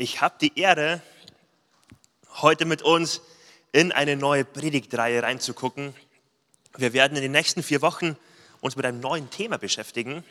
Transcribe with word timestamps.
Ich 0.00 0.20
habe 0.20 0.36
die 0.40 0.56
Ehre, 0.56 1.02
heute 2.40 2.66
mit 2.66 2.82
uns 2.82 3.20
in 3.72 3.90
eine 3.90 4.14
neue 4.14 4.44
Predigtreihe 4.44 5.24
reinzugucken. 5.24 5.92
Wir 6.76 6.92
werden 6.92 7.16
in 7.16 7.22
den 7.22 7.32
nächsten 7.32 7.64
vier 7.64 7.82
Wochen 7.82 8.16
uns 8.60 8.76
mit 8.76 8.86
einem 8.86 9.00
neuen 9.00 9.28
Thema 9.30 9.58
beschäftigen. 9.58 10.22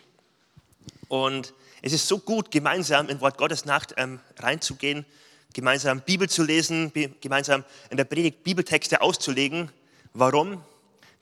Und 1.09 1.53
es 1.81 1.91
ist 1.91 2.07
so 2.07 2.17
gut, 2.17 2.49
gemeinsam 2.49 3.09
in 3.09 3.19
Wort 3.19 3.37
Gottes 3.37 3.65
Nacht 3.65 3.93
ähm, 3.97 4.21
reinzugehen, 4.39 5.05
gemeinsam 5.51 5.99
Bibel 5.99 6.29
zu 6.29 6.43
lesen, 6.43 6.93
gemeinsam 7.19 7.65
in 7.89 7.97
der 7.97 8.05
Predigt 8.05 8.45
Bibeltexte 8.45 9.01
auszulegen. 9.01 9.69
Warum? 10.13 10.63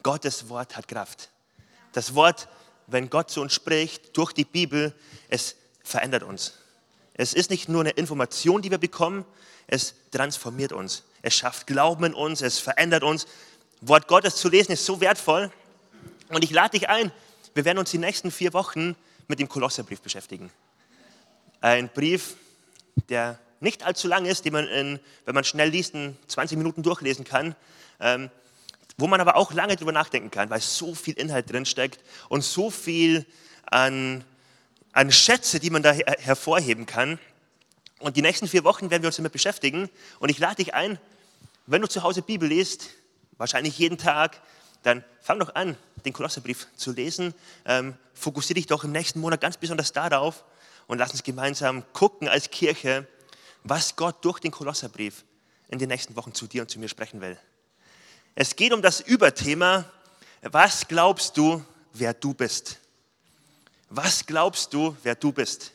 Gottes 0.04 0.50
Wort 0.50 0.78
hat 0.78 0.88
Kraft. 0.88 1.32
Das 1.94 2.14
Wort, 2.14 2.48
wenn 2.86 3.10
Gott 3.10 3.32
zu 3.32 3.42
uns 3.42 3.56
spricht, 3.56 4.16
durch 4.16 4.34
die 4.34 4.46
Bibel, 4.46 4.94
es 5.30 5.56
verändert 5.84 6.22
uns. 6.22 6.60
Es 7.18 7.34
ist 7.34 7.50
nicht 7.50 7.70
nur 7.70 7.82
eine 7.82 7.92
Information, 7.92 8.62
die 8.62 8.72
wir 8.72 8.78
bekommen, 8.78 9.26
es 9.68 9.96
transformiert 10.12 10.74
uns. 10.74 11.04
Es 11.22 11.34
schafft 11.34 11.66
Glauben 11.66 12.04
in 12.04 12.14
uns, 12.14 12.42
es 12.42 12.60
verändert 12.60 13.04
uns. 13.04 13.26
Wort 13.82 14.08
Gottes 14.08 14.36
zu 14.36 14.50
lesen 14.50 14.74
ist 14.74 14.86
so 14.86 15.00
wertvoll. 15.00 15.52
Und 16.30 16.44
ich 16.44 16.52
lade 16.52 16.78
dich 16.78 16.90
ein, 16.90 17.12
wir 17.54 17.66
werden 17.66 17.80
uns 17.80 17.92
die 17.92 17.98
nächsten 17.98 18.32
vier 18.32 18.54
Wochen 18.54 18.96
mit 19.28 19.40
dem 19.40 19.48
Kolosserbrief 19.48 20.02
beschäftigen. 20.02 20.52
Ein 21.62 21.90
Brief, 21.90 22.36
der 23.10 23.40
nicht 23.60 23.84
allzu 23.84 24.08
lang 24.08 24.26
ist, 24.26 24.44
den 24.46 24.54
man, 24.54 24.68
in, 24.68 25.00
wenn 25.24 25.36
man 25.36 25.44
schnell 25.44 25.70
liest, 25.70 25.94
in 25.94 26.18
20 26.28 26.58
Minuten 26.58 26.84
durchlesen 26.84 27.24
kann, 27.24 27.56
ähm, 28.00 28.30
wo 28.98 29.08
man 29.08 29.22
aber 29.22 29.38
auch 29.38 29.54
lange 29.54 29.78
drüber 29.78 29.94
nachdenken 29.94 30.32
kann, 30.32 30.50
weil 30.50 30.62
so 30.62 30.94
viel 30.94 31.16
Inhalt 31.16 31.50
drin 31.50 31.66
steckt 31.66 32.00
und 32.30 32.44
so 32.44 32.70
viel 32.70 33.26
an 33.66 34.24
an 34.96 35.12
Schätze, 35.12 35.60
die 35.60 35.70
man 35.70 35.84
da 35.84 35.92
her 35.92 36.16
hervorheben 36.20 36.86
kann. 36.86 37.20
Und 38.00 38.16
die 38.18 38.22
nächsten 38.22 38.48
vier 38.48 38.64
Wochen 38.64 38.90
werden 38.90 39.04
wir 39.04 39.08
uns 39.08 39.18
damit 39.18 39.34
beschäftigen. 39.34 39.90
Und 40.20 40.30
ich 40.30 40.40
lade 40.40 40.56
dich 40.56 40.74
ein, 40.74 40.98
wenn 41.68 41.82
du 41.82 41.88
zu 41.88 42.02
Hause 42.02 42.22
Bibel 42.22 42.48
liest, 42.48 42.90
wahrscheinlich 43.38 43.78
jeden 43.78 43.98
Tag, 43.98 44.42
dann 44.84 45.04
fang 45.22 45.40
doch 45.40 45.54
an, 45.54 45.78
den 46.06 46.14
Kolosserbrief 46.14 46.68
zu 46.78 46.94
lesen. 46.94 47.34
Ähm, 47.66 47.96
fokussiere 48.14 48.56
dich 48.56 48.68
doch 48.68 48.86
im 48.86 48.94
nächsten 48.94 49.20
Monat 49.20 49.42
ganz 49.42 49.58
besonders 49.58 49.92
darauf 49.92 50.46
und 50.88 50.98
lass 50.98 51.12
uns 51.12 51.24
gemeinsam 51.24 51.84
gucken 51.92 52.30
als 52.30 52.50
Kirche, 52.50 53.06
was 53.64 53.98
Gott 53.98 54.24
durch 54.24 54.40
den 54.40 54.52
Kolosserbrief 54.52 55.26
in 55.68 55.78
den 55.78 55.90
nächsten 55.90 56.16
Wochen 56.16 56.34
zu 56.34 56.48
dir 56.48 56.62
und 56.62 56.70
zu 56.70 56.80
mir 56.80 56.88
sprechen 56.88 57.20
will. 57.20 57.38
Es 58.34 58.56
geht 58.56 58.72
um 58.72 58.82
das 58.82 59.02
Überthema, 59.02 59.84
was 60.42 60.88
glaubst 60.88 61.36
du, 61.36 61.66
wer 61.92 62.14
du 62.14 62.34
bist? 62.34 62.80
Was 63.90 64.26
glaubst 64.26 64.74
du, 64.74 64.96
wer 65.04 65.16
du 65.16 65.32
bist? 65.32 65.72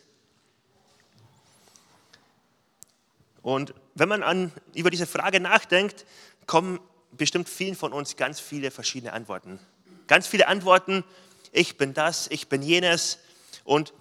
Und 3.42 3.74
wenn 3.94 4.08
man 4.08 4.22
an, 4.22 4.52
über 4.74 4.90
diese 4.90 5.06
Frage 5.06 5.40
nachdenkt, 5.40 6.04
kommen 6.46 6.80
bestimmt 7.12 7.48
vielen 7.48 7.74
von 7.74 7.92
uns 7.92 8.16
ganz 8.16 8.40
viele 8.40 8.70
verschiedene 8.70 9.12
Antworten. 9.12 9.58
Ganz 10.06 10.26
viele 10.26 10.48
Antworten, 10.48 11.04
ich 11.52 11.78
bin 11.78 11.94
das, 11.94 12.28
ich 12.28 12.48
bin 12.48 12.62
jenes. 12.62 13.18
Und 13.64 13.92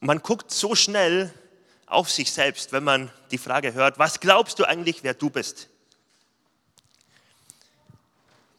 man 0.00 0.20
guckt 0.20 0.50
so 0.50 0.74
schnell 0.74 1.32
auf 1.86 2.10
sich 2.10 2.32
selbst, 2.32 2.72
wenn 2.72 2.84
man 2.84 3.10
die 3.30 3.38
Frage 3.38 3.74
hört, 3.74 3.98
was 3.98 4.20
glaubst 4.20 4.58
du 4.58 4.64
eigentlich, 4.64 5.02
wer 5.02 5.14
du 5.14 5.30
bist? 5.30 5.68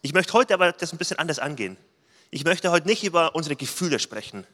Ich 0.01 0.13
möchte 0.13 0.33
heute 0.33 0.53
aber 0.53 0.71
das 0.71 0.93
ein 0.93 0.97
bisschen 0.97 1.19
anders 1.19 1.39
angehen. 1.39 1.77
Ich 2.29 2.43
möchte 2.43 2.71
heute 2.71 2.87
nicht 2.87 3.03
über 3.03 3.35
unsere 3.35 3.55
Gefühle 3.55 3.99
sprechen. 3.99 4.45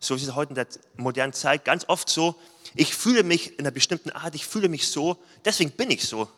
So 0.00 0.14
ist 0.14 0.22
es 0.22 0.34
heute 0.34 0.50
in 0.50 0.54
der 0.54 0.66
modernen 0.96 1.32
Zeit 1.32 1.64
ganz 1.64 1.84
oft 1.88 2.08
so, 2.08 2.34
ich 2.74 2.94
fühle 2.94 3.22
mich 3.22 3.52
in 3.52 3.60
einer 3.60 3.70
bestimmten 3.70 4.10
Art, 4.10 4.34
ich 4.34 4.46
fühle 4.46 4.68
mich 4.68 4.88
so, 4.88 5.16
deswegen 5.44 5.70
bin 5.72 5.90
ich 5.90 6.06
so. 6.06 6.28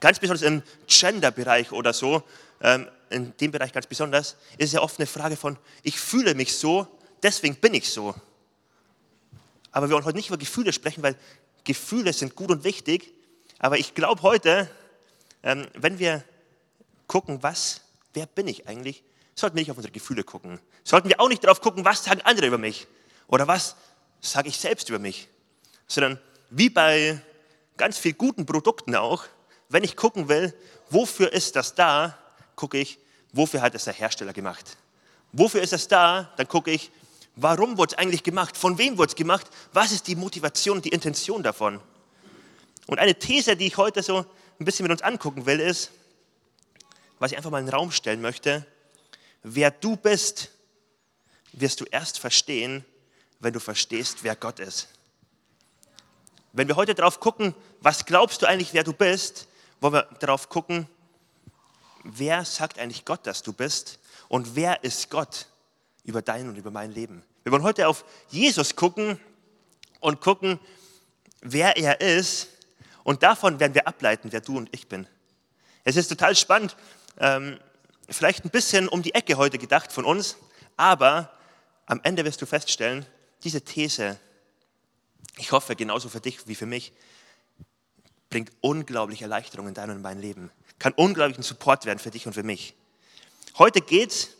Ganz 0.00 0.18
besonders 0.18 0.42
im 0.42 0.62
Gender-Bereich 0.86 1.72
oder 1.72 1.92
so, 1.92 2.22
ähm, 2.62 2.88
in 3.10 3.36
dem 3.38 3.50
Bereich 3.50 3.72
ganz 3.72 3.86
besonders, 3.86 4.36
ist 4.58 4.68
es 4.68 4.72
ja 4.72 4.80
oft 4.80 4.98
eine 4.98 5.06
Frage 5.06 5.36
von, 5.36 5.56
ich 5.82 5.98
fühle 6.00 6.34
mich 6.34 6.56
so, 6.56 6.86
deswegen 7.22 7.56
bin 7.56 7.74
ich 7.74 7.90
so. 7.90 8.14
Aber 9.72 9.88
wir 9.88 9.94
wollen 9.94 10.04
heute 10.04 10.16
nicht 10.16 10.28
über 10.28 10.38
Gefühle 10.38 10.72
sprechen, 10.72 11.02
weil 11.02 11.16
Gefühle 11.64 12.12
sind 12.12 12.34
gut 12.34 12.50
und 12.50 12.64
wichtig. 12.64 13.12
Aber 13.58 13.78
ich 13.78 13.94
glaube 13.94 14.22
heute, 14.22 14.70
ähm, 15.42 15.68
wenn 15.74 15.98
wir 15.98 16.24
gucken, 17.06 17.42
was, 17.42 17.82
wer 18.14 18.26
bin 18.26 18.48
ich 18.48 18.66
eigentlich, 18.66 19.02
sollten 19.40 19.56
wir 19.56 19.62
nicht 19.62 19.70
auf 19.70 19.76
unsere 19.76 19.92
Gefühle 19.92 20.24
gucken. 20.24 20.60
Sollten 20.84 21.08
wir 21.08 21.20
auch 21.20 21.28
nicht 21.28 21.44
darauf 21.44 21.60
gucken, 21.60 21.84
was 21.84 22.04
sagen 22.04 22.20
andere 22.22 22.46
über 22.46 22.58
mich 22.58 22.86
oder 23.26 23.48
was 23.48 23.76
sage 24.20 24.48
ich 24.48 24.58
selbst 24.58 24.88
über 24.88 24.98
mich, 24.98 25.28
sondern 25.86 26.20
wie 26.50 26.68
bei 26.68 27.20
ganz 27.76 27.98
vielen 27.98 28.18
guten 28.18 28.46
Produkten 28.46 28.94
auch, 28.94 29.24
wenn 29.68 29.84
ich 29.84 29.96
gucken 29.96 30.28
will, 30.28 30.54
wofür 30.90 31.32
ist 31.32 31.56
das 31.56 31.74
da, 31.74 32.18
gucke 32.56 32.78
ich, 32.78 32.98
wofür 33.32 33.62
hat 33.62 33.74
es 33.74 33.84
der 33.84 33.94
Hersteller 33.94 34.32
gemacht. 34.32 34.76
Wofür 35.32 35.62
ist 35.62 35.72
es 35.72 35.88
da, 35.88 36.32
dann 36.36 36.48
gucke 36.48 36.70
ich, 36.70 36.90
warum 37.36 37.78
wurde 37.78 37.94
es 37.94 37.98
eigentlich 37.98 38.22
gemacht, 38.22 38.56
von 38.56 38.78
wem 38.78 38.98
wurde 38.98 39.10
es 39.10 39.14
gemacht, 39.14 39.46
was 39.72 39.92
ist 39.92 40.08
die 40.08 40.16
Motivation, 40.16 40.82
die 40.82 40.90
Intention 40.90 41.42
davon. 41.42 41.80
Und 42.86 42.98
eine 42.98 43.14
These, 43.14 43.56
die 43.56 43.68
ich 43.68 43.76
heute 43.76 44.02
so 44.02 44.26
ein 44.58 44.64
bisschen 44.64 44.82
mit 44.82 44.92
uns 44.92 45.02
angucken 45.02 45.46
will, 45.46 45.60
ist, 45.60 45.92
was 47.18 47.30
ich 47.30 47.36
einfach 47.36 47.50
mal 47.50 47.60
in 47.60 47.66
den 47.66 47.74
Raum 47.74 47.92
stellen 47.92 48.20
möchte, 48.20 48.66
wer 49.42 49.70
du 49.70 49.96
bist, 49.96 50.50
wirst 51.52 51.80
du 51.80 51.84
erst 51.84 52.18
verstehen, 52.18 52.84
wenn 53.40 53.52
du 53.52 53.60
verstehst, 53.60 54.18
wer 54.22 54.36
Gott 54.36 54.60
ist. 54.60 54.88
Wenn 56.52 56.68
wir 56.68 56.76
heute 56.76 56.94
darauf 56.94 57.20
gucken, 57.20 57.54
was 57.80 58.04
glaubst 58.04 58.42
du 58.42 58.46
eigentlich, 58.46 58.74
wer 58.74 58.84
du 58.84 58.92
bist, 58.92 59.46
wollen 59.80 59.94
wir 59.94 60.08
darauf 60.18 60.48
gucken, 60.48 60.88
wer 62.04 62.44
sagt 62.44 62.78
eigentlich 62.78 63.04
Gott, 63.04 63.26
dass 63.26 63.42
du 63.42 63.52
bist 63.52 63.98
und 64.28 64.56
wer 64.56 64.84
ist 64.84 65.10
Gott 65.10 65.46
über 66.04 66.22
dein 66.22 66.48
und 66.48 66.56
über 66.56 66.70
mein 66.70 66.92
Leben. 66.92 67.22
Wir 67.42 67.52
wollen 67.52 67.62
heute 67.62 67.88
auf 67.88 68.04
Jesus 68.28 68.76
gucken 68.76 69.18
und 70.00 70.20
gucken, 70.20 70.58
wer 71.40 71.76
er 71.76 72.00
ist 72.00 72.48
und 73.04 73.22
davon 73.22 73.60
werden 73.60 73.74
wir 73.74 73.86
ableiten, 73.86 74.32
wer 74.32 74.40
du 74.40 74.58
und 74.58 74.68
ich 74.72 74.88
bin. 74.88 75.06
Es 75.84 75.96
ist 75.96 76.08
total 76.08 76.36
spannend. 76.36 76.76
Ähm, 77.18 77.58
vielleicht 78.10 78.44
ein 78.44 78.50
bisschen 78.50 78.88
um 78.88 79.02
die 79.02 79.14
Ecke 79.14 79.36
heute 79.36 79.58
gedacht 79.58 79.92
von 79.92 80.04
uns, 80.04 80.36
aber 80.76 81.32
am 81.86 82.00
Ende 82.02 82.24
wirst 82.24 82.42
du 82.42 82.46
feststellen, 82.46 83.06
diese 83.44 83.62
These, 83.62 84.18
ich 85.36 85.52
hoffe 85.52 85.76
genauso 85.76 86.08
für 86.08 86.20
dich 86.20 86.46
wie 86.46 86.54
für 86.54 86.66
mich, 86.66 86.92
bringt 88.28 88.52
unglaubliche 88.60 89.24
Erleichterung 89.24 89.68
in 89.68 89.74
dein 89.74 89.90
und 89.90 90.02
mein 90.02 90.20
Leben, 90.20 90.50
kann 90.78 90.92
unglaublichen 90.92 91.42
Support 91.42 91.84
werden 91.84 91.98
für 91.98 92.10
dich 92.10 92.26
und 92.26 92.32
für 92.32 92.42
mich. 92.42 92.74
Heute 93.58 93.80
geht 93.80 94.10
es 94.10 94.30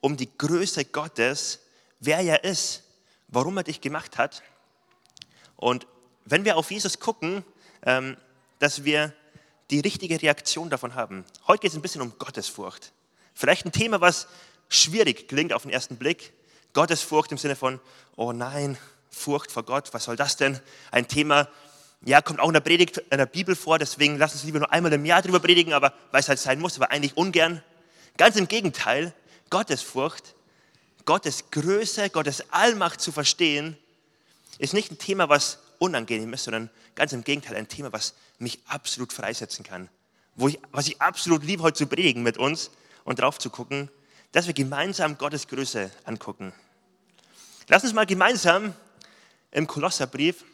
um 0.00 0.16
die 0.16 0.30
Größe 0.36 0.84
Gottes, 0.86 1.60
wer 2.00 2.20
er 2.20 2.44
ist, 2.44 2.82
warum 3.28 3.56
er 3.56 3.64
dich 3.64 3.80
gemacht 3.80 4.18
hat. 4.18 4.42
Und 5.56 5.86
wenn 6.24 6.44
wir 6.44 6.56
auf 6.56 6.70
Jesus 6.70 6.98
gucken, 6.98 7.44
ähm, 7.82 8.16
dass 8.58 8.84
wir 8.84 9.12
die 9.70 9.80
richtige 9.80 10.20
Reaktion 10.20 10.70
davon 10.70 10.94
haben. 10.94 11.24
Heute 11.46 11.62
geht 11.62 11.70
es 11.70 11.76
ein 11.76 11.82
bisschen 11.82 12.02
um 12.02 12.18
Gottesfurcht. 12.18 12.92
Vielleicht 13.34 13.66
ein 13.66 13.72
Thema, 13.72 14.00
was 14.00 14.28
schwierig 14.68 15.28
klingt 15.28 15.52
auf 15.52 15.62
den 15.62 15.70
ersten 15.70 15.96
Blick. 15.96 16.32
Gottesfurcht 16.72 17.32
im 17.32 17.38
Sinne 17.38 17.56
von, 17.56 17.80
oh 18.16 18.32
nein, 18.32 18.78
Furcht 19.10 19.52
vor 19.52 19.62
Gott, 19.62 19.92
was 19.92 20.04
soll 20.04 20.16
das 20.16 20.36
denn? 20.36 20.58
Ein 20.90 21.06
Thema, 21.06 21.48
ja, 22.04 22.20
kommt 22.20 22.40
auch 22.40 22.48
in 22.48 22.54
der 22.54 22.60
Predigt, 22.60 22.98
in 22.98 23.18
der 23.18 23.26
Bibel 23.26 23.54
vor, 23.54 23.78
deswegen 23.78 24.18
lass 24.18 24.34
uns 24.34 24.44
lieber 24.44 24.58
nur 24.58 24.72
einmal 24.72 24.92
im 24.92 25.04
Jahr 25.04 25.22
darüber 25.22 25.40
predigen, 25.40 25.72
aber 25.72 25.94
weil 26.10 26.20
es 26.20 26.28
halt 26.28 26.38
sein 26.38 26.60
muss, 26.60 26.76
aber 26.76 26.90
eigentlich 26.90 27.16
ungern. 27.16 27.62
Ganz 28.16 28.36
im 28.36 28.48
Gegenteil, 28.48 29.14
Gottesfurcht, 29.50 30.34
Gottes 31.04 31.50
Größe, 31.50 32.10
Gottes 32.10 32.44
Allmacht 32.50 33.00
zu 33.00 33.12
verstehen, 33.12 33.76
ist 34.58 34.74
nicht 34.74 34.90
ein 34.90 34.98
Thema, 34.98 35.28
was 35.28 35.58
unangenehm 35.78 36.32
ist, 36.32 36.44
sondern 36.44 36.70
ganz 36.94 37.12
im 37.12 37.24
Gegenteil 37.24 37.56
ein 37.56 37.68
Thema, 37.68 37.92
was 37.92 38.14
mich 38.38 38.60
absolut 38.66 39.12
freisetzen 39.12 39.64
kann. 39.64 39.88
Wo 40.36 40.48
ich, 40.48 40.58
was 40.72 40.88
ich 40.88 41.00
absolut 41.00 41.44
liebe, 41.44 41.62
heute 41.62 41.78
zu 41.78 41.86
predigen 41.86 42.22
mit 42.22 42.38
uns, 42.38 42.70
und 43.04 43.20
drauf 43.20 43.38
zu 43.38 43.50
gucken, 43.50 43.90
dass 44.32 44.46
wir 44.46 44.54
gemeinsam 44.54 45.16
Gottes 45.16 45.46
Größe 45.46 45.90
angucken. 46.04 46.52
Lass 47.68 47.84
uns 47.84 47.92
mal 47.92 48.06
gemeinsam 48.06 48.74
im 49.52 49.66
Kolosserbrief, 49.66 50.44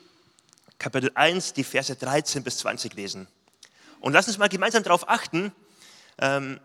Kapitel 0.79 1.11
1, 1.15 1.55
die 1.55 1.65
Verse 1.65 1.95
13 1.95 2.45
bis 2.45 2.59
20 2.59 2.95
lesen. 2.95 3.27
Und 4.01 4.13
lass 4.13 4.29
uns 4.29 4.39
mal 4.39 4.49
gemeinsam 4.49 4.83
darauf 4.83 5.09
achten, 5.09 5.53
ähm, 6.19 6.61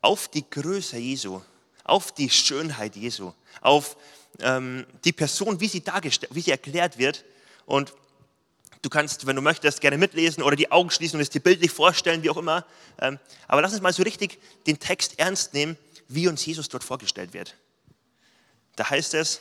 auf 0.00 0.28
die 0.28 0.48
Größe 0.48 0.98
Jesu, 0.98 1.40
auf 1.84 2.12
die 2.12 2.30
Schönheit 2.30 2.96
Jesu, 2.96 3.32
auf 3.60 3.96
ähm, 4.40 4.86
die 5.04 5.12
Person, 5.12 5.60
wie 5.60 5.68
sie, 5.68 5.82
dargestellt, 5.82 6.34
wie 6.34 6.40
sie 6.40 6.50
erklärt 6.50 6.98
wird. 6.98 7.24
Und 7.66 7.92
Du 8.82 8.88
kannst, 8.88 9.26
wenn 9.26 9.36
du 9.36 9.42
möchtest, 9.42 9.80
gerne 9.80 9.98
mitlesen 9.98 10.42
oder 10.42 10.54
die 10.54 10.70
Augen 10.70 10.90
schließen 10.90 11.16
und 11.16 11.22
es 11.22 11.30
dir 11.30 11.40
bildlich 11.40 11.70
vorstellen, 11.70 12.22
wie 12.22 12.30
auch 12.30 12.36
immer. 12.36 12.64
Ähm, 13.00 13.18
aber 13.48 13.60
lass 13.60 13.72
uns 13.72 13.82
mal 13.82 13.92
so 13.92 14.02
richtig 14.02 14.38
den 14.66 14.78
Text 14.78 15.18
ernst 15.18 15.52
nehmen, 15.52 15.76
wie 16.06 16.28
uns 16.28 16.44
Jesus 16.46 16.68
dort 16.68 16.84
vorgestellt 16.84 17.32
wird. 17.32 17.54
Da 18.76 18.88
heißt 18.88 19.14
es, 19.14 19.40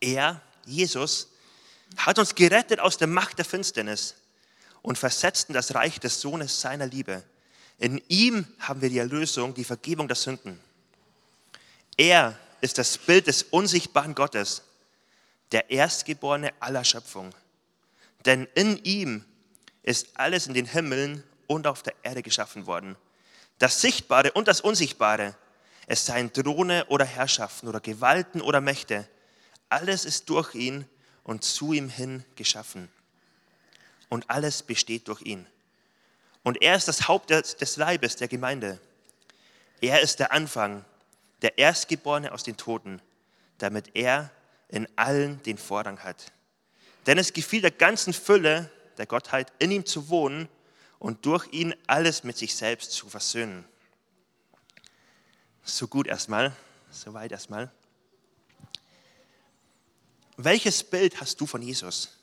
er, 0.00 0.42
Jesus, 0.66 1.28
hat 1.96 2.18
uns 2.18 2.34
gerettet 2.34 2.80
aus 2.80 2.98
der 2.98 3.08
Macht 3.08 3.38
der 3.38 3.44
Finsternis 3.44 4.16
und 4.82 4.98
versetzt 4.98 5.48
in 5.48 5.54
das 5.54 5.74
Reich 5.74 5.98
des 5.98 6.20
Sohnes 6.20 6.60
seiner 6.60 6.86
Liebe. 6.86 7.22
In 7.78 8.02
ihm 8.08 8.46
haben 8.58 8.82
wir 8.82 8.90
die 8.90 8.98
Erlösung, 8.98 9.54
die 9.54 9.64
Vergebung 9.64 10.08
der 10.08 10.16
Sünden. 10.16 10.60
Er 11.96 12.38
ist 12.60 12.78
das 12.78 12.98
Bild 12.98 13.26
des 13.26 13.44
unsichtbaren 13.44 14.14
Gottes, 14.14 14.62
der 15.50 15.70
Erstgeborene 15.70 16.52
aller 16.60 16.84
Schöpfung. 16.84 17.32
Denn 18.24 18.46
in 18.54 18.82
ihm 18.84 19.24
ist 19.82 20.08
alles 20.14 20.46
in 20.46 20.54
den 20.54 20.66
Himmeln 20.66 21.24
und 21.46 21.66
auf 21.66 21.82
der 21.82 21.94
Erde 22.02 22.22
geschaffen 22.22 22.66
worden. 22.66 22.96
Das 23.58 23.80
Sichtbare 23.80 24.32
und 24.32 24.48
das 24.48 24.60
Unsichtbare, 24.60 25.34
es 25.86 26.06
seien 26.06 26.32
Throne 26.32 26.86
oder 26.86 27.04
Herrschaften 27.04 27.68
oder 27.68 27.80
Gewalten 27.80 28.40
oder 28.40 28.60
Mächte, 28.60 29.08
alles 29.68 30.04
ist 30.04 30.28
durch 30.28 30.54
ihn 30.54 30.86
und 31.24 31.44
zu 31.44 31.72
ihm 31.72 31.88
hin 31.88 32.24
geschaffen. 32.36 32.88
Und 34.08 34.28
alles 34.30 34.62
besteht 34.62 35.08
durch 35.08 35.22
ihn. 35.22 35.46
Und 36.42 36.60
er 36.60 36.76
ist 36.76 36.88
das 36.88 37.08
Haupt 37.08 37.30
des 37.30 37.76
Leibes, 37.76 38.16
der 38.16 38.28
Gemeinde. 38.28 38.80
Er 39.80 40.00
ist 40.00 40.18
der 40.18 40.32
Anfang, 40.32 40.84
der 41.40 41.58
Erstgeborene 41.58 42.32
aus 42.32 42.42
den 42.42 42.56
Toten, 42.56 43.00
damit 43.58 43.94
er 43.94 44.30
in 44.68 44.86
allen 44.96 45.42
den 45.42 45.58
Vorrang 45.58 46.00
hat. 46.00 46.32
Denn 47.06 47.18
es 47.18 47.32
gefiel 47.32 47.60
der 47.60 47.70
ganzen 47.70 48.12
Fülle 48.12 48.70
der 48.98 49.06
Gottheit, 49.06 49.52
in 49.58 49.70
ihm 49.70 49.86
zu 49.86 50.08
wohnen 50.08 50.48
und 50.98 51.26
durch 51.26 51.48
ihn 51.52 51.74
alles 51.86 52.24
mit 52.24 52.36
sich 52.36 52.54
selbst 52.54 52.92
zu 52.92 53.08
versöhnen. 53.08 53.64
So 55.64 55.88
gut 55.88 56.06
erstmal, 56.06 56.54
so 56.90 57.14
weit 57.14 57.32
erstmal. 57.32 57.70
Welches 60.36 60.82
Bild 60.82 61.20
hast 61.20 61.40
du 61.40 61.46
von 61.46 61.62
Jesus? 61.62 62.16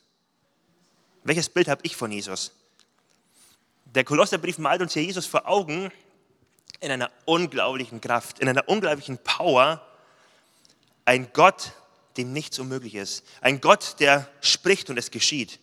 Welches 1.24 1.50
Bild 1.50 1.68
habe 1.68 1.82
ich 1.84 1.96
von 1.96 2.12
Jesus? 2.12 2.52
Der 3.86 4.04
Kolosserbrief 4.04 4.58
malt 4.58 4.82
uns 4.82 4.94
hier 4.94 5.04
Jesus 5.04 5.26
vor 5.26 5.48
Augen 5.48 5.92
in 6.80 6.92
einer 6.92 7.12
unglaublichen 7.26 8.02
Kraft, 8.02 8.40
in 8.40 8.48
einer 8.48 8.68
unglaublichen 8.68 9.18
Power. 9.18 9.86
Ein 11.06 11.32
Gott, 11.34 11.74
dem 12.20 12.34
nichts 12.34 12.60
unmöglich 12.60 12.96
ist. 12.96 13.24
Ein 13.42 13.62
Gott, 13.62 13.96
der 14.00 14.30
spricht 14.42 14.90
und 14.90 14.98
es 14.98 15.10
geschieht. 15.10 15.60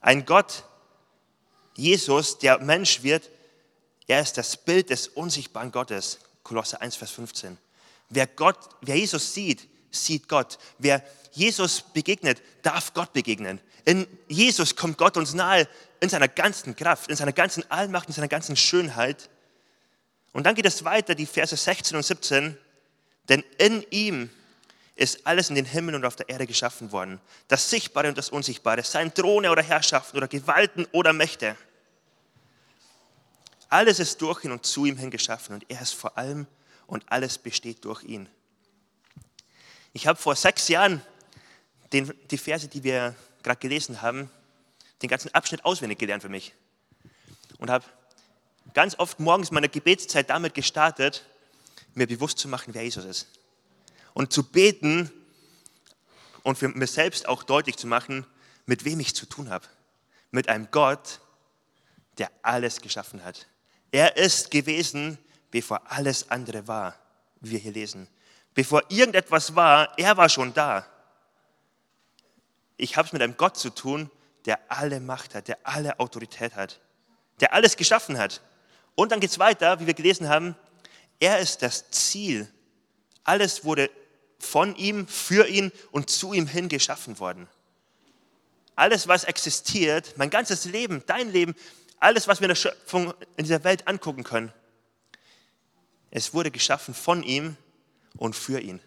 Ein 0.00 0.24
Gott, 0.24 0.64
Jesus, 1.76 2.38
der 2.38 2.58
Mensch 2.60 3.02
wird, 3.02 3.28
er 4.06 4.20
ist 4.20 4.38
das 4.38 4.56
Bild 4.56 4.90
des 4.90 5.08
unsichtbaren 5.08 5.72
Gottes. 5.72 6.20
Kolosse 6.42 6.80
1, 6.80 6.96
Vers 6.96 7.10
15. 7.10 7.58
Wer, 8.08 8.26
Gott, 8.26 8.56
wer 8.80 8.96
Jesus 8.96 9.34
sieht, 9.34 9.68
sieht 9.90 10.28
Gott. 10.28 10.58
Wer 10.78 11.02
Jesus 11.32 11.82
begegnet, 11.82 12.40
darf 12.62 12.94
Gott 12.94 13.12
begegnen. 13.12 13.60
In 13.84 14.06
Jesus 14.28 14.76
kommt 14.76 14.98
Gott 14.98 15.16
uns 15.16 15.34
nahe 15.34 15.68
in 16.00 16.08
seiner 16.08 16.28
ganzen 16.28 16.76
Kraft, 16.76 17.10
in 17.10 17.16
seiner 17.16 17.32
ganzen 17.32 17.68
Allmacht, 17.70 18.08
in 18.08 18.14
seiner 18.14 18.28
ganzen 18.28 18.56
Schönheit. 18.56 19.28
Und 20.32 20.44
dann 20.44 20.54
geht 20.54 20.66
es 20.66 20.84
weiter, 20.84 21.14
die 21.14 21.26
Verse 21.26 21.56
16 21.56 21.96
und 21.96 22.04
17. 22.04 22.56
Denn 23.28 23.44
in 23.58 23.84
ihm 23.90 24.30
ist 24.94 25.26
alles 25.26 25.48
in 25.48 25.54
den 25.54 25.64
Himmel 25.64 25.94
und 25.94 26.04
auf 26.04 26.16
der 26.16 26.28
Erde 26.28 26.46
geschaffen 26.46 26.92
worden. 26.92 27.20
Das 27.48 27.70
Sichtbare 27.70 28.08
und 28.08 28.18
das 28.18 28.30
Unsichtbare, 28.30 28.82
seien 28.82 29.14
Throne 29.14 29.50
oder 29.50 29.62
Herrschaften 29.62 30.16
oder 30.16 30.28
Gewalten 30.28 30.86
oder 30.92 31.12
Mächte. 31.12 31.56
Alles 33.68 33.98
ist 34.00 34.20
durch 34.20 34.44
ihn 34.44 34.52
und 34.52 34.66
zu 34.66 34.84
ihm 34.84 34.96
hin 34.96 35.10
geschaffen 35.10 35.54
und 35.54 35.64
er 35.68 35.80
ist 35.80 35.94
vor 35.94 36.18
allem 36.18 36.46
und 36.86 37.04
alles 37.10 37.38
besteht 37.38 37.84
durch 37.84 38.02
ihn. 38.02 38.28
Ich 39.92 40.06
habe 40.06 40.20
vor 40.20 40.36
sechs 40.36 40.68
Jahren 40.68 41.02
den, 41.92 42.12
die 42.30 42.38
Verse, 42.38 42.68
die 42.68 42.82
wir 42.82 43.14
gerade 43.42 43.60
gelesen 43.60 44.02
haben, 44.02 44.30
den 45.02 45.08
ganzen 45.08 45.32
Abschnitt 45.34 45.64
auswendig 45.64 45.98
gelernt 45.98 46.22
für 46.22 46.28
mich. 46.28 46.52
Und 47.58 47.70
habe 47.70 47.84
ganz 48.74 48.98
oft 48.98 49.18
morgens 49.18 49.50
meine 49.50 49.68
Gebetszeit 49.68 50.30
damit 50.30 50.54
gestartet, 50.54 51.24
mir 51.94 52.06
bewusst 52.06 52.38
zu 52.38 52.48
machen, 52.48 52.74
wer 52.74 52.82
Jesus 52.82 53.04
ist 53.04 53.39
und 54.14 54.32
zu 54.32 54.42
beten 54.42 55.10
und 56.42 56.58
für 56.58 56.68
mir 56.68 56.86
selbst 56.86 57.28
auch 57.28 57.42
deutlich 57.42 57.76
zu 57.76 57.86
machen, 57.86 58.26
mit 58.66 58.84
wem 58.84 59.00
ich 59.00 59.14
zu 59.14 59.26
tun 59.26 59.50
habe. 59.50 59.66
Mit 60.30 60.48
einem 60.48 60.68
Gott, 60.70 61.20
der 62.18 62.30
alles 62.42 62.80
geschaffen 62.80 63.24
hat. 63.24 63.46
Er 63.90 64.16
ist 64.16 64.50
gewesen, 64.50 65.18
bevor 65.50 65.90
alles 65.90 66.30
andere 66.30 66.68
war, 66.68 66.96
wie 67.40 67.52
wir 67.52 67.58
hier 67.58 67.72
lesen. 67.72 68.08
Bevor 68.54 68.82
irgendetwas 68.88 69.54
war, 69.54 69.98
er 69.98 70.16
war 70.16 70.28
schon 70.28 70.52
da. 70.54 70.86
Ich 72.76 72.96
habe 72.96 73.06
es 73.06 73.12
mit 73.12 73.22
einem 73.22 73.36
Gott 73.36 73.56
zu 73.56 73.70
tun, 73.70 74.10
der 74.46 74.58
alle 74.68 75.00
Macht 75.00 75.34
hat, 75.34 75.48
der 75.48 75.58
alle 75.64 75.98
Autorität 76.00 76.54
hat, 76.54 76.80
der 77.40 77.52
alles 77.52 77.76
geschaffen 77.76 78.18
hat. 78.18 78.40
Und 78.94 79.12
dann 79.12 79.20
geht 79.20 79.30
es 79.30 79.38
weiter, 79.38 79.80
wie 79.80 79.86
wir 79.86 79.94
gelesen 79.94 80.28
haben, 80.28 80.56
er 81.18 81.38
ist 81.38 81.62
das 81.62 81.90
Ziel. 81.90 82.50
Alles 83.30 83.62
wurde 83.62 83.92
von 84.40 84.74
ihm, 84.74 85.06
für 85.06 85.46
ihn 85.46 85.70
und 85.92 86.10
zu 86.10 86.32
ihm 86.32 86.48
hin 86.48 86.68
geschaffen 86.68 87.20
worden. 87.20 87.46
Alles, 88.74 89.06
was 89.06 89.22
existiert, 89.22 90.14
mein 90.16 90.30
ganzes 90.30 90.64
Leben, 90.64 91.04
dein 91.06 91.30
Leben, 91.30 91.54
alles, 92.00 92.26
was 92.26 92.40
wir 92.40 92.46
in 92.46 92.48
der 92.48 92.56
Schöpfung 92.56 93.14
in 93.36 93.44
dieser 93.44 93.62
Welt 93.62 93.86
angucken 93.86 94.24
können, 94.24 94.52
es 96.10 96.34
wurde 96.34 96.50
geschaffen 96.50 96.92
von 96.92 97.22
ihm 97.22 97.56
und 98.16 98.34
für 98.34 98.58
ihn. 98.58 98.80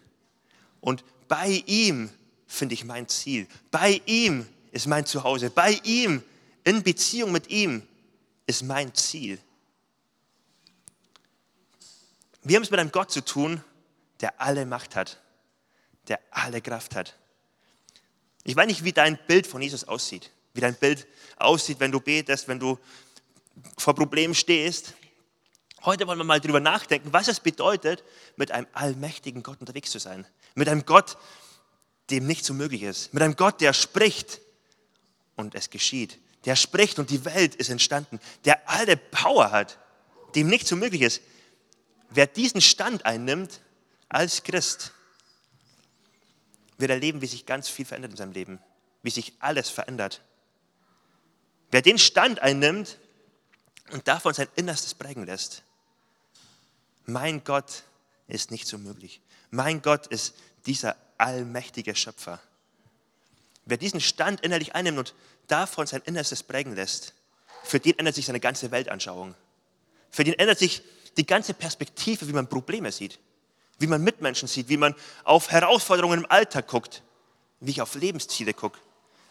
Und 0.81 1.05
bei 1.29 1.63
ihm 1.65 2.09
finde 2.45 2.73
ich 2.73 2.83
mein 2.83 3.07
Ziel. 3.07 3.47
Bei 3.71 4.01
ihm 4.05 4.45
ist 4.73 4.87
mein 4.87 5.05
Zuhause. 5.05 5.51
Bei 5.51 5.79
ihm, 5.85 6.21
in 6.65 6.83
Beziehung 6.83 7.31
mit 7.31 7.47
ihm, 7.47 7.87
ist 8.45 8.63
mein 8.63 8.93
Ziel. 8.93 9.39
Wir 12.41 12.57
haben 12.57 12.63
es 12.63 12.71
mit 12.71 12.81
einem 12.81 12.91
Gott 12.91 13.09
zu 13.09 13.23
tun, 13.23 13.63
der 14.21 14.39
alle 14.41 14.65
Macht 14.65 14.95
hat 14.95 15.19
der 16.07 16.19
alle 16.31 16.61
Kraft 16.61 16.95
hat. 16.95 17.15
Ich 18.43 18.55
weiß 18.55 18.67
nicht, 18.67 18.83
wie 18.83 18.91
dein 18.91 19.17
Bild 19.27 19.47
von 19.47 19.61
Jesus 19.61 19.85
aussieht, 19.85 20.31
wie 20.53 20.61
dein 20.61 20.75
Bild 20.75 21.07
aussieht, 21.37 21.79
wenn 21.79 21.91
du 21.91 21.99
betest, 21.99 22.47
wenn 22.47 22.59
du 22.59 22.77
vor 23.77 23.95
Problemen 23.95 24.35
stehst. 24.35 24.93
Heute 25.83 26.07
wollen 26.07 26.19
wir 26.19 26.25
mal 26.25 26.39
darüber 26.39 26.59
nachdenken, 26.59 27.13
was 27.13 27.27
es 27.27 27.39
bedeutet, 27.39 28.03
mit 28.35 28.51
einem 28.51 28.67
allmächtigen 28.73 29.43
Gott 29.43 29.59
unterwegs 29.59 29.91
zu 29.91 29.99
sein. 29.99 30.25
Mit 30.55 30.67
einem 30.67 30.85
Gott, 30.85 31.17
dem 32.09 32.25
nichts 32.25 32.47
so 32.47 32.53
möglich 32.53 32.83
ist. 32.83 33.13
Mit 33.13 33.23
einem 33.23 33.35
Gott, 33.35 33.61
der 33.61 33.73
spricht 33.73 34.41
und 35.35 35.55
es 35.55 35.69
geschieht. 35.69 36.19
Der 36.45 36.55
spricht 36.55 36.99
und 36.99 37.09
die 37.09 37.23
Welt 37.25 37.55
ist 37.55 37.69
entstanden. 37.69 38.19
Der 38.43 38.69
alle 38.69 38.97
Power 38.97 39.51
hat, 39.51 39.77
dem 40.35 40.47
nichts 40.47 40.69
so 40.69 40.75
möglich 40.75 41.01
ist. 41.01 41.21
Wer 42.09 42.27
diesen 42.27 42.61
Stand 42.61 43.05
einnimmt 43.05 43.61
als 44.13 44.43
Christ, 44.43 44.93
wird 46.77 46.91
erleben, 46.91 47.21
wie 47.21 47.27
sich 47.27 47.45
ganz 47.45 47.69
viel 47.69 47.85
verändert 47.85 48.11
in 48.11 48.17
seinem 48.17 48.31
Leben, 48.31 48.59
wie 49.01 49.09
sich 49.09 49.33
alles 49.39 49.69
verändert. 49.69 50.21
Wer 51.71 51.81
den 51.81 51.97
Stand 51.97 52.39
einnimmt 52.39 52.99
und 53.91 54.07
davon 54.07 54.33
sein 54.33 54.47
Innerstes 54.55 54.93
prägen 54.93 55.25
lässt, 55.25 55.63
mein 57.05 57.43
Gott 57.43 57.83
ist 58.27 58.51
nicht 58.51 58.67
so 58.67 58.77
möglich. 58.77 59.21
Mein 59.51 59.81
Gott 59.81 60.07
ist 60.07 60.35
dieser 60.65 60.95
allmächtige 61.17 61.95
Schöpfer. 61.95 62.39
Wer 63.65 63.77
diesen 63.77 64.01
Stand 64.01 64.41
innerlich 64.41 64.75
einnimmt 64.75 64.97
und 64.97 65.15
davon 65.47 65.87
sein 65.87 66.01
Innerstes 66.05 66.43
prägen 66.43 66.75
lässt, 66.75 67.13
für 67.63 67.79
den 67.79 67.97
ändert 67.97 68.15
sich 68.15 68.25
seine 68.25 68.39
ganze 68.39 68.71
Weltanschauung. 68.71 69.35
Für 70.11 70.23
den 70.23 70.33
ändert 70.33 70.59
sich 70.59 70.83
die 71.17 71.25
ganze 71.25 71.53
Perspektive, 71.53 72.27
wie 72.27 72.33
man 72.33 72.49
Probleme 72.49 72.91
sieht 72.91 73.19
wie 73.83 73.87
man 73.87 74.01
Mitmenschen 74.01 74.47
sieht, 74.47 74.69
wie 74.69 74.77
man 74.77 74.95
auf 75.25 75.51
Herausforderungen 75.51 76.21
im 76.21 76.31
Alltag 76.31 76.67
guckt, 76.67 77.03
wie 77.59 77.71
ich 77.71 77.81
auf 77.81 77.95
Lebensziele 77.95 78.53
gucke. 78.53 78.79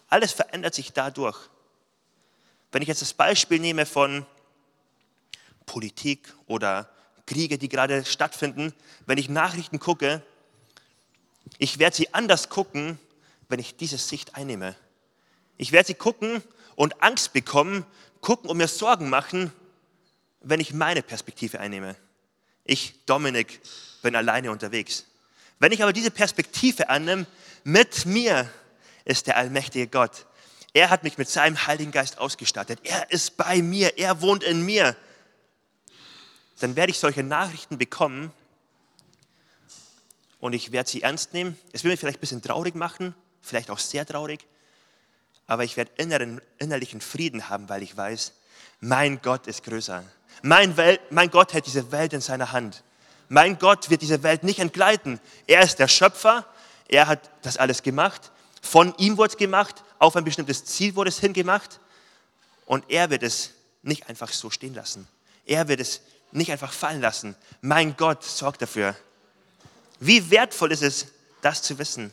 Alles 0.08 0.32
verändert 0.32 0.74
sich 0.74 0.92
dadurch. 0.92 1.38
Wenn 2.70 2.82
ich 2.82 2.88
jetzt 2.88 3.00
das 3.00 3.14
Beispiel 3.14 3.58
nehme 3.58 3.86
von 3.86 4.26
Politik 5.64 6.34
oder 6.46 6.90
Kriege, 7.24 7.56
die 7.56 7.70
gerade 7.70 8.04
stattfinden, 8.04 8.74
wenn 9.06 9.16
ich 9.16 9.30
Nachrichten 9.30 9.78
gucke, 9.78 10.20
ich 11.56 11.78
werde 11.78 11.96
sie 11.96 12.12
anders 12.12 12.50
gucken, 12.50 12.98
wenn 13.48 13.58
ich 13.58 13.76
diese 13.76 13.96
Sicht 13.96 14.34
einnehme. 14.34 14.76
Ich 15.56 15.72
werde 15.72 15.86
sie 15.86 15.94
gucken 15.94 16.42
und 16.76 17.02
Angst 17.02 17.32
bekommen, 17.32 17.86
gucken 18.20 18.50
und 18.50 18.58
mir 18.58 18.68
Sorgen 18.68 19.08
machen, 19.08 19.50
wenn 20.40 20.60
ich 20.60 20.74
meine 20.74 21.02
Perspektive 21.02 21.58
einnehme. 21.58 21.96
Ich, 22.64 23.04
Dominik, 23.06 23.60
bin 24.02 24.16
alleine 24.16 24.50
unterwegs. 24.50 25.04
Wenn 25.58 25.72
ich 25.72 25.82
aber 25.82 25.92
diese 25.92 26.10
Perspektive 26.10 26.88
annehme, 26.88 27.26
mit 27.64 28.06
mir 28.06 28.50
ist 29.04 29.26
der 29.26 29.36
allmächtige 29.36 29.86
Gott. 29.86 30.26
Er 30.72 30.90
hat 30.90 31.04
mich 31.04 31.18
mit 31.18 31.28
seinem 31.28 31.66
Heiligen 31.66 31.92
Geist 31.92 32.18
ausgestattet. 32.18 32.80
Er 32.84 33.10
ist 33.10 33.36
bei 33.36 33.60
mir. 33.62 33.98
Er 33.98 34.22
wohnt 34.22 34.42
in 34.42 34.64
mir. 34.64 34.96
Dann 36.60 36.76
werde 36.76 36.92
ich 36.92 36.98
solche 36.98 37.22
Nachrichten 37.22 37.78
bekommen 37.78 38.32
und 40.38 40.52
ich 40.52 40.72
werde 40.72 40.88
sie 40.88 41.02
ernst 41.02 41.34
nehmen. 41.34 41.58
Es 41.72 41.84
wird 41.84 41.92
mich 41.92 42.00
vielleicht 42.00 42.18
ein 42.18 42.20
bisschen 42.20 42.42
traurig 42.42 42.74
machen, 42.74 43.14
vielleicht 43.40 43.70
auch 43.70 43.78
sehr 43.78 44.06
traurig. 44.06 44.46
aber 45.46 45.64
ich 45.64 45.76
werde 45.76 45.90
inneren, 45.96 46.40
innerlichen 46.58 47.00
Frieden 47.00 47.48
haben, 47.48 47.68
weil 47.68 47.82
ich 47.82 47.96
weiß, 47.96 48.32
mein 48.80 49.20
Gott 49.20 49.46
ist 49.46 49.64
größer. 49.64 50.02
Mein, 50.42 50.76
Welt, 50.76 51.00
mein 51.10 51.30
Gott 51.30 51.52
hält 51.52 51.66
diese 51.66 51.92
Welt 51.92 52.12
in 52.12 52.20
seiner 52.20 52.52
Hand. 52.52 52.82
Mein 53.28 53.58
Gott 53.58 53.90
wird 53.90 54.02
diese 54.02 54.22
Welt 54.22 54.42
nicht 54.44 54.58
entgleiten. 54.58 55.20
Er 55.46 55.62
ist 55.62 55.78
der 55.78 55.88
Schöpfer, 55.88 56.46
er 56.88 57.06
hat 57.06 57.30
das 57.42 57.56
alles 57.56 57.82
gemacht. 57.82 58.30
Von 58.60 58.94
ihm 58.98 59.16
wurde 59.16 59.32
es 59.32 59.36
gemacht, 59.36 59.82
auf 59.98 60.16
ein 60.16 60.24
bestimmtes 60.24 60.64
Ziel 60.64 60.94
wurde 60.94 61.08
es 61.08 61.18
hingemacht. 61.18 61.80
Und 62.66 62.84
er 62.88 63.10
wird 63.10 63.22
es 63.22 63.50
nicht 63.82 64.08
einfach 64.08 64.30
so 64.32 64.50
stehen 64.50 64.74
lassen. 64.74 65.08
Er 65.46 65.68
wird 65.68 65.80
es 65.80 66.00
nicht 66.30 66.50
einfach 66.50 66.72
fallen 66.72 67.00
lassen. 67.00 67.36
Mein 67.60 67.96
Gott 67.96 68.24
sorgt 68.24 68.62
dafür. 68.62 68.96
Wie 70.00 70.30
wertvoll 70.30 70.72
ist 70.72 70.82
es, 70.82 71.06
das 71.42 71.62
zu 71.62 71.78
wissen? 71.78 72.12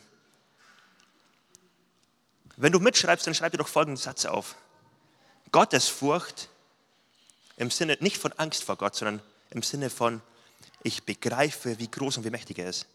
Wenn 2.56 2.72
du 2.72 2.78
mitschreibst, 2.78 3.26
dann 3.26 3.34
schreib 3.34 3.52
dir 3.52 3.58
doch 3.58 3.68
folgenden 3.68 3.96
Satz 3.96 4.26
auf. 4.26 4.54
Gottesfurcht 5.50 6.48
im 7.60 7.70
Sinne 7.70 7.98
nicht 8.00 8.16
von 8.16 8.32
Angst 8.32 8.64
vor 8.64 8.76
Gott, 8.76 8.96
sondern 8.96 9.20
im 9.50 9.62
Sinne 9.62 9.90
von, 9.90 10.22
ich 10.82 11.02
begreife, 11.02 11.78
wie 11.78 11.90
groß 11.90 12.16
und 12.16 12.24
wie 12.24 12.30
mächtig 12.30 12.58
er 12.58 12.70
ist. 12.70 12.86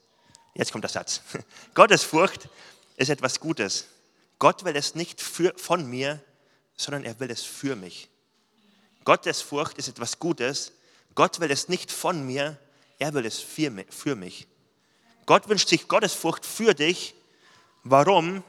Jetzt 0.55 0.71
kommt 0.71 0.83
der 0.83 0.89
Satz. 0.89 1.21
Gottesfurcht 1.75 2.49
ist 2.95 3.09
etwas 3.09 3.39
Gutes. 3.39 3.85
Gott 4.39 4.65
will 4.65 4.75
es 4.75 4.95
nicht 4.95 5.21
für, 5.21 5.53
von 5.55 5.87
mir, 5.87 6.19
sondern 6.75 7.03
er 7.03 7.19
will 7.19 7.29
es 7.29 7.43
für 7.43 7.75
mich. 7.75 8.09
Gottesfurcht 9.03 9.77
ist 9.77 9.87
etwas 9.87 10.17
Gutes. 10.17 10.71
Gott 11.13 11.39
will 11.39 11.51
es 11.51 11.69
nicht 11.69 11.91
von 11.91 12.25
mir, 12.25 12.57
er 12.97 13.13
will 13.13 13.27
es 13.27 13.39
für 13.39 14.15
mich. 14.15 14.47
Gott 15.27 15.47
wünscht 15.47 15.69
sich 15.69 15.87
Gottesfurcht 15.87 16.43
für 16.43 16.73
dich. 16.73 17.13
Warum? 17.83 18.43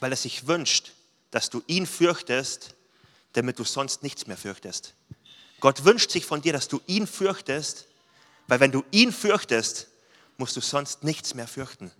Weil 0.00 0.12
er 0.12 0.16
sich 0.16 0.46
wünscht, 0.46 0.92
dass 1.30 1.50
du 1.50 1.62
ihn 1.66 1.86
fürchtest, 1.86 2.74
damit 3.34 3.58
du 3.58 3.64
sonst 3.64 4.02
nichts 4.02 4.26
mehr 4.26 4.36
fürchtest. 4.36 4.94
Gott 5.60 5.84
wünscht 5.84 6.10
sich 6.10 6.24
von 6.24 6.42
dir, 6.42 6.52
dass 6.52 6.68
du 6.68 6.80
ihn 6.86 7.06
fürchtest, 7.06 7.86
weil 8.46 8.60
wenn 8.60 8.72
du 8.72 8.84
ihn 8.90 9.12
fürchtest, 9.12 9.88
musst 10.36 10.56
du 10.56 10.60
sonst 10.60 11.04
nichts 11.04 11.34
mehr 11.34 11.46
fürchten. 11.46 11.90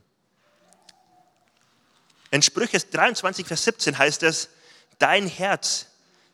In 2.31 2.43
Sprüche 2.43 2.79
23, 2.79 3.47
Vers 3.47 3.65
17 3.65 3.99
heißt 3.99 4.23
es, 4.25 4.49
dein 4.99 5.27
Herz 5.27 5.87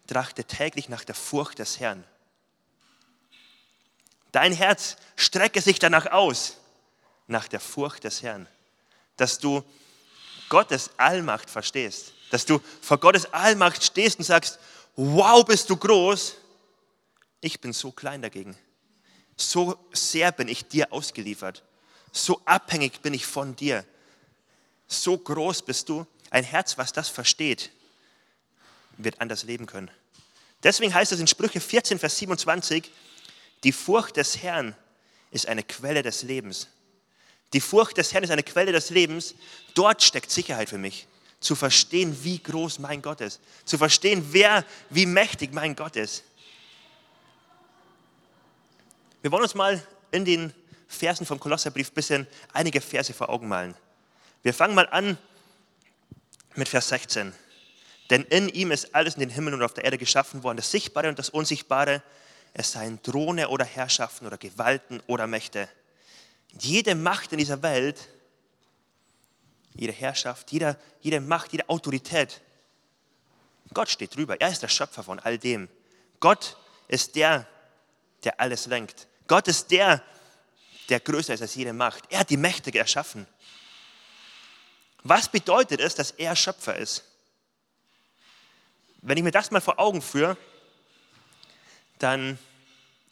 trachte 0.07 0.45
täglich 0.45 0.89
nach 0.89 1.05
der 1.05 1.15
Furcht 1.15 1.59
des 1.59 1.79
Herrn. 1.79 2.05
Dein 4.33 4.53
Herz 4.53 4.97
strecke 5.17 5.61
sich 5.61 5.79
danach 5.79 6.07
aus, 6.07 6.57
nach 7.27 7.49
der 7.49 7.61
Furcht 7.61 8.05
des 8.05 8.23
Herrn, 8.23 8.49
dass 9.17 9.39
du 9.39 9.63
Gottes 10.49 10.91
Allmacht 10.97 11.49
verstehst, 11.49 12.13
dass 12.31 12.45
du 12.45 12.61
vor 12.81 12.99
Gottes 12.99 13.33
Allmacht 13.33 13.85
stehst 13.85 14.19
und 14.19 14.25
sagst, 14.25 14.59
wow, 15.01 15.45
bist 15.45 15.71
du 15.71 15.77
groß, 15.77 16.35
ich 17.41 17.59
bin 17.61 17.73
so 17.73 17.91
klein 17.91 18.21
dagegen. 18.21 18.57
So 19.37 19.79
sehr 19.93 20.31
bin 20.31 20.49
ich 20.49 20.69
dir 20.69 20.93
ausgeliefert. 20.93 21.65
So 22.13 22.43
abhängig 22.45 23.01
bin 23.01 23.15
ich 23.15 23.25
von 23.25 23.57
dir. 23.57 23.85
So 24.87 25.17
groß 25.17 25.63
bist 25.63 25.89
du. 25.89 26.07
Ein 26.31 26.45
Herz, 26.45 26.77
was 26.77 26.93
das 26.93 27.09
versteht, 27.09 27.71
wird 28.99 29.21
anders 29.21 29.45
leben 29.45 29.67
können. 29.67 29.91
Deswegen 30.63 30.93
heißt 30.93 31.13
es 31.13 31.21
in 31.21 31.27
Sprüche 31.27 31.61
14, 31.61 31.99
Vers 31.99 32.19
27, 32.19 32.91
die 33.65 33.73
Furcht 33.73 34.19
des 34.19 34.43
Herrn 34.43 34.77
ist 35.31 35.49
eine 35.49 35.63
Quelle 35.63 36.03
des 36.03 36.23
Lebens. 36.23 36.69
Die 37.55 37.61
Furcht 37.61 37.97
des 37.97 38.13
Herrn 38.13 38.25
ist 38.25 38.31
eine 38.31 38.43
Quelle 38.43 38.73
des 38.73 38.91
Lebens. 38.91 39.35
Dort 39.75 40.03
steckt 40.03 40.31
Sicherheit 40.31 40.69
für 40.69 40.79
mich. 40.79 41.07
Zu 41.41 41.55
verstehen, 41.55 42.17
wie 42.23 42.39
groß 42.39 42.79
mein 42.79 43.01
Gott 43.03 43.21
ist. 43.21 43.41
Zu 43.65 43.79
verstehen, 43.79 44.27
wer, 44.31 44.65
wie 44.91 45.07
mächtig 45.07 45.53
mein 45.53 45.75
Gott 45.75 45.97
ist. 45.97 46.23
Wir 49.23 49.33
wollen 49.33 49.43
uns 49.43 49.55
mal 49.55 49.83
in 50.11 50.25
den 50.25 50.55
Versen 50.89 51.27
vom 51.27 51.39
Kolosserbrief 51.41 51.91
ein 51.91 51.95
bisschen 51.95 52.27
einige 52.53 52.81
Verse 52.81 53.13
vor 53.13 53.29
Augen 53.29 53.49
malen. 53.49 53.75
Wir 54.43 54.55
fangen 54.55 54.75
mal 54.75 54.89
an 54.89 55.19
mit 56.57 56.69
Vers 56.69 56.89
16. 56.89 57.33
Denn 58.11 58.25
in 58.25 58.49
ihm 58.49 58.73
ist 58.73 58.95
alles 58.95 59.15
in 59.15 59.21
den 59.21 59.31
Himmel 59.31 59.55
und 59.55 59.63
auf 59.63 59.75
der 59.75 59.85
Erde 59.85 59.99
geschaffen 59.99 60.43
worden, 60.43 60.57
das 60.57 60.71
Sichtbare 60.71 61.09
und 61.09 61.19
das 61.19 61.31
Unsichtbare, 61.31 62.03
es 62.53 62.73
seien 62.73 63.01
Throne 63.03 63.49
oder 63.49 63.65
Herrschaften 63.65 64.27
oder 64.27 64.37
Gewalten 64.37 65.01
oder 65.07 65.27
Mächte. 65.29 65.69
Jede 66.59 66.97
Macht 66.97 67.31
in 67.31 67.39
dieser 67.39 67.63
Welt, 67.63 68.09
jede 69.75 69.93
Herrschaft, 69.93 70.51
jede, 70.53 70.79
jede 71.01 71.21
Macht, 71.21 71.53
jede 71.53 71.69
Autorität, 71.69 72.41
Gott 73.73 73.89
steht 73.89 74.15
drüber. 74.17 74.41
Er 74.41 74.49
ist 74.49 74.63
der 74.63 74.69
Schöpfer 74.69 75.03
von 75.03 75.21
all 75.21 75.39
dem. 75.39 75.69
Gott 76.19 76.57
ist 76.89 77.15
der, 77.15 77.47
der 78.25 78.41
alles 78.41 78.67
lenkt. 78.67 79.07
Gott 79.29 79.47
ist 79.49 79.71
der, 79.71 80.03
der 80.89 81.01
größer 81.01 81.35
ist 81.35 81.43
als 81.43 81.55
jede 81.55 81.73
Macht. 81.73 82.05
Er 82.11 82.21
hat 82.21 82.31
die 82.31 82.37
Mächte 82.37 82.75
erschaffen. 82.77 83.27
Was 85.03 85.29
bedeutet 85.29 85.81
es, 85.81 85.95
dass 85.95 86.11
er 86.11 86.35
Schöpfer 86.35 86.77
ist? 86.77 87.05
Wenn 89.03 89.17
ich 89.17 89.23
mir 89.23 89.31
das 89.31 89.51
mal 89.51 89.61
vor 89.61 89.79
Augen 89.79 90.03
führe, 90.03 90.37
dann 91.99 92.39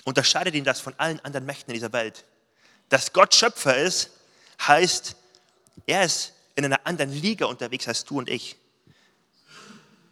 unterscheidet 0.05 0.55
ihn 0.55 0.65
das 0.65 0.81
von 0.81 0.95
allen 0.99 1.21
anderen 1.21 1.47
Mächten 1.47 1.71
in 1.71 1.75
dieser 1.75 1.93
Welt. 1.93 2.25
Dass 2.89 3.13
Gott 3.13 3.35
Schöpfer 3.35 3.77
ist, 3.77 4.11
heißt, 4.67 5.15
er 5.87 6.05
ist 6.05 6.35
in 6.59 6.65
einer 6.65 6.85
anderen 6.85 7.13
Liga 7.13 7.47
unterwegs 7.47 7.87
als 7.87 8.05
du 8.05 8.19
und 8.19 8.29
ich. 8.29 8.57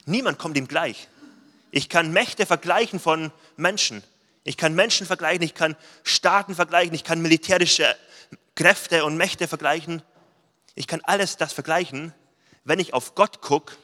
Niemand 0.05 0.39
kommt 0.39 0.57
ihm 0.57 0.69
gleich. 0.69 1.09
Ich 1.73 1.89
kann 1.89 2.13
Mächte 2.13 2.47
vergleichen 2.47 3.01
von 3.01 3.33
Menschen. 3.57 4.05
Ich 4.45 4.57
kann 4.57 4.73
Menschen 4.77 5.09
vergleichen, 5.09 5.43
ich 5.43 5.55
kann 5.55 5.75
Staaten 6.05 6.55
vergleichen, 6.55 6.95
ich 6.95 7.03
kann 7.03 7.21
militärische 7.21 7.97
Kräfte 8.55 9.05
und 9.05 9.17
Mächte 9.17 9.49
vergleichen. 9.49 10.03
Ich 10.77 10.87
kann 10.87 11.01
alles 11.03 11.37
das 11.37 11.53
vergleichen. 11.53 12.15
Wenn 12.63 12.79
ich 12.79 12.95
auf 12.95 13.17
Gott 13.17 13.41
gucke, 13.41 13.75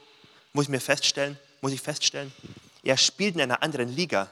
muss 0.53 0.67
ich 0.67 0.69
mir 0.69 0.81
feststellen, 0.81 1.37
muss 1.63 1.73
ich 1.73 1.81
feststellen, 1.81 2.33
er 2.85 2.97
spielt 2.97 3.35
in 3.35 3.41
einer 3.41 3.65
anderen 3.65 3.89
Liga. 3.89 4.31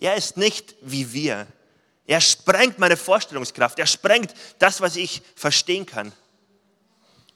Er 0.00 0.16
ist 0.16 0.36
nicht 0.36 0.74
wie 0.82 1.14
wir. 1.14 1.46
Er 2.06 2.20
sprengt 2.20 2.78
meine 2.78 2.98
Vorstellungskraft. 2.98 3.78
Er 3.78 3.86
sprengt 3.86 4.34
das, 4.58 4.82
was 4.82 4.96
ich 4.96 5.22
verstehen 5.34 5.86
kann. 5.86 6.12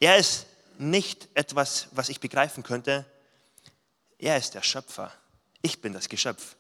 Er 0.01 0.17
ist 0.17 0.47
nicht 0.79 1.29
etwas, 1.35 1.89
was 1.93 2.09
ich 2.09 2.21
begreifen 2.21 2.63
könnte. 2.63 3.05
Er 4.19 4.37
ist 4.37 4.55
der 4.55 4.63
Schöpfer. 4.63 5.13
Ich 5.63 5.81
bin 5.81 5.93
das 5.93 6.09
Geschöpf. 6.09 6.57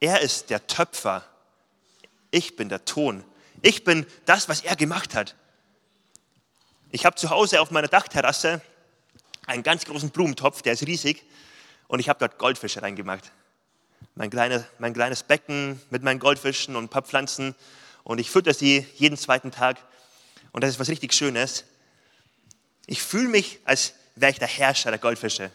Er 0.00 0.20
ist 0.20 0.50
der 0.50 0.66
Töpfer. 0.66 1.26
Ich 2.30 2.56
bin 2.56 2.68
der 2.68 2.84
Ton. 2.84 3.24
Ich 3.62 3.84
bin 3.84 4.06
das, 4.24 4.48
was 4.48 4.62
er 4.62 4.76
gemacht 4.76 5.14
hat. 5.14 5.36
Ich 6.90 7.04
habe 7.04 7.16
zu 7.16 7.30
Hause 7.30 7.60
auf 7.60 7.70
meiner 7.70 7.88
Dachterrasse 7.88 8.62
einen 9.46 9.62
ganz 9.62 9.84
großen 9.84 10.10
Blumentopf, 10.10 10.62
der 10.62 10.72
ist 10.72 10.86
riesig, 10.86 11.24
und 11.88 11.98
ich 12.00 12.08
habe 12.08 12.18
dort 12.18 12.38
Goldfische 12.38 12.82
reingemacht 12.82 13.30
mein, 14.14 14.30
kleine, 14.30 14.66
mein 14.78 14.92
kleines 14.92 15.22
Becken 15.22 15.80
mit 15.90 16.02
meinen 16.02 16.18
Goldfischen 16.18 16.76
und 16.76 16.84
ein 16.84 16.88
paar 16.88 17.02
Pflanzen 17.02 17.54
und 18.04 18.18
ich 18.18 18.30
fütter 18.30 18.54
sie 18.54 18.86
jeden 18.96 19.16
zweiten 19.16 19.50
Tag. 19.50 19.78
Und 20.52 20.62
das 20.62 20.70
ist 20.70 20.80
was 20.80 20.88
richtig 20.88 21.12
Schönes. 21.12 21.64
Ich 22.90 23.04
fühle 23.04 23.28
mich, 23.28 23.60
als 23.64 23.94
wäre 24.16 24.32
ich 24.32 24.40
der 24.40 24.48
Herrscher 24.48 24.90
der 24.90 24.98
Goldfische. 24.98 25.52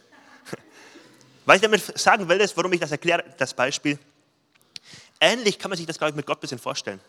Was 1.45 1.57
ich 1.57 1.61
damit 1.61 1.99
sagen 1.99 2.29
will, 2.29 2.39
ist, 2.39 2.55
warum 2.55 2.71
ich 2.71 2.79
das 2.79 2.91
erkläre, 2.91 3.25
das 3.37 3.53
Beispiel. 3.53 3.99
Ähnlich 5.19 5.59
kann 5.59 5.67
man 5.69 5.77
sich 5.77 5.85
das, 5.85 5.97
glaube 5.97 6.11
ich, 6.11 6.15
mit 6.15 6.25
Gott 6.25 6.37
ein 6.37 6.39
bisschen 6.39 6.59
vorstellen. 6.59 7.01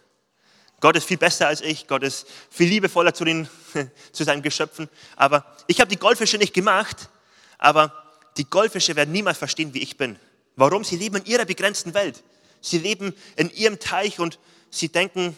Gott 0.80 0.96
ist 0.96 1.06
viel 1.06 1.16
besser 1.16 1.46
als 1.46 1.60
ich, 1.60 1.86
Gott 1.86 2.02
ist 2.02 2.26
viel 2.50 2.68
liebevoller 2.68 3.14
zu, 3.14 3.24
den, 3.24 3.48
zu 4.12 4.24
seinen 4.24 4.42
Geschöpfen. 4.42 4.88
Aber 5.14 5.46
ich 5.68 5.80
habe 5.80 5.88
die 5.88 5.96
Goldfische 5.96 6.38
nicht 6.38 6.52
gemacht, 6.52 7.08
aber 7.56 7.92
die 8.36 8.50
Goldfische 8.50 8.96
werden 8.96 9.12
niemals 9.12 9.38
verstehen, 9.38 9.74
wie 9.74 9.82
ich 9.82 9.96
bin. 9.96 10.18
Warum? 10.56 10.82
Sie 10.82 10.96
leben 10.96 11.18
in 11.18 11.26
ihrer 11.26 11.44
begrenzten 11.44 11.94
Welt. 11.94 12.20
Sie 12.60 12.78
leben 12.78 13.14
in 13.36 13.48
ihrem 13.50 13.78
Teich 13.78 14.18
und 14.18 14.40
sie 14.70 14.88
denken 14.88 15.36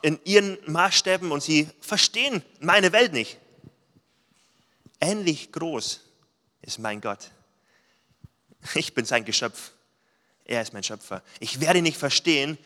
in 0.00 0.18
ihren 0.24 0.56
Maßstäben 0.64 1.30
und 1.32 1.42
sie 1.42 1.68
verstehen 1.82 2.42
meine 2.60 2.92
Welt 2.92 3.12
nicht. 3.12 3.36
Ähnlich 5.00 5.52
groß 5.52 6.00
ist 6.62 6.78
mein 6.78 7.00
Gott. 7.00 7.30
Ich 8.74 8.94
bin 8.94 9.04
sein 9.04 9.24
Geschöpf. 9.24 9.72
Er 10.44 10.62
ist 10.62 10.72
mein 10.72 10.82
Schöpfer. 10.82 11.22
Ich 11.40 11.60
werde 11.60 11.78
ihn 11.78 11.84
nicht 11.84 11.98
verstehen, 11.98 12.58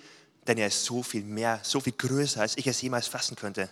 denn 0.46 0.58
er 0.58 0.68
ist 0.68 0.84
so 0.84 1.02
viel 1.02 1.22
mehr, 1.22 1.60
so 1.62 1.80
viel 1.80 1.92
größer, 1.92 2.40
als 2.40 2.56
ich 2.56 2.66
es 2.66 2.80
jemals 2.82 3.08
fassen 3.08 3.36
könnte. 3.36 3.70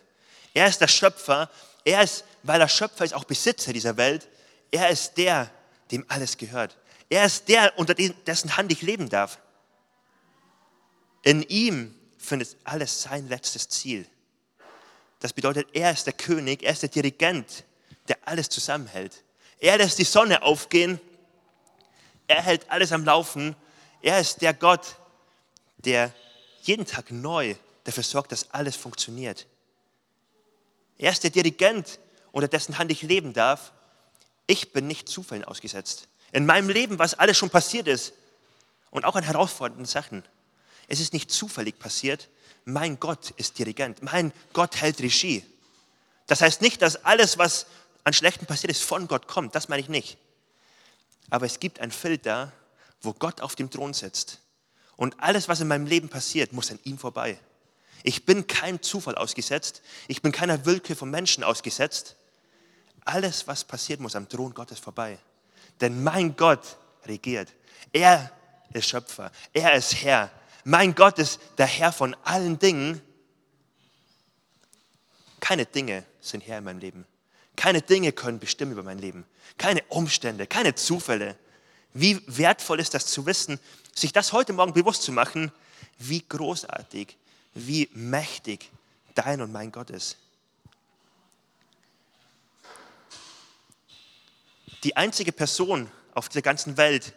Er 0.54 0.66
ist 0.66 0.80
der 0.80 0.88
Schöpfer. 0.88 1.50
Er 1.84 2.02
ist, 2.02 2.24
weil 2.42 2.60
er 2.60 2.68
Schöpfer 2.68 3.04
ist, 3.04 3.14
auch 3.14 3.24
Besitzer 3.24 3.72
dieser 3.72 3.96
Welt. 3.96 4.28
Er 4.70 4.90
ist 4.90 5.16
der, 5.16 5.50
dem 5.90 6.04
alles 6.08 6.36
gehört. 6.36 6.76
Er 7.08 7.24
ist 7.24 7.48
der, 7.48 7.78
unter 7.78 7.94
dessen 7.94 8.56
Hand 8.56 8.72
ich 8.72 8.82
leben 8.82 9.08
darf. 9.08 9.38
In 11.22 11.42
ihm 11.42 11.94
findet 12.18 12.56
alles 12.64 13.02
sein 13.02 13.28
letztes 13.28 13.68
Ziel. 13.68 14.06
Das 15.20 15.32
bedeutet, 15.32 15.68
er 15.72 15.90
ist 15.90 16.06
der 16.06 16.12
König, 16.12 16.62
er 16.62 16.72
ist 16.72 16.82
der 16.82 16.90
Dirigent 16.90 17.64
der 18.08 18.18
alles 18.24 18.48
zusammenhält. 18.48 19.24
Er 19.60 19.78
lässt 19.78 19.98
die 19.98 20.04
Sonne 20.04 20.42
aufgehen. 20.42 21.00
Er 22.26 22.42
hält 22.42 22.70
alles 22.70 22.92
am 22.92 23.04
Laufen. 23.04 23.56
Er 24.02 24.20
ist 24.20 24.42
der 24.42 24.54
Gott, 24.54 24.96
der 25.78 26.12
jeden 26.62 26.86
Tag 26.86 27.10
neu 27.10 27.56
dafür 27.84 28.02
sorgt, 28.02 28.32
dass 28.32 28.50
alles 28.52 28.76
funktioniert. 28.76 29.46
Er 30.98 31.10
ist 31.10 31.22
der 31.22 31.30
Dirigent, 31.30 31.98
unter 32.32 32.48
dessen 32.48 32.78
Hand 32.78 32.90
ich 32.90 33.02
leben 33.02 33.32
darf. 33.32 33.72
Ich 34.46 34.72
bin 34.72 34.86
nicht 34.86 35.08
Zufällen 35.08 35.44
ausgesetzt. 35.44 36.08
In 36.32 36.46
meinem 36.46 36.68
Leben, 36.68 36.98
was 36.98 37.14
alles 37.14 37.36
schon 37.36 37.50
passiert 37.50 37.88
ist 37.88 38.12
und 38.90 39.04
auch 39.04 39.16
an 39.16 39.24
herausfordernden 39.24 39.86
Sachen. 39.86 40.22
Es 40.88 41.00
ist 41.00 41.12
nicht 41.12 41.30
zufällig 41.30 41.78
passiert. 41.78 42.28
Mein 42.64 42.98
Gott 43.00 43.30
ist 43.36 43.58
Dirigent. 43.58 44.02
Mein 44.02 44.32
Gott 44.52 44.76
hält 44.76 45.00
Regie. 45.00 45.44
Das 46.26 46.42
heißt 46.42 46.60
nicht, 46.60 46.82
dass 46.82 47.04
alles, 47.04 47.38
was 47.38 47.66
an 48.08 48.14
Schlechten 48.14 48.46
passiert 48.46 48.70
ist, 48.70 48.82
von 48.82 49.06
Gott 49.06 49.28
kommt. 49.28 49.54
Das 49.54 49.68
meine 49.68 49.82
ich 49.82 49.88
nicht. 49.88 50.18
Aber 51.30 51.46
es 51.46 51.60
gibt 51.60 51.78
ein 51.80 51.92
Filter, 51.92 52.52
wo 53.02 53.12
Gott 53.12 53.40
auf 53.42 53.54
dem 53.54 53.70
Thron 53.70 53.92
sitzt. 53.92 54.40
Und 54.96 55.20
alles, 55.20 55.48
was 55.48 55.60
in 55.60 55.68
meinem 55.68 55.86
Leben 55.86 56.08
passiert, 56.08 56.52
muss 56.52 56.70
an 56.70 56.80
ihm 56.84 56.98
vorbei. 56.98 57.38
Ich 58.02 58.24
bin 58.24 58.46
keinem 58.46 58.82
Zufall 58.82 59.14
ausgesetzt. 59.14 59.82
Ich 60.08 60.22
bin 60.22 60.32
keiner 60.32 60.64
Willkür 60.64 60.96
von 60.96 61.10
Menschen 61.10 61.44
ausgesetzt. 61.44 62.16
Alles, 63.04 63.46
was 63.46 63.64
passiert, 63.64 64.00
muss 64.00 64.16
am 64.16 64.28
Thron 64.28 64.54
Gottes 64.54 64.78
vorbei. 64.78 65.18
Denn 65.80 66.02
mein 66.02 66.34
Gott 66.34 66.78
regiert. 67.04 67.52
Er 67.92 68.32
ist 68.72 68.88
Schöpfer. 68.88 69.30
Er 69.52 69.74
ist 69.74 70.02
Herr. 70.02 70.30
Mein 70.64 70.94
Gott 70.94 71.18
ist 71.18 71.40
der 71.58 71.66
Herr 71.66 71.92
von 71.92 72.16
allen 72.24 72.58
Dingen. 72.58 73.02
Keine 75.40 75.66
Dinge 75.66 76.04
sind 76.20 76.46
Herr 76.46 76.58
in 76.58 76.64
meinem 76.64 76.80
Leben. 76.80 77.06
Keine 77.58 77.82
Dinge 77.82 78.12
können 78.12 78.38
bestimmen 78.38 78.70
über 78.70 78.84
mein 78.84 79.00
Leben. 79.00 79.26
Keine 79.58 79.82
Umstände, 79.88 80.46
keine 80.46 80.76
Zufälle. 80.76 81.36
Wie 81.92 82.22
wertvoll 82.28 82.78
ist 82.78 82.94
das 82.94 83.06
zu 83.06 83.26
wissen, 83.26 83.58
sich 83.92 84.12
das 84.12 84.32
heute 84.32 84.52
Morgen 84.52 84.74
bewusst 84.74 85.02
zu 85.02 85.10
machen, 85.10 85.50
wie 85.98 86.22
großartig, 86.22 87.16
wie 87.54 87.88
mächtig 87.94 88.70
dein 89.16 89.40
und 89.40 89.50
mein 89.50 89.72
Gott 89.72 89.90
ist. 89.90 90.18
Die 94.84 94.96
einzige 94.96 95.32
Person 95.32 95.90
auf 96.14 96.28
dieser 96.28 96.42
ganzen 96.42 96.76
Welt, 96.76 97.12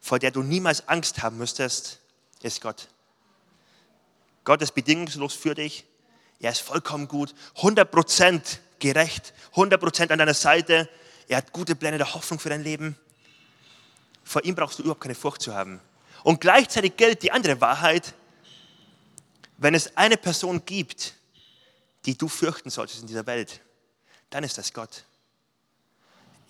vor 0.00 0.18
der 0.18 0.30
du 0.30 0.42
niemals 0.42 0.88
Angst 0.88 1.22
haben 1.22 1.36
müsstest, 1.36 2.00
ist 2.40 2.62
Gott. 2.62 2.88
Gott 4.44 4.62
ist 4.62 4.72
bedingungslos 4.72 5.34
für 5.34 5.54
dich. 5.54 5.84
Er 6.40 6.52
ist 6.52 6.62
vollkommen 6.62 7.08
gut, 7.08 7.34
100% 7.56 8.58
gerecht, 8.82 9.32
100% 9.54 10.10
an 10.12 10.18
deiner 10.18 10.34
Seite. 10.34 10.88
Er 11.28 11.38
hat 11.38 11.52
gute 11.52 11.74
Pläne 11.74 11.96
der 11.96 12.12
Hoffnung 12.12 12.38
für 12.38 12.50
dein 12.50 12.62
Leben. 12.62 12.98
Vor 14.24 14.44
ihm 14.44 14.54
brauchst 14.54 14.78
du 14.78 14.82
überhaupt 14.82 15.00
keine 15.00 15.14
Furcht 15.14 15.40
zu 15.40 15.54
haben. 15.54 15.80
Und 16.22 16.40
gleichzeitig 16.40 16.96
gilt 16.96 17.22
die 17.22 17.32
andere 17.32 17.60
Wahrheit, 17.60 18.12
wenn 19.56 19.74
es 19.74 19.96
eine 19.96 20.16
Person 20.16 20.64
gibt, 20.66 21.14
die 22.04 22.18
du 22.18 22.28
fürchten 22.28 22.70
solltest 22.70 23.00
in 23.00 23.06
dieser 23.06 23.26
Welt, 23.26 23.60
dann 24.30 24.44
ist 24.44 24.58
das 24.58 24.72
Gott. 24.72 25.04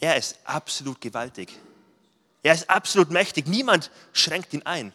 Er 0.01 0.17
ist 0.17 0.39
absolut 0.45 1.01
gewaltig. 1.01 1.53
Er 2.43 2.55
ist 2.55 2.69
absolut 2.69 3.11
mächtig. 3.11 3.47
Niemand 3.47 3.91
schränkt 4.13 4.53
ihn 4.53 4.63
ein. 4.63 4.93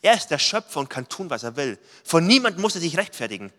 Er 0.00 0.14
ist 0.14 0.28
der 0.28 0.38
Schöpfer 0.38 0.80
und 0.80 0.88
kann 0.88 1.08
tun, 1.08 1.30
was 1.30 1.42
er 1.42 1.56
will. 1.56 1.78
Von 2.04 2.26
niemand 2.26 2.58
muss 2.58 2.74
er 2.74 2.80
sich 2.80 2.96
rechtfertigen. 2.96 3.52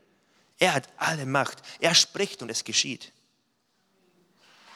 Er 0.58 0.74
hat 0.74 0.90
alle 0.98 1.26
Macht. 1.26 1.60
Er 1.80 1.96
spricht 1.96 2.42
und 2.42 2.50
es 2.50 2.64
geschieht. 2.64 3.14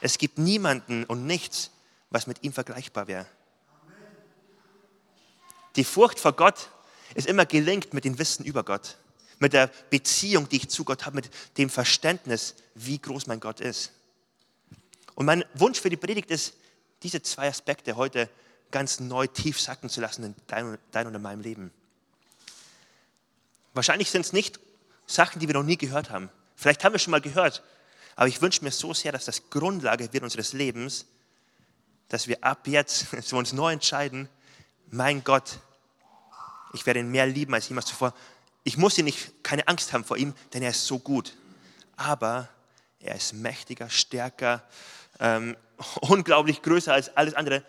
Es 0.03 0.17
gibt 0.17 0.37
niemanden 0.37 1.05
und 1.05 1.25
nichts, 1.25 1.71
was 2.09 2.27
mit 2.27 2.43
ihm 2.43 2.51
vergleichbar 2.51 3.07
wäre. 3.07 3.25
Die 5.77 5.83
Furcht 5.83 6.19
vor 6.19 6.33
Gott 6.33 6.69
ist 7.15 7.27
immer 7.27 7.45
gelingt 7.45 7.93
mit 7.93 8.03
dem 8.03 8.19
Wissen 8.19 8.45
über 8.45 8.63
Gott 8.63 8.97
mit 9.43 9.53
der 9.53 9.69
Beziehung, 9.89 10.47
die 10.47 10.55
ich 10.55 10.69
zu 10.69 10.85
Gott 10.85 11.05
habe, 11.05 11.17
mit 11.17 11.29
dem 11.57 11.69
Verständnis, 11.69 12.55
wie 12.75 12.97
groß 12.97 13.27
mein 13.27 13.41
Gott 13.41 13.59
ist. 13.59 13.91
Und 15.15 15.25
mein 15.25 15.43
Wunsch 15.53 15.79
für 15.79 15.89
die 15.89 15.97
Predigt 15.97 16.31
ist, 16.31 16.53
diese 17.03 17.21
zwei 17.21 17.49
Aspekte 17.49 17.97
heute 17.97 18.29
ganz 18.71 19.01
neu 19.01 19.27
tief 19.27 19.59
sacken 19.59 19.89
zu 19.89 20.01
lassen 20.01 20.23
in 20.23 20.35
dein, 20.47 20.77
dein 20.91 21.07
und 21.07 21.15
in 21.15 21.21
meinem 21.21 21.41
Leben. 21.41 21.71
Wahrscheinlich 23.73 24.09
sind 24.09 24.25
es 24.25 24.33
nicht 24.33 24.59
Sachen, 25.05 25.39
die 25.39 25.47
wir 25.47 25.53
noch 25.53 25.63
nie 25.63 25.77
gehört 25.77 26.09
haben. 26.09 26.29
Vielleicht 26.55 26.83
haben 26.83 26.93
wir 26.93 26.99
schon 26.99 27.11
mal 27.11 27.21
gehört, 27.21 27.63
aber 28.15 28.27
ich 28.27 28.41
wünsche 28.41 28.63
mir 28.63 28.71
so 28.71 28.93
sehr, 28.93 29.11
dass 29.11 29.25
das 29.25 29.49
Grundlage 29.49 30.11
wird 30.13 30.23
unseres 30.23 30.53
Lebens, 30.53 31.05
dass 32.09 32.27
wir 32.27 32.43
ab 32.43 32.67
jetzt 32.67 33.07
so 33.21 33.37
uns 33.37 33.53
neu 33.53 33.73
entscheiden, 33.73 34.29
mein 34.89 35.23
Gott, 35.23 35.59
ich 36.73 36.85
werde 36.85 36.99
ihn 36.99 37.09
mehr 37.09 37.25
lieben 37.25 37.53
als 37.53 37.69
jemals 37.69 37.87
zuvor 37.87 38.13
ich 38.63 38.77
muss 38.77 38.95
hier 38.95 39.03
nicht, 39.03 39.43
keine 39.43 39.67
Angst 39.67 39.93
haben 39.93 40.05
vor 40.05 40.17
ihm, 40.17 40.33
denn 40.53 40.63
er 40.63 40.69
ist 40.69 40.85
so 40.85 40.99
gut. 40.99 41.35
Aber 41.97 42.47
er 42.99 43.15
ist 43.15 43.33
mächtiger, 43.33 43.89
stärker, 43.89 44.63
ähm, 45.19 45.57
unglaublich 46.01 46.61
größer 46.61 46.93
als 46.93 47.15
alles 47.15 47.33
andere. 47.33 47.63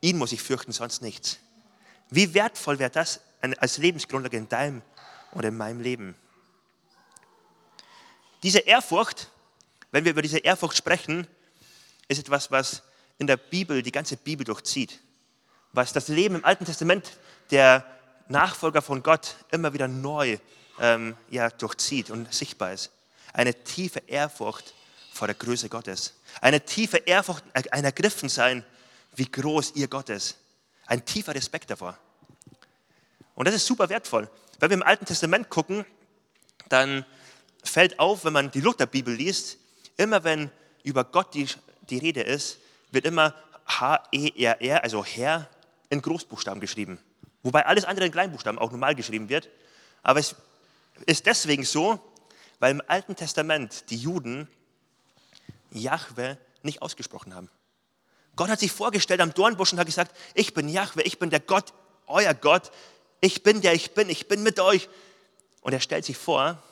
Ihn 0.00 0.16
muss 0.16 0.32
ich 0.32 0.42
fürchten, 0.42 0.72
sonst 0.72 1.02
nichts. 1.02 1.38
Wie 2.08 2.32
wertvoll 2.34 2.78
wäre 2.78 2.90
das 2.90 3.20
als 3.58 3.78
Lebensgrundlage 3.78 4.36
in 4.36 4.48
deinem 4.48 4.82
oder 5.32 5.48
in 5.48 5.56
meinem 5.56 5.80
Leben? 5.80 6.16
Diese 8.42 8.60
Ehrfurcht, 8.60 9.30
wenn 9.90 10.04
wir 10.04 10.12
über 10.12 10.22
diese 10.22 10.38
Ehrfurcht 10.38 10.76
sprechen, 10.76 11.26
ist 12.08 12.18
etwas, 12.18 12.50
was 12.50 12.82
in 13.18 13.26
der 13.26 13.36
Bibel, 13.36 13.82
die 13.82 13.92
ganze 13.92 14.16
Bibel 14.16 14.44
durchzieht. 14.44 15.00
Was 15.72 15.92
das 15.92 16.08
Leben 16.08 16.36
im 16.36 16.44
Alten 16.44 16.64
Testament 16.64 17.18
der 17.50 17.86
Nachfolger 18.28 18.82
von 18.82 19.02
Gott 19.02 19.36
immer 19.50 19.72
wieder 19.72 19.88
neu 19.88 20.38
ähm, 20.78 21.16
ja, 21.28 21.50
durchzieht 21.50 22.10
und 22.10 22.32
sichtbar 22.32 22.72
ist. 22.72 22.90
Eine 23.32 23.54
tiefe 23.64 24.00
Ehrfurcht 24.06 24.74
vor 25.12 25.28
der 25.28 25.34
Größe 25.34 25.68
Gottes. 25.68 26.14
Eine 26.40 26.64
tiefe 26.64 26.98
Ehrfurcht, 26.98 27.44
ein 27.52 27.84
Ergriffensein, 27.84 28.64
wie 29.14 29.30
groß 29.30 29.72
ihr 29.74 29.88
Gott 29.88 30.08
ist. 30.08 30.38
Ein 30.86 31.04
tiefer 31.04 31.34
Respekt 31.34 31.70
davor. 31.70 31.98
Und 33.34 33.46
das 33.46 33.54
ist 33.54 33.66
super 33.66 33.88
wertvoll. 33.88 34.28
Wenn 34.58 34.70
wir 34.70 34.76
im 34.76 34.82
Alten 34.82 35.04
Testament 35.04 35.48
gucken, 35.48 35.84
dann 36.68 37.04
fällt 37.62 37.98
auf, 37.98 38.24
wenn 38.24 38.32
man 38.32 38.50
die 38.50 38.60
Lutherbibel 38.60 39.14
liest, 39.14 39.58
immer 39.96 40.24
wenn 40.24 40.50
über 40.82 41.04
Gott 41.04 41.34
die, 41.34 41.46
die 41.88 41.98
Rede 41.98 42.22
ist, 42.22 42.58
wird 42.90 43.04
immer 43.04 43.34
H-E-R-R, 43.66 44.82
also 44.82 45.04
Herr, 45.04 45.48
in 45.90 46.02
Großbuchstaben 46.02 46.60
geschrieben. 46.60 46.98
Wobei 47.42 47.66
alles 47.66 47.84
andere 47.84 48.06
in 48.06 48.12
Kleinbuchstaben 48.12 48.58
auch 48.58 48.70
normal 48.70 48.94
geschrieben 48.94 49.28
wird. 49.28 49.48
Aber 50.02 50.20
es 50.20 50.34
ist 51.06 51.26
deswegen 51.26 51.64
so, 51.64 51.98
weil 52.58 52.72
im 52.72 52.82
Alten 52.86 53.16
Testament 53.16 53.90
die 53.90 53.96
Juden 53.96 54.48
Jahwe 55.70 56.38
nicht 56.62 56.82
ausgesprochen 56.82 57.34
haben. 57.34 57.48
Gott 58.36 58.48
hat 58.48 58.60
sich 58.60 58.72
vorgestellt 58.72 59.20
am 59.20 59.34
Dornbusch 59.34 59.72
und 59.72 59.78
hat 59.78 59.86
gesagt, 59.86 60.16
ich 60.34 60.54
bin 60.54 60.68
Jahwe, 60.68 61.02
ich 61.02 61.18
bin 61.18 61.30
der 61.30 61.40
Gott, 61.40 61.72
euer 62.06 62.34
Gott, 62.34 62.70
ich 63.20 63.42
bin 63.42 63.60
der 63.60 63.74
ich 63.74 63.92
bin, 63.92 64.08
ich 64.08 64.28
bin 64.28 64.42
mit 64.42 64.60
euch. 64.60 64.88
Und 65.62 65.72
er 65.72 65.80
stellt 65.80 66.04
sich 66.04 66.16
vor 66.16 66.62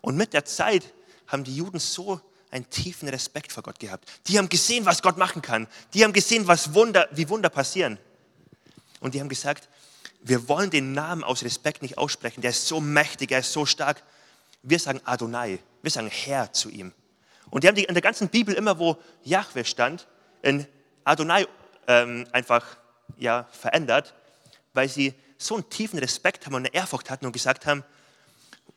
und 0.00 0.16
mit 0.16 0.32
der 0.32 0.44
Zeit 0.44 0.92
haben 1.26 1.44
die 1.44 1.56
Juden 1.56 1.78
so 1.78 2.20
einen 2.50 2.68
tiefen 2.70 3.08
Respekt 3.08 3.52
vor 3.52 3.62
Gott 3.62 3.78
gehabt. 3.78 4.08
Die 4.26 4.38
haben 4.38 4.48
gesehen, 4.48 4.86
was 4.86 5.02
Gott 5.02 5.18
machen 5.18 5.42
kann. 5.42 5.66
Die 5.94 6.04
haben 6.04 6.12
gesehen, 6.12 6.46
was 6.46 6.74
Wunder, 6.74 7.08
wie 7.12 7.28
Wunder 7.28 7.48
passieren. 7.48 7.98
Und 9.00 9.14
die 9.14 9.20
haben 9.20 9.28
gesagt, 9.28 9.68
wir 10.22 10.48
wollen 10.48 10.70
den 10.70 10.92
Namen 10.92 11.22
aus 11.22 11.44
Respekt 11.44 11.82
nicht 11.82 11.98
aussprechen. 11.98 12.40
Der 12.40 12.50
ist 12.50 12.66
so 12.66 12.80
mächtig, 12.80 13.30
er 13.30 13.40
ist 13.40 13.52
so 13.52 13.66
stark. 13.66 14.02
Wir 14.62 14.78
sagen 14.78 15.00
Adonai, 15.04 15.60
wir 15.82 15.90
sagen 15.90 16.08
Herr 16.08 16.52
zu 16.52 16.70
ihm. 16.70 16.92
Und 17.50 17.64
die 17.64 17.68
haben 17.68 17.76
die 17.76 17.84
in 17.84 17.94
der 17.94 18.02
ganzen 18.02 18.28
Bibel 18.28 18.54
immer, 18.54 18.78
wo 18.78 18.98
Yahweh 19.24 19.64
stand, 19.64 20.06
in 20.42 20.66
Adonai 21.04 21.46
ähm, 21.86 22.26
einfach 22.32 22.76
ja, 23.16 23.48
verändert, 23.50 24.14
weil 24.74 24.88
sie 24.88 25.14
so 25.38 25.54
einen 25.54 25.68
tiefen 25.70 25.98
Respekt 25.98 26.44
haben 26.44 26.54
und 26.54 26.66
eine 26.66 26.74
Ehrfurcht 26.74 27.10
hatten 27.10 27.26
und 27.26 27.32
gesagt 27.32 27.64
haben, 27.64 27.84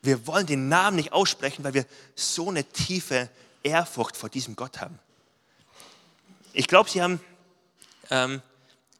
wir 0.00 0.26
wollen 0.26 0.46
den 0.46 0.68
Namen 0.68 0.96
nicht 0.96 1.12
aussprechen, 1.12 1.64
weil 1.64 1.74
wir 1.74 1.84
so 2.14 2.48
eine 2.48 2.64
tiefe 2.64 3.28
Ehrfurcht 3.62 4.16
vor 4.16 4.28
diesem 4.28 4.56
Gott 4.56 4.80
haben. 4.80 4.98
Ich 6.52 6.66
glaube, 6.66 6.90
sie 6.90 7.02
haben 7.02 7.20
ähm, 8.10 8.42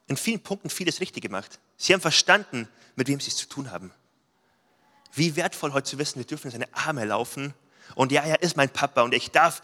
in 0.07 0.17
vielen 0.17 0.41
Punkten 0.41 0.69
vieles 0.69 0.99
richtig 1.01 1.21
gemacht. 1.21 1.59
Sie 1.77 1.93
haben 1.93 2.01
verstanden, 2.01 2.67
mit 2.95 3.07
wem 3.07 3.19
sie 3.19 3.29
es 3.29 3.37
zu 3.37 3.47
tun 3.47 3.71
haben. 3.71 3.91
Wie 5.13 5.35
wertvoll 5.35 5.73
heute 5.73 5.89
zu 5.89 5.97
wissen, 5.97 6.19
wir 6.19 6.25
dürfen 6.25 6.47
in 6.47 6.51
seine 6.51 6.73
Arme 6.73 7.05
laufen 7.05 7.53
und 7.95 8.11
ja, 8.11 8.23
er 8.23 8.41
ist 8.41 8.57
mein 8.57 8.69
Papa 8.69 9.01
und 9.01 9.13
ich 9.13 9.31
darf 9.31 9.61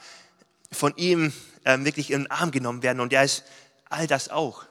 von 0.71 0.95
ihm 0.97 1.33
äh, 1.63 1.77
wirklich 1.79 2.11
in 2.11 2.23
den 2.23 2.31
Arm 2.31 2.51
genommen 2.51 2.83
werden 2.83 2.99
und 2.99 3.11
er 3.13 3.23
ist 3.23 3.43
all 3.89 4.05
das 4.05 4.29
auch. 4.29 4.65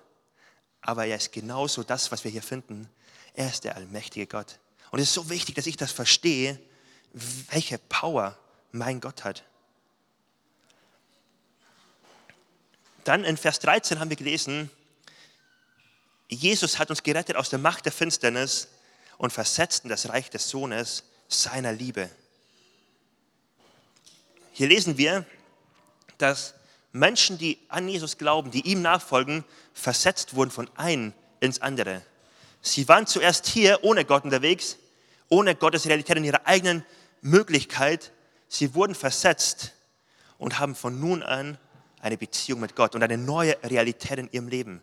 Aber 0.80 1.06
er 1.06 1.16
ist 1.16 1.32
genauso 1.32 1.82
das, 1.82 2.12
was 2.12 2.22
wir 2.24 2.30
hier 2.30 2.42
finden. 2.42 2.88
Er 3.34 3.48
ist 3.48 3.64
der 3.64 3.76
allmächtige 3.76 4.26
Gott. 4.26 4.58
Und 4.90 5.00
es 5.00 5.08
ist 5.08 5.14
so 5.14 5.28
wichtig, 5.28 5.54
dass 5.54 5.66
ich 5.66 5.76
das 5.76 5.92
verstehe, 5.92 6.58
welche 7.50 7.78
Power 7.78 8.38
mein 8.70 9.00
Gott 9.00 9.24
hat. 9.24 9.44
Dann 13.08 13.24
in 13.24 13.38
Vers 13.38 13.58
13 13.60 14.00
haben 14.00 14.10
wir 14.10 14.18
gelesen, 14.18 14.68
Jesus 16.28 16.78
hat 16.78 16.90
uns 16.90 17.02
gerettet 17.02 17.36
aus 17.36 17.48
der 17.48 17.58
Macht 17.58 17.86
der 17.86 17.92
Finsternis 17.92 18.68
und 19.16 19.32
versetzt 19.32 19.84
in 19.84 19.88
das 19.88 20.10
Reich 20.10 20.28
des 20.28 20.50
Sohnes 20.50 21.04
seiner 21.26 21.72
Liebe. 21.72 22.10
Hier 24.52 24.68
lesen 24.68 24.98
wir, 24.98 25.24
dass 26.18 26.52
Menschen, 26.92 27.38
die 27.38 27.58
an 27.68 27.88
Jesus 27.88 28.18
glauben, 28.18 28.50
die 28.50 28.70
ihm 28.70 28.82
nachfolgen, 28.82 29.42
versetzt 29.72 30.34
wurden 30.34 30.50
von 30.50 30.68
einem 30.76 31.14
ins 31.40 31.62
andere. 31.62 32.02
Sie 32.60 32.88
waren 32.88 33.06
zuerst 33.06 33.46
hier 33.46 33.84
ohne 33.84 34.04
Gott 34.04 34.24
unterwegs, 34.24 34.76
ohne 35.30 35.54
Gottes 35.54 35.86
Realität 35.86 36.18
in 36.18 36.24
ihrer 36.24 36.46
eigenen 36.46 36.84
Möglichkeit. 37.22 38.12
Sie 38.48 38.74
wurden 38.74 38.94
versetzt 38.94 39.72
und 40.36 40.58
haben 40.58 40.74
von 40.74 41.00
nun 41.00 41.22
an 41.22 41.56
eine 42.00 42.16
Beziehung 42.16 42.60
mit 42.60 42.76
Gott 42.76 42.94
und 42.94 43.02
eine 43.02 43.18
neue 43.18 43.56
Realität 43.62 44.18
in 44.18 44.30
ihrem 44.30 44.48
Leben. 44.48 44.82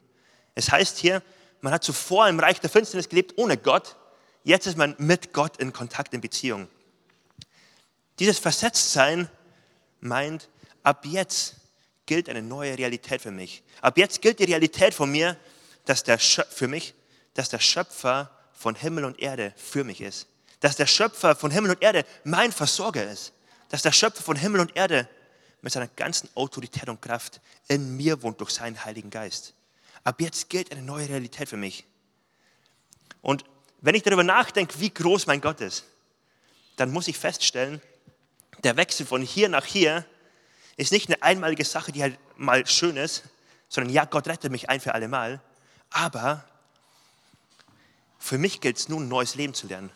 Es 0.54 0.72
heißt 0.72 0.98
hier, 0.98 1.22
man 1.62 1.74
hat 1.74 1.84
zuvor 1.84 2.28
im 2.28 2.40
Reich 2.40 2.60
der 2.60 2.70
Finsternis 2.70 3.10
gelebt 3.10 3.34
ohne 3.38 3.58
Gott, 3.58 3.96
jetzt 4.44 4.68
ist 4.68 4.78
man 4.78 4.96
mit 4.98 5.34
Gott 5.34 5.58
in 5.58 5.74
Kontakt, 5.74 6.14
in 6.14 6.22
Beziehung. 6.22 6.68
Dieses 8.20 8.40
Versetztsein 8.40 9.30
meint, 10.00 10.50
ab 10.84 11.06
jetzt 11.06 11.56
gilt 12.06 12.30
eine 12.30 12.42
neue 12.42 12.78
Realität 12.78 13.22
für 13.22 13.32
mich. 13.32 13.64
Ab 13.82 13.98
jetzt 13.98 14.22
gilt 14.22 14.40
die 14.40 14.46
Realität 14.46 14.94
von 14.94 15.12
mir, 15.12 15.38
dass 15.86 16.04
der 16.04 16.20
für 16.20 16.68
mich, 16.68 16.94
dass 17.34 17.50
der 17.50 17.60
Schöpfer 17.60 18.32
von 18.54 18.76
Himmel 18.76 19.06
und 19.06 19.20
Erde 19.20 19.54
für 19.58 19.84
mich 19.84 20.02
ist. 20.02 20.28
Dass 20.60 20.76
der 20.76 20.88
Schöpfer 20.88 21.36
von 21.36 21.52
Himmel 21.52 21.72
und 21.72 21.82
Erde 21.82 22.06
mein 22.24 22.52
Versorger 22.52 23.10
ist. 23.12 23.34
Dass 23.70 23.82
der 23.82 23.92
Schöpfer 23.92 24.24
von 24.24 24.36
Himmel 24.36 24.62
und 24.62 24.76
Erde 24.76 25.10
mit 25.66 25.74
seiner 25.74 25.88
ganzen 25.88 26.30
Autorität 26.36 26.88
und 26.90 27.02
Kraft 27.02 27.42
in 27.68 27.98
mir 27.98 28.22
wohnt 28.22 28.40
durch 28.40 28.52
seinen 28.52 28.86
Heiligen 28.86 29.10
Geist. 29.10 29.56
Ab 30.04 30.22
jetzt 30.22 30.48
gilt 30.48 30.72
eine 30.72 30.84
neue 30.84 31.10
Realität 31.10 31.50
für 31.50 31.58
mich. 31.58 31.86
Und 33.24 33.46
wenn 33.82 33.96
ich 33.96 34.04
darüber 34.04 34.24
nachdenke, 34.24 34.80
wie 34.80 34.92
groß 34.92 35.26
mein 35.26 35.42
Gott 35.42 35.62
ist, 35.62 35.86
dann 36.76 36.92
muss 36.92 37.08
ich 37.08 37.18
feststellen, 37.18 37.82
der 38.64 38.78
Wechsel 38.78 39.08
von 39.08 39.24
hier 39.24 39.50
nach 39.50 39.66
hier 39.66 40.06
ist 40.78 40.92
nicht 40.92 41.10
eine 41.10 41.24
einmalige 41.24 41.66
Sache, 41.66 41.92
die 41.92 42.04
halt 42.04 42.20
mal 42.38 42.68
schön 42.68 42.96
ist, 42.96 43.24
sondern 43.68 43.92
ja, 43.92 44.06
Gott 44.06 44.28
rettet 44.28 44.52
mich 44.52 44.70
ein 44.70 44.80
für 44.80 44.94
alle 44.94 45.08
Mal. 45.08 45.42
Aber 45.90 46.46
für 48.20 48.38
mich 48.38 48.62
gilt 48.62 48.78
es 48.78 48.88
nun, 48.88 49.06
ein 49.06 49.10
neues 49.10 49.34
Leben 49.34 49.56
zu 49.56 49.66
lernen. 49.66 49.90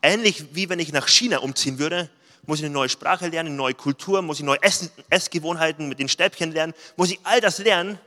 Ähnlich 0.00 0.54
wie 0.54 0.70
wenn 0.70 0.78
ich 0.78 0.94
nach 0.94 1.08
China 1.08 1.40
umziehen 1.40 1.78
würde, 1.78 2.08
muss 2.46 2.58
ich 2.58 2.64
eine 2.64 2.74
neue 2.74 2.88
Sprache 2.88 3.28
lernen, 3.28 3.48
eine 3.48 3.56
neue 3.56 3.74
Kultur, 3.74 4.22
muss 4.22 4.38
ich 4.38 4.44
neue 4.44 4.62
Essen, 4.62 4.90
Essgewohnheiten 5.08 5.88
mit 5.88 5.98
den 5.98 6.08
Stäbchen 6.08 6.52
lernen, 6.52 6.74
muss 6.96 7.10
ich 7.10 7.20
all 7.24 7.40
das 7.40 7.58
lernen, 7.58 7.98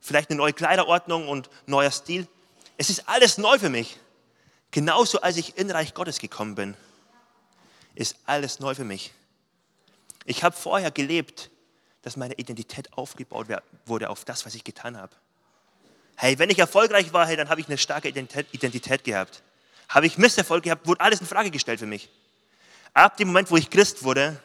vielleicht 0.00 0.30
eine 0.30 0.36
neue 0.36 0.52
Kleiderordnung 0.52 1.28
und 1.28 1.50
neuer 1.66 1.90
Stil. 1.90 2.26
Es 2.76 2.90
ist 2.90 3.08
alles 3.08 3.38
neu 3.38 3.58
für 3.58 3.70
mich. 3.70 3.98
Genauso 4.70 5.20
als 5.20 5.36
ich 5.36 5.56
in 5.56 5.70
Reich 5.70 5.94
Gottes 5.94 6.18
gekommen 6.18 6.54
bin, 6.54 6.76
ist 7.94 8.16
alles 8.26 8.60
neu 8.60 8.74
für 8.74 8.84
mich. 8.84 9.12
Ich 10.26 10.44
habe 10.44 10.54
vorher 10.54 10.90
gelebt, 10.90 11.50
dass 12.02 12.16
meine 12.16 12.34
Identität 12.34 12.92
aufgebaut 12.92 13.48
wurde 13.86 14.10
auf 14.10 14.24
das, 14.24 14.44
was 14.44 14.54
ich 14.54 14.64
getan 14.64 14.96
habe. 14.96 15.14
Hey, 16.16 16.38
wenn 16.38 16.50
ich 16.50 16.58
erfolgreich 16.58 17.12
war, 17.12 17.26
hey, 17.26 17.36
dann 17.36 17.48
habe 17.48 17.60
ich 17.60 17.68
eine 17.68 17.78
starke 17.78 18.08
Identität, 18.08 18.46
Identität 18.52 19.04
gehabt. 19.04 19.42
Habe 19.88 20.06
ich 20.06 20.18
Misserfolg 20.18 20.64
gehabt, 20.64 20.86
wurde 20.86 21.00
alles 21.00 21.20
in 21.20 21.26
Frage 21.26 21.50
gestellt 21.50 21.80
für 21.80 21.86
mich. 21.86 22.08
Ab 22.96 23.18
dem 23.18 23.28
Moment, 23.28 23.50
wo 23.50 23.58
ich 23.58 23.68
Christ 23.68 24.04
wurde, 24.04 24.40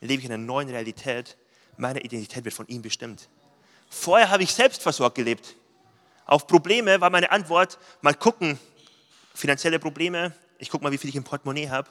lebe 0.00 0.20
ich 0.20 0.26
in 0.26 0.32
einer 0.32 0.44
neuen 0.44 0.68
Realität. 0.68 1.36
Meine 1.76 2.00
Identität 2.00 2.44
wird 2.44 2.54
von 2.54 2.68
ihm 2.68 2.82
bestimmt. 2.82 3.28
Vorher 3.90 4.30
habe 4.30 4.44
ich 4.44 4.54
selbstversorgt 4.54 5.16
gelebt. 5.16 5.56
Auf 6.24 6.46
Probleme 6.46 7.00
war 7.00 7.10
meine 7.10 7.32
Antwort, 7.32 7.80
mal 8.00 8.14
gucken, 8.14 8.60
finanzielle 9.34 9.80
Probleme, 9.80 10.32
ich 10.58 10.70
gucke 10.70 10.84
mal, 10.84 10.92
wie 10.92 10.98
viel 10.98 11.10
ich 11.10 11.16
im 11.16 11.24
Portemonnaie 11.24 11.68
habe. 11.68 11.88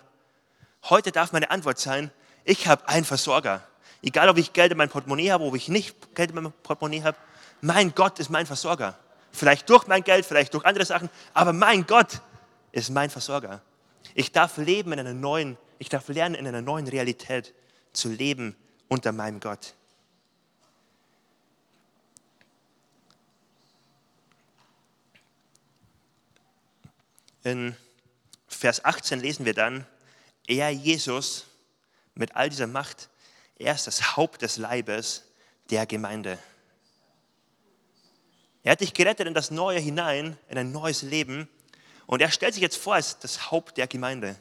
Heute 0.83 1.11
darf 1.11 1.33
meine 1.33 1.51
Antwort 1.51 1.79
sein, 1.79 2.09
ich 2.45 2.67
habe 2.67 2.87
einen 2.87 3.03
Versorger. 3.03 3.67
Egal, 4.01 4.29
ob 4.29 4.37
ich 4.37 4.53
Geld 4.53 4.71
in 4.71 4.77
meinem 4.77 4.89
Portemonnaie 4.89 5.31
habe, 5.31 5.43
ob 5.43 5.55
ich 5.55 5.67
nicht 5.67 6.15
Geld 6.15 6.29
in 6.29 6.35
meinem 6.37 6.53
Portemonnaie 6.63 7.03
habe, 7.03 7.17
mein 7.59 7.93
Gott 7.93 8.19
ist 8.19 8.29
mein 8.29 8.45
Versorger. 8.45 8.97
Vielleicht 9.33 9.69
durch 9.69 9.85
mein 9.85 10.05
Geld, 10.05 10.25
vielleicht 10.25 10.53
durch 10.53 10.63
andere 10.63 10.85
Sachen, 10.85 11.09
aber 11.33 11.51
mein 11.51 11.85
Gott 11.85 12.21
ist 12.71 12.89
mein 12.89 13.09
Versorger. 13.09 13.61
Ich 14.15 14.31
darf 14.31 14.57
leben 14.57 14.93
in 14.93 14.99
einer 14.99 15.13
neuen, 15.13 15.57
ich 15.79 15.89
darf 15.89 16.07
lernen, 16.07 16.35
in 16.35 16.47
einer 16.47 16.61
neuen 16.61 16.87
Realität 16.87 17.53
zu 17.93 18.09
leben 18.09 18.55
unter 18.87 19.11
meinem 19.11 19.39
Gott. 19.39 19.73
In 27.43 27.75
Vers 28.47 28.85
18 28.85 29.19
lesen 29.19 29.45
wir 29.45 29.53
dann, 29.53 29.85
er, 30.47 30.69
Jesus, 30.69 31.45
mit 32.15 32.35
all 32.35 32.49
dieser 32.49 32.67
Macht, 32.67 33.09
er 33.57 33.75
ist 33.75 33.87
das 33.87 34.15
Haupt 34.15 34.41
des 34.41 34.57
Leibes 34.57 35.23
der 35.69 35.85
Gemeinde. 35.85 36.37
Er 38.63 38.73
hat 38.73 38.81
dich 38.81 38.93
gerettet 38.93 39.27
in 39.27 39.33
das 39.33 39.51
Neue 39.51 39.79
hinein, 39.79 40.37
in 40.47 40.57
ein 40.57 40.71
neues 40.71 41.01
Leben. 41.01 41.49
Und 42.05 42.21
er 42.21 42.31
stellt 42.31 42.53
sich 42.53 42.61
jetzt 42.61 42.77
vor 42.77 42.95
als 42.95 43.19
das 43.19 43.51
Haupt 43.51 43.77
der 43.77 43.87
Gemeinde. 43.87 44.35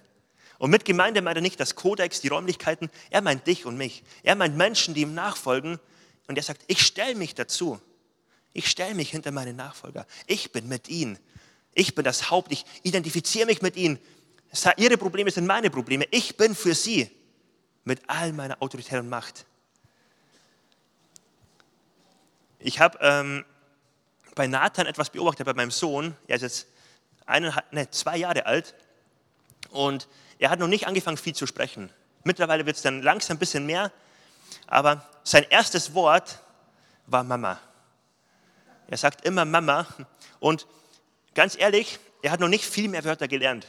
Und 0.59 0.71
mit 0.71 0.85
Gemeinde 0.85 1.23
meint 1.23 1.37
er 1.37 1.43
nicht 1.43 1.59
das 1.59 1.75
Kodex, 1.75 2.21
die 2.21 2.29
Räumlichkeiten. 2.29 2.91
Er 3.11 3.21
meint 3.21 3.47
dich 3.47 3.67
und 3.67 3.77
mich. 3.77 4.05
Er 4.23 4.37
meint 4.37 4.57
Menschen, 4.57 4.95
die 4.95 5.03
ihm 5.03 5.15
nachfolgen. 5.15 5.81
Und 6.29 6.37
er 6.37 6.43
sagt, 6.43 6.63
ich 6.69 6.83
stelle 6.83 7.15
mich 7.15 7.35
dazu. 7.35 7.81
Ich 8.53 8.69
stelle 8.69 8.95
mich 8.95 9.11
hinter 9.11 9.33
meine 9.33 9.55
Nachfolger. 9.55 10.07
Ich 10.27 10.53
bin 10.53 10.69
mit 10.69 10.89
ihnen. 10.89 11.19
Ich 11.75 11.95
bin 11.95 12.05
das 12.05 12.31
Haupt. 12.31 12.53
Ich 12.53 12.65
identifiziere 12.83 13.47
mich 13.47 13.63
mit 13.63 13.77
ihnen. 13.77 13.99
Ihre 14.77 14.99
Probleme 14.99 15.31
sind 15.31 15.47
meine 15.47 15.71
Probleme. 15.71 16.07
Ich 16.11 16.37
bin 16.37 16.55
für 16.55 16.75
sie 16.75 17.11
mit 17.85 18.01
all 18.07 18.33
meiner 18.33 18.61
Autorität 18.63 19.01
und 19.01 19.09
Macht. 19.09 19.47
Ich 22.59 22.79
habe 22.79 22.99
ähm, 23.01 23.45
bei 24.35 24.47
Nathan 24.47 24.87
etwas 24.87 25.11
beobachtet, 25.11 25.47
bei 25.47 25.55
meinem 25.55 25.71
Sohn. 25.71 26.17
Er 26.29 26.37
ist 26.37 26.43
jetzt 26.43 26.67
eineinhalb, 27.27 27.73
ne, 27.73 27.91
zwei 27.91 28.17
Jahre 28.17 28.47
alt 28.47 28.75
und 29.71 30.09
er 30.39 30.51
hat 30.51 30.59
noch 30.59 30.69
nicht 30.69 30.87
angefangen, 30.87 31.17
viel 31.17 31.35
zu 31.35 31.47
sprechen. 31.47 31.91
Mittlerweile 32.25 32.67
wird 32.67 32.77
es 32.77 32.83
dann 32.83 33.03
langsam 33.03 33.37
ein 33.37 33.41
bisschen 33.41 33.67
mehr, 33.67 33.93
aber 34.67 35.09
sein 35.25 35.45
erstes 35.49 35.95
Wort 35.95 36.41
war 37.07 37.25
Mama. 37.25 37.59
Er 38.89 38.97
sagt 38.97 39.25
immer 39.25 39.45
Mama 39.45 39.87
und 40.41 40.67
ganz 41.35 41.57
ehrlich, 41.59 41.99
er 42.23 42.31
hat 42.31 42.41
noch 42.41 42.49
nicht 42.49 42.65
viel 42.65 42.89
mehr 42.89 43.05
Wörter 43.05 43.29
gelernt. 43.29 43.67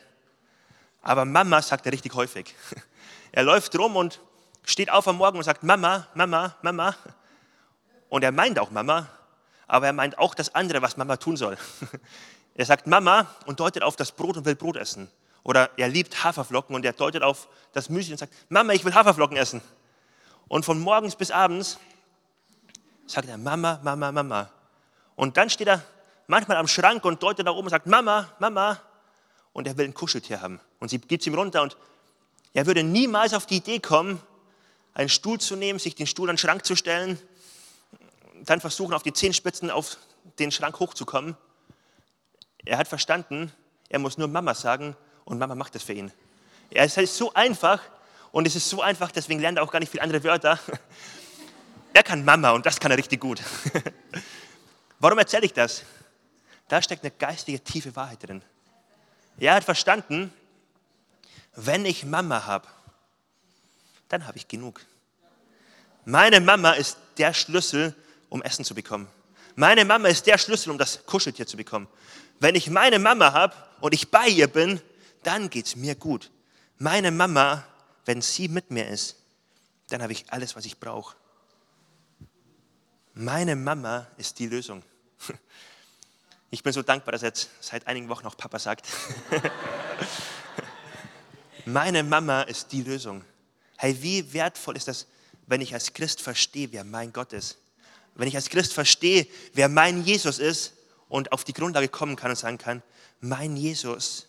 Aber 1.01 1.25
Mama 1.25 1.61
sagt 1.61 1.85
er 1.85 1.91
richtig 1.91 2.13
häufig. 2.13 2.55
Er 3.35 3.41
läuft 3.41 3.75
rum 3.79 3.95
und 3.95 4.19
steht 4.63 4.91
auf 4.91 5.07
am 5.07 5.17
Morgen 5.17 5.39
und 5.39 5.43
sagt 5.43 5.63
Mama, 5.63 6.07
Mama, 6.13 6.55
Mama. 6.61 6.95
Und 8.09 8.23
er 8.23 8.31
meint 8.31 8.59
auch 8.59 8.69
Mama, 8.69 9.07
aber 9.65 9.87
er 9.87 9.93
meint 9.93 10.19
auch 10.19 10.35
das 10.35 10.53
andere, 10.53 10.83
was 10.83 10.97
Mama 10.97 11.17
tun 11.17 11.35
soll. 11.35 11.57
Er 12.55 12.65
sagt 12.65 12.87
Mama 12.87 13.27
und 13.45 13.59
deutet 13.59 13.83
auf 13.83 13.95
das 13.95 14.11
Brot 14.11 14.37
und 14.37 14.45
will 14.45 14.55
Brot 14.55 14.77
essen. 14.77 15.09
Oder 15.43 15.71
er 15.77 15.89
liebt 15.89 16.23
Haferflocken 16.23 16.75
und 16.75 16.85
er 16.85 16.93
deutet 16.93 17.23
auf 17.23 17.47
das 17.73 17.89
Müsli 17.89 18.13
und 18.13 18.17
sagt, 18.17 18.33
Mama, 18.49 18.73
ich 18.73 18.85
will 18.85 18.93
Haferflocken 18.93 19.37
essen. 19.37 19.61
Und 20.47 20.63
von 20.65 20.79
morgens 20.79 21.15
bis 21.15 21.31
abends 21.31 21.79
sagt 23.07 23.27
er 23.27 23.37
Mama, 23.37 23.79
Mama, 23.83 24.11
Mama. 24.11 24.49
Und 25.15 25.37
dann 25.37 25.49
steht 25.49 25.67
er 25.67 25.83
manchmal 26.27 26.57
am 26.57 26.67
Schrank 26.67 27.03
und 27.05 27.21
deutet 27.21 27.45
nach 27.45 27.53
oben 27.53 27.67
und 27.67 27.71
sagt 27.71 27.87
Mama, 27.87 28.29
Mama. 28.39 28.79
Und 29.51 29.67
er 29.67 29.77
will 29.77 29.85
ein 29.85 29.93
Kuscheltier 29.93 30.41
haben. 30.41 30.59
Und 30.79 30.89
sie 30.89 30.99
gibt 30.99 31.21
es 31.21 31.27
ihm 31.27 31.35
runter 31.35 31.61
und 31.61 31.77
er 32.53 32.65
würde 32.65 32.83
niemals 32.83 33.33
auf 33.33 33.45
die 33.45 33.57
Idee 33.57 33.79
kommen, 33.79 34.21
einen 34.93 35.09
Stuhl 35.09 35.39
zu 35.39 35.55
nehmen, 35.55 35.79
sich 35.79 35.95
den 35.95 36.07
Stuhl 36.07 36.29
an 36.29 36.35
den 36.35 36.39
Schrank 36.39 36.65
zu 36.65 36.75
stellen, 36.75 37.19
dann 38.45 38.61
versuchen, 38.61 38.93
auf 38.93 39.03
die 39.03 39.13
Zehenspitzen 39.13 39.71
auf 39.71 39.97
den 40.39 40.51
Schrank 40.51 40.79
hochzukommen. 40.79 41.35
Er 42.65 42.77
hat 42.77 42.87
verstanden, 42.87 43.51
er 43.89 43.99
muss 43.99 44.17
nur 44.17 44.27
Mama 44.27 44.53
sagen 44.53 44.95
und 45.25 45.37
Mama 45.37 45.55
macht 45.55 45.75
das 45.75 45.83
für 45.83 45.93
ihn. 45.93 46.11
Es 46.69 46.97
ist 46.97 47.15
so 47.15 47.33
einfach 47.33 47.81
und 48.31 48.47
es 48.47 48.55
ist 48.55 48.69
so 48.69 48.81
einfach, 48.81 49.11
deswegen 49.11 49.39
lernt 49.39 49.57
er 49.57 49.63
auch 49.63 49.71
gar 49.71 49.79
nicht 49.79 49.89
viele 49.89 50.03
andere 50.03 50.23
Wörter. 50.23 50.59
Er 51.95 52.01
kann 52.01 52.25
Mama 52.25 52.49
und 52.49 52.65
das 52.65 52.79
kann 52.79 52.89
er 52.89 52.97
richtig 52.97 53.21
gut. 53.21 53.39
Warum 54.99 55.19
erzähle 55.19 55.45
ich 55.45 55.53
das? 55.53 55.83
Da 56.67 56.81
steckt 56.81 57.03
eine 57.03 57.11
geistige, 57.11 57.63
tiefe 57.63 57.95
Wahrheit 57.95 58.27
drin. 58.27 58.41
Er 59.37 59.53
hat 59.53 59.63
verstanden, 59.63 60.33
wenn 61.55 61.85
ich 61.85 62.03
Mama 62.03 62.47
habe, 62.47 62.67
dann 64.09 64.25
habe 64.25 64.39
ich 64.39 64.47
genug. 64.47 64.81
Meine 66.03 66.41
Mama 66.41 66.71
ist 66.71 66.97
der 67.19 67.31
Schlüssel, 67.31 67.95
um 68.29 68.41
Essen 68.41 68.65
zu 68.65 68.73
bekommen. 68.73 69.07
Meine 69.55 69.85
Mama 69.85 70.07
ist 70.07 70.25
der 70.25 70.39
Schlüssel, 70.39 70.71
um 70.71 70.79
das 70.79 71.05
Kuscheltier 71.05 71.45
zu 71.45 71.57
bekommen. 71.57 71.87
Wenn 72.43 72.55
ich 72.55 72.69
meine 72.69 72.99
Mama 72.99 73.31
habe 73.31 73.55
und 73.79 73.93
ich 73.93 74.11
bei 74.11 74.27
ihr 74.27 74.49
bin, 74.49 74.81
dann 75.23 75.49
geht 75.49 75.65
es 75.65 75.77
mir 75.77 75.95
gut. 75.95 76.29
Meine 76.77 77.09
Mama, 77.09 77.65
wenn 78.03 78.21
sie 78.21 78.49
mit 78.49 78.69
mir 78.69 78.89
ist, 78.89 79.15
dann 79.87 80.01
habe 80.01 80.11
ich 80.11 80.25
alles, 80.27 80.53
was 80.53 80.65
ich 80.65 80.77
brauche. 80.77 81.15
Meine 83.13 83.55
Mama 83.55 84.07
ist 84.17 84.39
die 84.39 84.47
Lösung. 84.47 84.83
Ich 86.51 86.61
bin 86.61 86.71
so 86.71 86.83
dankbar, 86.83 87.13
dass 87.13 87.23
jetzt 87.23 87.49
seit 87.61 87.87
einigen 87.87 88.09
Wochen 88.09 88.27
auch 88.27 88.37
Papa 88.37 88.59
sagt. 88.59 88.85
Meine 91.65 92.03
Mama 92.03 92.43
ist 92.43 92.71
die 92.71 92.83
Lösung. 92.83 93.25
Hey, 93.75 93.97
wie 94.03 94.33
wertvoll 94.33 94.77
ist 94.77 94.87
das, 94.87 95.07
wenn 95.47 95.61
ich 95.61 95.73
als 95.73 95.93
Christ 95.93 96.21
verstehe, 96.21 96.71
wer 96.71 96.83
mein 96.83 97.11
Gott 97.11 97.33
ist. 97.33 97.57
Wenn 98.13 98.27
ich 98.27 98.35
als 98.35 98.49
Christ 98.49 98.71
verstehe, 98.71 99.25
wer 99.53 99.67
mein 99.67 100.03
Jesus 100.03 100.37
ist 100.37 100.72
und 101.13 101.31
auf 101.31 101.43
die 101.43 101.53
Grundlage 101.53 101.89
kommen 101.89 102.15
kann 102.15 102.31
und 102.31 102.37
sagen 102.37 102.57
kann, 102.57 102.81
mein 103.19 103.55
Jesus 103.55 104.25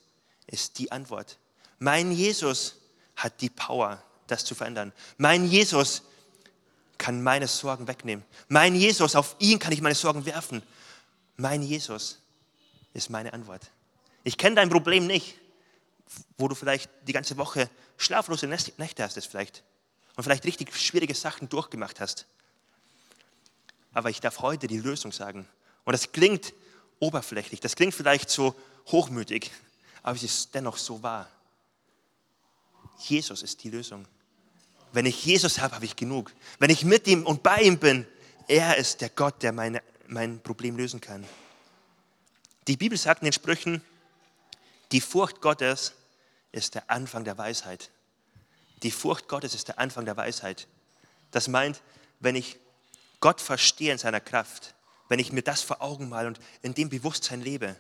ist 0.46 0.78
die 0.78 0.92
Antwort. 0.92 1.38
Mein 1.78 2.12
Jesus 2.12 2.76
hat 3.16 3.40
die 3.40 3.48
Power, 3.48 4.02
das 4.26 4.44
zu 4.44 4.54
verändern. 4.54 4.92
Mein 5.16 5.46
Jesus 5.46 6.02
kann 6.98 7.22
meine 7.22 7.48
Sorgen 7.48 7.88
wegnehmen. 7.88 8.22
Mein 8.48 8.74
Jesus, 8.74 9.16
auf 9.16 9.34
ihn 9.38 9.58
kann 9.58 9.72
ich 9.72 9.80
meine 9.80 9.94
Sorgen 9.94 10.26
werfen. 10.26 10.62
Mein 11.38 11.62
Jesus 11.62 12.20
ist 12.92 13.08
meine 13.08 13.32
Antwort. 13.32 13.62
Ich 14.22 14.36
kenne 14.36 14.56
dein 14.56 14.68
Problem 14.68 15.06
nicht, 15.06 15.38
wo 16.36 16.48
du 16.48 16.54
vielleicht 16.54 16.90
die 17.08 17.14
ganze 17.14 17.38
Woche 17.38 17.70
schlaflose 17.96 18.46
Nächte 18.46 19.02
hast, 19.02 19.16
es 19.16 19.24
vielleicht. 19.24 19.64
Und 20.16 20.24
vielleicht 20.24 20.44
richtig 20.44 20.76
schwierige 20.76 21.14
Sachen 21.14 21.48
durchgemacht 21.48 21.98
hast. 21.98 22.26
Aber 23.94 24.10
ich 24.10 24.20
darf 24.20 24.40
heute 24.40 24.66
die 24.66 24.76
Lösung 24.76 25.12
sagen. 25.12 25.48
Und 25.86 25.92
das 25.94 26.12
klingt 26.12 26.52
oberflächlich, 26.98 27.60
das 27.60 27.76
klingt 27.76 27.94
vielleicht 27.94 28.30
so 28.30 28.54
hochmütig, 28.86 29.50
aber 30.02 30.16
es 30.16 30.22
ist 30.22 30.54
dennoch 30.54 30.76
so 30.76 31.02
wahr. 31.02 31.28
Jesus 32.98 33.42
ist 33.42 33.62
die 33.64 33.70
Lösung. 33.70 34.06
Wenn 34.92 35.06
ich 35.06 35.24
Jesus 35.24 35.58
habe, 35.58 35.74
habe 35.74 35.84
ich 35.84 35.96
genug. 35.96 36.32
Wenn 36.58 36.70
ich 36.70 36.84
mit 36.84 37.06
ihm 37.06 37.26
und 37.26 37.42
bei 37.42 37.60
ihm 37.62 37.78
bin, 37.78 38.06
er 38.46 38.76
ist 38.76 39.00
der 39.00 39.08
Gott, 39.08 39.42
der 39.42 39.52
meine, 39.52 39.82
mein 40.06 40.40
Problem 40.40 40.76
lösen 40.76 41.00
kann. 41.00 41.26
Die 42.68 42.76
Bibel 42.76 42.96
sagt 42.96 43.22
in 43.22 43.26
den 43.26 43.32
Sprüchen, 43.32 43.82
die 44.92 45.00
Furcht 45.00 45.40
Gottes 45.40 45.92
ist 46.52 46.74
der 46.74 46.88
Anfang 46.90 47.24
der 47.24 47.36
Weisheit. 47.36 47.90
Die 48.82 48.90
Furcht 48.90 49.28
Gottes 49.28 49.54
ist 49.54 49.68
der 49.68 49.78
Anfang 49.78 50.04
der 50.04 50.16
Weisheit. 50.16 50.68
Das 51.30 51.48
meint, 51.48 51.80
wenn 52.20 52.36
ich 52.36 52.58
Gott 53.20 53.40
verstehe 53.40 53.92
in 53.92 53.98
seiner 53.98 54.20
Kraft, 54.20 54.73
wenn 55.08 55.18
ich 55.18 55.32
mir 55.32 55.42
das 55.42 55.62
vor 55.62 55.82
Augen 55.82 56.08
mal 56.08 56.26
und 56.26 56.38
in 56.62 56.74
dem 56.74 56.88
Bewusstsein 56.88 57.40
lebe 57.40 57.76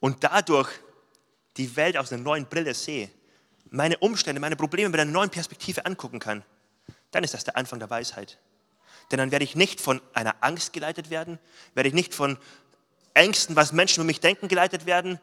und 0.00 0.24
dadurch 0.24 0.70
die 1.56 1.74
Welt 1.76 1.96
aus 1.96 2.12
einer 2.12 2.22
neuen 2.22 2.46
Brille 2.46 2.74
sehe, 2.74 3.10
meine 3.70 3.98
Umstände, 3.98 4.40
meine 4.40 4.56
Probleme 4.56 4.88
mit 4.90 5.00
einer 5.00 5.10
neuen 5.10 5.30
Perspektive 5.30 5.86
angucken 5.86 6.18
kann, 6.18 6.44
dann 7.10 7.24
ist 7.24 7.34
das 7.34 7.44
der 7.44 7.56
Anfang 7.56 7.78
der 7.78 7.90
Weisheit. 7.90 8.38
Denn 9.10 9.18
dann 9.18 9.30
werde 9.30 9.44
ich 9.44 9.56
nicht 9.56 9.80
von 9.80 10.00
einer 10.12 10.36
Angst 10.40 10.72
geleitet 10.72 11.10
werden, 11.10 11.38
werde 11.74 11.88
ich 11.88 11.94
nicht 11.94 12.14
von 12.14 12.38
Ängsten, 13.14 13.56
was 13.56 13.72
Menschen 13.72 14.00
über 14.00 14.06
mich 14.06 14.20
denken, 14.20 14.48
geleitet 14.48 14.86
werden, 14.86 15.20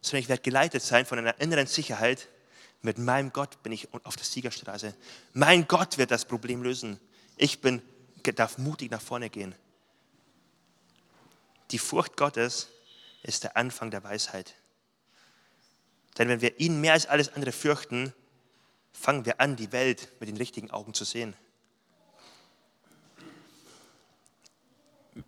sondern 0.00 0.22
ich 0.22 0.28
werde 0.28 0.42
geleitet 0.42 0.82
sein 0.82 1.06
von 1.06 1.18
einer 1.18 1.40
inneren 1.40 1.66
Sicherheit. 1.66 2.28
Mit 2.82 2.98
meinem 2.98 3.32
Gott 3.32 3.62
bin 3.62 3.72
ich 3.72 3.88
auf 4.04 4.16
der 4.16 4.24
Siegerstraße. 4.24 4.94
Mein 5.32 5.66
Gott 5.68 5.98
wird 5.98 6.10
das 6.10 6.24
Problem 6.24 6.62
lösen. 6.62 6.98
Ich 7.36 7.60
bin, 7.60 7.80
darf 8.34 8.58
mutig 8.58 8.90
nach 8.90 9.00
vorne 9.00 9.30
gehen. 9.30 9.54
Die 11.72 11.78
Furcht 11.78 12.16
Gottes 12.16 12.68
ist 13.22 13.44
der 13.44 13.56
Anfang 13.56 13.90
der 13.90 14.04
Weisheit. 14.04 14.54
Denn 16.18 16.28
wenn 16.28 16.42
wir 16.42 16.60
ihn 16.60 16.80
mehr 16.80 16.92
als 16.92 17.06
alles 17.06 17.32
andere 17.32 17.52
fürchten, 17.52 18.12
fangen 18.92 19.24
wir 19.24 19.40
an, 19.40 19.56
die 19.56 19.72
Welt 19.72 20.08
mit 20.20 20.28
den 20.28 20.36
richtigen 20.36 20.70
Augen 20.70 20.92
zu 20.92 21.04
sehen. 21.04 21.34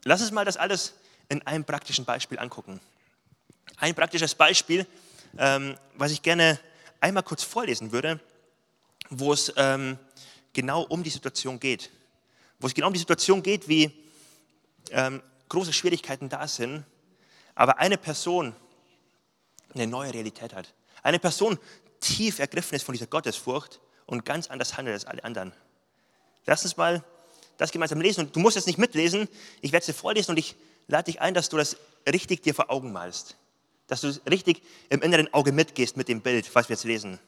Lass 0.04 0.20
uns 0.20 0.32
mal 0.32 0.44
das 0.44 0.58
alles 0.58 0.92
in 1.30 1.42
einem 1.46 1.64
praktischen 1.64 2.04
Beispiel 2.04 2.38
angucken. 2.38 2.78
Ein 3.78 3.94
praktisches 3.94 4.34
Beispiel, 4.34 4.86
ähm, 5.38 5.76
was 5.94 6.12
ich 6.12 6.20
gerne 6.20 6.60
einmal 7.00 7.22
kurz 7.22 7.42
vorlesen 7.42 7.90
würde, 7.90 8.20
wo 9.08 9.32
es 9.32 9.52
ähm, 9.56 9.98
genau 10.52 10.82
um 10.82 11.02
die 11.02 11.10
Situation 11.10 11.58
geht. 11.58 11.90
Wo 12.58 12.66
es 12.66 12.74
genau 12.74 12.88
um 12.88 12.92
die 12.92 12.98
Situation 12.98 13.42
geht, 13.42 13.68
wie 13.68 13.90
ähm, 14.90 15.22
große 15.54 15.72
Schwierigkeiten 15.72 16.28
da 16.28 16.46
sind, 16.48 16.84
aber 17.54 17.78
eine 17.78 17.96
Person 17.96 18.54
eine 19.74 19.86
neue 19.86 20.12
Realität 20.12 20.54
hat. 20.54 20.74
Eine 21.02 21.18
Person 21.18 21.58
tief 22.00 22.38
ergriffen 22.38 22.74
ist 22.74 22.84
von 22.84 22.92
dieser 22.92 23.06
Gottesfurcht 23.06 23.80
und 24.06 24.24
ganz 24.24 24.48
anders 24.48 24.76
handelt 24.76 24.94
als 24.94 25.04
alle 25.04 25.24
anderen. 25.24 25.52
Lass 26.46 26.64
uns 26.64 26.76
mal 26.76 27.02
das 27.56 27.70
gemeinsam 27.70 28.00
lesen. 28.00 28.26
Und 28.26 28.36
du 28.36 28.40
musst 28.40 28.56
jetzt 28.56 28.66
nicht 28.66 28.78
mitlesen, 28.78 29.28
ich 29.60 29.72
werde 29.72 29.82
es 29.82 29.86
dir 29.86 29.94
vorlesen 29.94 30.32
und 30.32 30.38
ich 30.38 30.56
lade 30.88 31.04
dich 31.04 31.20
ein, 31.20 31.34
dass 31.34 31.48
du 31.48 31.56
das 31.56 31.76
richtig 32.10 32.42
dir 32.42 32.54
vor 32.54 32.70
Augen 32.70 32.92
malst. 32.92 33.36
Dass 33.86 34.00
du 34.00 34.08
richtig 34.28 34.62
im 34.88 35.02
inneren 35.02 35.32
Auge 35.32 35.52
mitgehst 35.52 35.96
mit 35.96 36.08
dem 36.08 36.20
Bild, 36.20 36.52
was 36.54 36.68
wir 36.68 36.74
jetzt 36.74 36.84
lesen. 36.84 37.18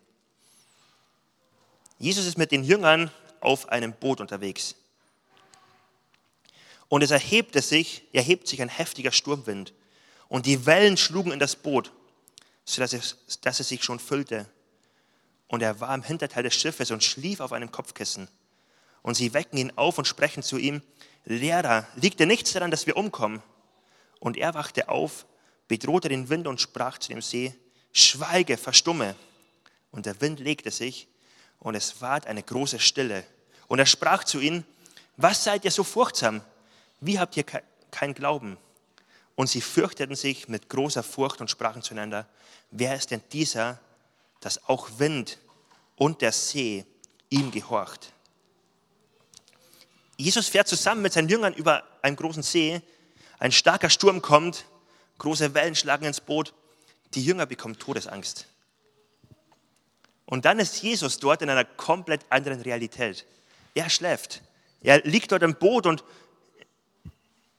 Jesus 1.99 2.27
ist 2.27 2.39
mit 2.39 2.51
den 2.51 2.65
Jüngern 2.65 3.11
auf 3.41 3.69
einem 3.69 3.93
Boot 3.93 4.21
unterwegs. 4.21 4.75
Und 6.89 7.03
es 7.03 7.11
erhebte 7.11 7.63
sich, 7.63 8.05
erhebt 8.13 8.47
sich 8.47 8.63
ein 8.63 8.69
heftiger 8.69 9.13
Sturmwind. 9.13 9.73
Und 10.29 10.47
die 10.47 10.67
Wellen 10.67 10.97
schlugen 10.97 11.33
in 11.33 11.39
das 11.39 11.57
Boot, 11.57 11.93
sodass 12.65 12.93
es, 12.93 13.17
dass 13.41 13.61
es 13.61 13.69
sich 13.69 13.83
schon 13.83 13.99
füllte. 13.99 14.47
Und 15.49 15.63
er 15.63 15.81
war 15.81 15.95
im 15.95 16.03
Hinterteil 16.03 16.43
des 16.43 16.55
Schiffes 16.55 16.91
und 16.91 17.05
schlief 17.05 17.41
auf 17.41 17.53
einem 17.53 17.71
Kopfkissen. 17.71 18.29
Und 19.03 19.15
sie 19.15 19.35
wecken 19.35 19.59
ihn 19.59 19.73
auf 19.77 19.99
und 19.99 20.07
sprechen 20.07 20.43
zu 20.43 20.59
ihm, 20.59 20.83
Lehrer, 21.25 21.87
liegt 21.97 22.21
dir 22.21 22.27
nichts 22.27 22.53
daran, 22.53 22.71
dass 22.71 22.87
wir 22.87 22.97
umkommen? 22.97 23.43
Und 24.21 24.37
er 24.37 24.55
wachte 24.55 24.89
auf, 24.89 25.27
bedrohte 25.69 26.09
den 26.09 26.29
Wind 26.29 26.47
und 26.47 26.61
sprach 26.61 26.99
zu 26.99 27.11
dem 27.11 27.23
See, 27.23 27.55
Schweige, 27.93 28.57
verstumme. 28.57 29.17
Und 29.91 30.07
der 30.07 30.21
Wind 30.21 30.41
legte 30.41 30.71
sich 30.71 31.09
und 31.59 31.75
es 31.75 32.01
ward 32.01 32.27
eine 32.27 32.43
große 32.43 32.79
Stille. 32.79 33.25
Und 33.69 33.79
er 33.79 33.87
sprach 33.87 34.25
zu 34.25 34.39
ihnen, 34.39 34.65
was 35.17 35.45
seid 35.45 35.65
ihr 35.65 35.71
so 35.71 35.83
furchtsam? 35.83 36.43
Wie 37.01 37.19
habt 37.19 37.37
ihr 37.37 37.45
kein 37.91 38.15
Glauben? 38.15 38.57
Und 39.35 39.49
sie 39.49 39.61
fürchteten 39.61 40.17
sich 40.17 40.49
mit 40.49 40.69
großer 40.69 41.03
Furcht 41.03 41.41
und 41.41 41.51
sprachen 41.51 41.83
zueinander, 41.83 42.27
wer 42.71 42.97
ist 42.97 43.11
denn 43.11 43.23
dieser, 43.33 43.79
dass 44.41 44.67
auch 44.69 44.99
Wind 44.99 45.39
und 45.97 46.23
der 46.23 46.33
See 46.33 46.87
ihm 47.29 47.51
gehorcht? 47.51 48.13
Jesus 50.17 50.49
fährt 50.49 50.69
zusammen 50.69 51.03
mit 51.03 51.13
seinen 51.13 51.29
Jüngern 51.29 51.53
über 51.53 51.85
einen 52.01 52.17
großen 52.17 52.43
See. 52.43 52.81
Ein 53.39 53.53
starker 53.53 53.91
Sturm 53.91 54.23
kommt, 54.23 54.65
große 55.19 55.53
Wellen 55.53 55.75
schlagen 55.75 56.07
ins 56.07 56.23
Boot. 56.23 56.55
Die 57.15 57.23
Jünger 57.23 57.45
bekommen 57.45 57.79
Todesangst. 57.79 58.47
Und 60.25 60.45
dann 60.45 60.59
ist 60.59 60.83
Jesus 60.83 61.19
dort 61.19 61.43
in 61.43 61.51
einer 61.51 61.65
komplett 61.65 62.25
anderen 62.31 62.61
Realität. 62.63 63.27
Er 63.75 63.91
schläft. 63.91 64.43
Er 64.81 65.03
liegt 65.03 65.33
dort 65.33 65.43
im 65.43 65.55
Boot 65.55 65.87
und 65.87 66.03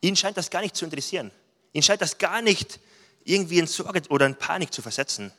ihn 0.02 0.16
scheint 0.16 0.38
das 0.38 0.50
gar 0.50 0.62
nicht 0.62 0.76
zu 0.76 0.86
interessieren. 0.86 1.32
Ihn 1.74 1.84
scheint 1.84 2.02
das 2.02 2.18
gar 2.18 2.42
nicht 2.42 2.80
irgendwie 3.24 3.60
in 3.60 3.68
Sorge 3.68 4.02
oder 4.10 4.26
in 4.26 4.36
Panik 4.36 4.74
zu 4.74 4.82
versetzen. 4.82 5.32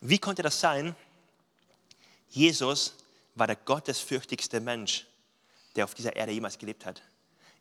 Wie 0.00 0.18
konnte 0.18 0.42
das 0.42 0.60
sein? 0.60 0.94
Jesus 2.28 2.94
war 3.34 3.46
der 3.46 3.56
gottesfürchtigste 3.56 4.60
Mensch, 4.60 5.06
der 5.76 5.84
auf 5.84 5.94
dieser 5.94 6.16
Erde 6.16 6.32
jemals 6.32 6.58
gelebt 6.58 6.86
hat. 6.86 7.02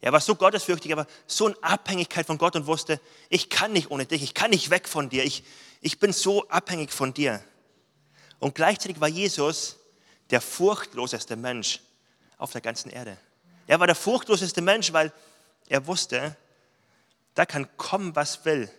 Er 0.02 0.14
war 0.14 0.22
so 0.22 0.36
gottesfürchtig, 0.36 0.94
aber 0.94 1.08
so 1.28 1.48
in 1.48 1.56
Abhängigkeit 1.62 2.26
von 2.26 2.38
Gott 2.38 2.56
und 2.56 2.68
wusste, 2.68 3.02
ich 3.30 3.50
kann 3.50 3.74
nicht 3.74 3.92
ohne 3.92 4.06
dich, 4.06 4.24
ich 4.24 4.34
kann 4.34 4.52
nicht 4.52 4.70
weg 4.70 4.88
von 4.88 5.10
dir, 5.10 5.26
ich, 5.26 5.44
ich 5.82 6.00
bin 6.00 6.14
so 6.14 6.48
abhängig 6.48 6.92
von 6.92 7.14
dir. 7.14 7.44
Und 8.40 8.56
gleichzeitig 8.56 9.02
war 9.02 9.10
Jesus 9.10 9.78
der 10.30 10.40
furchtloseste 10.40 11.36
Mensch 11.36 11.82
auf 12.38 12.52
der 12.52 12.62
ganzen 12.62 12.90
Erde. 12.90 13.18
Er 13.70 13.80
war 13.80 13.88
der 13.88 13.96
furchtloseste 13.96 14.62
Mensch, 14.62 14.92
weil 14.92 15.14
er 15.68 15.88
wusste, 15.88 16.36
da 17.36 17.46
kann 17.46 17.70
kommen, 17.78 18.16
was 18.16 18.44
will. 18.44 18.70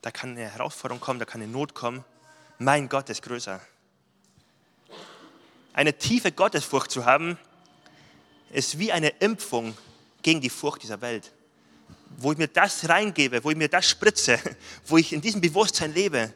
Da 0.00 0.10
kann 0.10 0.30
eine 0.30 0.48
Herausforderung 0.48 1.00
kommen, 1.00 1.18
da 1.18 1.26
kann 1.26 1.42
eine 1.42 1.52
Not 1.52 1.74
kommen. 1.74 2.04
Mein 2.58 2.88
Gott 2.88 3.10
ist 3.10 3.22
größer 3.22 3.60
eine 5.72 5.96
tiefe 5.96 6.32
Gottesfurcht 6.32 6.90
zu 6.90 7.04
haben, 7.04 7.38
ist 8.50 8.78
wie 8.78 8.92
eine 8.92 9.08
Impfung 9.08 9.74
gegen 10.22 10.40
die 10.40 10.50
Furcht 10.50 10.82
dieser 10.82 11.00
Welt. 11.00 11.32
Wo 12.18 12.32
ich 12.32 12.38
mir 12.38 12.48
das 12.48 12.88
reingebe, 12.88 13.42
wo 13.42 13.50
ich 13.50 13.56
mir 13.56 13.68
das 13.68 13.88
spritze, 13.88 14.38
wo 14.86 14.98
ich 14.98 15.12
in 15.12 15.20
diesem 15.20 15.40
Bewusstsein 15.40 15.94
lebe, 15.94 16.32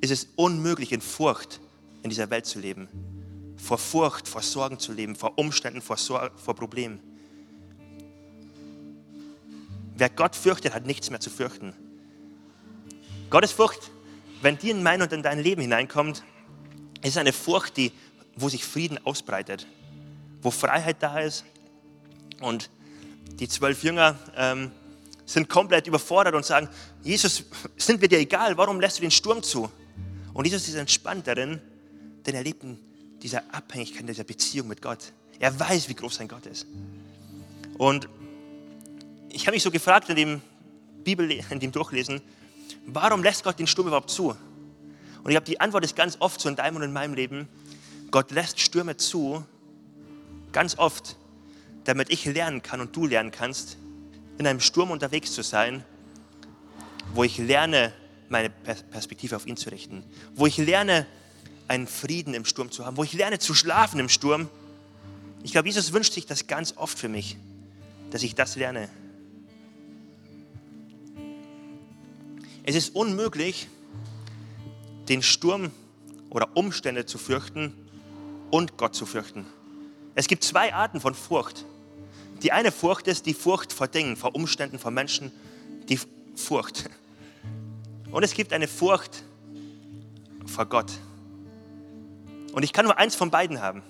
ist 0.00 0.10
es 0.10 0.28
unmöglich, 0.36 0.92
in 0.92 1.00
Furcht 1.00 1.60
in 2.02 2.10
dieser 2.10 2.28
Welt 2.28 2.44
zu 2.44 2.58
leben. 2.58 2.88
Vor 3.64 3.78
Furcht, 3.78 4.28
vor 4.28 4.42
Sorgen 4.42 4.78
zu 4.78 4.92
leben, 4.92 5.16
vor 5.16 5.38
Umständen, 5.38 5.80
vor, 5.80 5.96
Sor 5.96 6.30
vor 6.36 6.54
Problemen. 6.54 7.00
Wer 9.96 10.10
Gott 10.10 10.36
fürchtet, 10.36 10.74
hat 10.74 10.84
nichts 10.84 11.08
mehr 11.08 11.20
zu 11.20 11.30
fürchten. 11.30 11.72
Gottesfurcht, 13.30 13.90
wenn 14.42 14.58
die 14.58 14.68
in 14.68 14.82
mein 14.82 15.00
und 15.00 15.14
in 15.14 15.22
dein 15.22 15.38
Leben 15.38 15.62
hineinkommt, 15.62 16.22
ist 17.02 17.16
eine 17.16 17.32
Furcht, 17.32 17.78
die, 17.78 17.90
wo 18.36 18.50
sich 18.50 18.62
Frieden 18.66 18.98
ausbreitet, 19.02 19.66
wo 20.42 20.50
Freiheit 20.50 21.02
da 21.02 21.20
ist. 21.20 21.46
Und 22.42 22.68
die 23.40 23.48
zwölf 23.48 23.82
Jünger 23.82 24.18
ähm, 24.36 24.72
sind 25.24 25.48
komplett 25.48 25.86
überfordert 25.86 26.34
und 26.34 26.44
sagen, 26.44 26.68
Jesus, 27.02 27.44
sind 27.78 28.02
wir 28.02 28.08
dir 28.08 28.18
egal, 28.18 28.58
warum 28.58 28.78
lässt 28.78 28.98
du 28.98 29.00
den 29.00 29.10
Sturm 29.10 29.42
zu? 29.42 29.70
Und 30.34 30.44
Jesus 30.44 30.68
ist 30.68 30.74
entspannt 30.74 31.26
darin, 31.26 31.62
denn 32.26 32.34
er 32.34 32.42
lebt 32.42 32.62
in 32.62 32.78
dieser 33.24 33.42
Abhängigkeit, 33.52 34.06
dieser 34.06 34.22
Beziehung 34.22 34.68
mit 34.68 34.82
Gott. 34.82 35.12
Er 35.40 35.58
weiß, 35.58 35.88
wie 35.88 35.94
groß 35.94 36.16
sein 36.16 36.28
Gott 36.28 36.44
ist. 36.46 36.66
Und 37.78 38.06
ich 39.30 39.46
habe 39.46 39.56
mich 39.56 39.62
so 39.62 39.70
gefragt 39.70 40.10
in 40.10 40.16
dem 40.16 40.42
Bibel, 41.02 41.30
in 41.50 41.58
dem 41.58 41.72
Durchlesen, 41.72 42.20
warum 42.86 43.22
lässt 43.22 43.42
Gott 43.42 43.58
den 43.58 43.66
Sturm 43.66 43.88
überhaupt 43.88 44.10
zu? 44.10 44.36
Und 45.24 45.30
ich 45.30 45.36
habe 45.36 45.46
die 45.46 45.58
Antwort 45.58 45.84
ist 45.84 45.96
ganz 45.96 46.18
oft 46.20 46.38
so 46.38 46.50
in 46.50 46.56
deinem 46.56 46.76
und 46.76 46.82
in 46.82 46.92
meinem 46.92 47.14
Leben, 47.14 47.48
Gott 48.10 48.30
lässt 48.30 48.60
Stürme 48.60 48.98
zu, 48.98 49.44
ganz 50.52 50.76
oft, 50.76 51.16
damit 51.84 52.10
ich 52.10 52.26
lernen 52.26 52.62
kann 52.62 52.80
und 52.82 52.94
du 52.94 53.06
lernen 53.06 53.30
kannst, 53.30 53.78
in 54.36 54.46
einem 54.46 54.60
Sturm 54.60 54.90
unterwegs 54.90 55.32
zu 55.32 55.42
sein, 55.42 55.82
wo 57.14 57.24
ich 57.24 57.38
lerne, 57.38 57.94
meine 58.28 58.50
Perspektive 58.50 59.36
auf 59.36 59.46
ihn 59.46 59.56
zu 59.56 59.70
richten, 59.70 60.04
wo 60.34 60.46
ich 60.46 60.58
lerne, 60.58 61.06
einen 61.68 61.86
Frieden 61.86 62.34
im 62.34 62.44
Sturm 62.44 62.70
zu 62.70 62.84
haben, 62.84 62.96
wo 62.96 63.04
ich 63.04 63.12
lerne 63.12 63.38
zu 63.38 63.54
schlafen 63.54 63.98
im 64.00 64.08
Sturm. 64.08 64.48
Ich 65.42 65.52
glaube, 65.52 65.68
Jesus 65.68 65.92
wünscht 65.92 66.12
sich 66.12 66.26
das 66.26 66.46
ganz 66.46 66.76
oft 66.76 66.98
für 66.98 67.08
mich, 67.08 67.36
dass 68.10 68.22
ich 68.22 68.34
das 68.34 68.56
lerne. 68.56 68.88
Es 72.64 72.74
ist 72.74 72.94
unmöglich, 72.94 73.68
den 75.08 75.22
Sturm 75.22 75.70
oder 76.30 76.56
Umstände 76.56 77.04
zu 77.04 77.18
fürchten 77.18 77.74
und 78.50 78.76
Gott 78.76 78.94
zu 78.94 79.04
fürchten. 79.04 79.46
Es 80.14 80.28
gibt 80.28 80.44
zwei 80.44 80.72
Arten 80.72 81.00
von 81.00 81.14
Furcht. 81.14 81.64
Die 82.42 82.52
eine 82.52 82.72
Furcht 82.72 83.06
ist 83.06 83.26
die 83.26 83.34
Furcht 83.34 83.72
vor 83.72 83.88
Dingen, 83.88 84.16
vor 84.16 84.34
Umständen, 84.34 84.78
vor 84.78 84.90
Menschen, 84.90 85.30
die 85.88 85.98
Furcht. 86.36 86.88
Und 88.10 88.22
es 88.22 88.32
gibt 88.32 88.52
eine 88.52 88.68
Furcht 88.68 89.24
vor 90.46 90.66
Gott. 90.66 90.92
Und 92.54 92.62
ich 92.62 92.72
kann 92.72 92.84
nur 92.84 92.98
eins 92.98 93.16
von 93.16 93.30
beiden 93.30 93.60
haben. 93.60 93.82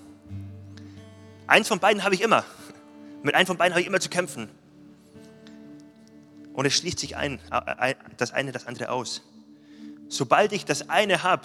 Eins 1.45 1.67
von 1.67 1.79
beiden 1.79 2.03
habe 2.03 2.15
ich 2.15 2.21
immer. 2.21 2.43
Mit 3.21 3.35
einem 3.35 3.45
von 3.45 3.57
beiden 3.57 3.73
habe 3.73 3.81
ich 3.81 3.87
immer 3.87 3.99
zu 3.99 4.09
kämpfen. 4.09 4.49
Und 6.51 6.65
es 6.65 6.73
schließt 6.73 6.97
sich 6.97 7.15
ein, 7.15 7.39
äh, 7.51 7.93
das 8.17 8.33
eine 8.33 8.51
das 8.51 8.65
andere 8.65 8.89
aus. 8.89 9.21
Sobald 10.07 10.51
ich 10.51 10.65
das 10.65 10.89
eine 10.89 11.21
habe, 11.21 11.43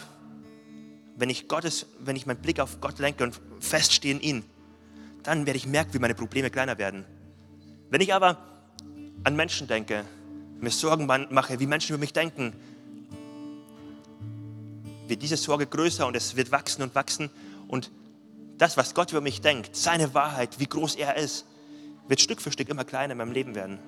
wenn 1.17 1.29
ich, 1.29 1.47
Gottes, 1.47 1.87
wenn 1.99 2.17
ich 2.17 2.25
meinen 2.25 2.41
Blick 2.41 2.59
auf 2.59 2.81
Gott 2.81 2.99
lenke 2.99 3.25
und 3.25 3.39
feststehe 3.61 4.13
in 4.13 4.21
ihn, 4.21 4.45
dann 5.23 5.45
werde 5.45 5.59
ich 5.59 5.67
merken, 5.67 5.93
wie 5.93 5.99
meine 5.99 6.15
Probleme 6.15 6.49
kleiner 6.49 6.79
werden. 6.79 7.05
Wenn 7.91 8.01
ich 8.01 8.15
aber 8.15 8.39
an 9.25 9.37
Menschen 9.37 9.67
denke, 9.67 10.07
mir 10.59 10.71
Sorgen 10.71 11.05
mache, 11.05 11.61
wie 11.61 11.67
Menschen 11.67 11.93
über 11.93 12.01
mich 12.01 12.15
denken, 12.15 12.55
wird 15.11 15.21
diese 15.23 15.37
Sorge 15.37 15.67
größer 15.67 16.07
und 16.07 16.17
es 16.17 16.37
wird 16.37 16.51
wachsen 16.53 16.83
und 16.83 16.95
wachsen. 16.95 17.29
Und 17.69 17.91
das, 18.57 18.77
was 18.77 18.95
Gott 18.95 19.11
über 19.11 19.21
mich 19.21 19.41
denkt, 19.41 19.77
seine 19.77 20.15
Wahrheit, 20.15 20.59
wie 20.59 20.67
groß 20.67 20.95
er 20.95 21.17
ist, 21.17 21.45
wird 22.09 22.21
Stück 22.21 22.41
für 22.41 22.51
Stück 22.51 22.69
immer 22.69 22.85
kleiner 22.85 23.13
in 23.13 23.19
meinem 23.19 23.33
Leben 23.33 23.55
werden. 23.55 23.79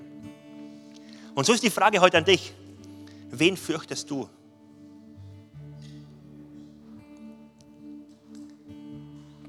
Und 1.35 1.47
so 1.47 1.53
ist 1.53 1.63
die 1.63 1.71
Frage 1.71 2.01
heute 2.01 2.19
an 2.19 2.25
dich. 2.25 2.53
Wen 3.31 3.57
fürchtest 3.57 4.11
du? 4.11 4.29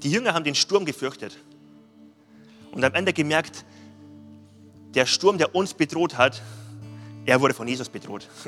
Die 0.02 0.10
Jünger 0.10 0.32
haben 0.34 0.44
den 0.44 0.54
Sturm 0.54 0.84
gefürchtet 0.84 1.38
und 2.72 2.84
am 2.84 2.94
Ende 2.94 3.12
gemerkt, 3.12 3.64
der 4.94 5.06
Sturm, 5.06 5.38
der 5.38 5.54
uns 5.54 5.74
bedroht 5.74 6.16
hat, 6.18 6.42
er 7.26 7.40
wurde 7.40 7.54
von 7.54 7.66
Jesus 7.66 7.88
bedroht. 7.88 8.28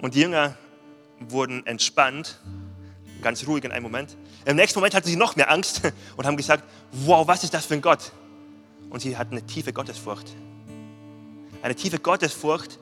Und 0.00 0.14
die 0.14 0.20
Jünger 0.20 0.56
wurden 1.30 1.66
entspannt, 1.66 2.38
ganz 3.22 3.46
ruhig 3.46 3.64
in 3.64 3.72
einem 3.72 3.84
Moment. 3.84 4.16
Im 4.44 4.56
nächsten 4.56 4.78
Moment 4.78 4.94
hatten 4.94 5.08
sie 5.08 5.16
noch 5.16 5.36
mehr 5.36 5.50
Angst 5.50 5.82
und 6.16 6.26
haben 6.26 6.36
gesagt, 6.36 6.64
wow, 6.92 7.26
was 7.26 7.44
ist 7.44 7.54
das 7.54 7.66
für 7.66 7.74
ein 7.74 7.82
Gott? 7.82 8.12
Und 8.90 9.00
sie 9.00 9.16
hatten 9.16 9.32
eine 9.32 9.46
tiefe 9.46 9.72
Gottesfurcht. 9.72 10.34
Eine 11.62 11.74
tiefe 11.74 11.98
Gottesfurcht, 11.98 12.78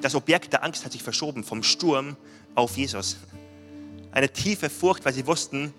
das 0.00 0.14
Objekt 0.14 0.52
der 0.52 0.64
Angst 0.64 0.84
hat 0.84 0.92
sich 0.92 1.02
verschoben 1.02 1.44
vom 1.44 1.62
Sturm 1.62 2.16
auf 2.54 2.76
Jesus. 2.76 3.18
Eine 4.10 4.32
tiefe 4.32 4.68
Furcht, 4.70 5.04
weil 5.04 5.12
sie 5.12 5.26
wussten, 5.26 5.72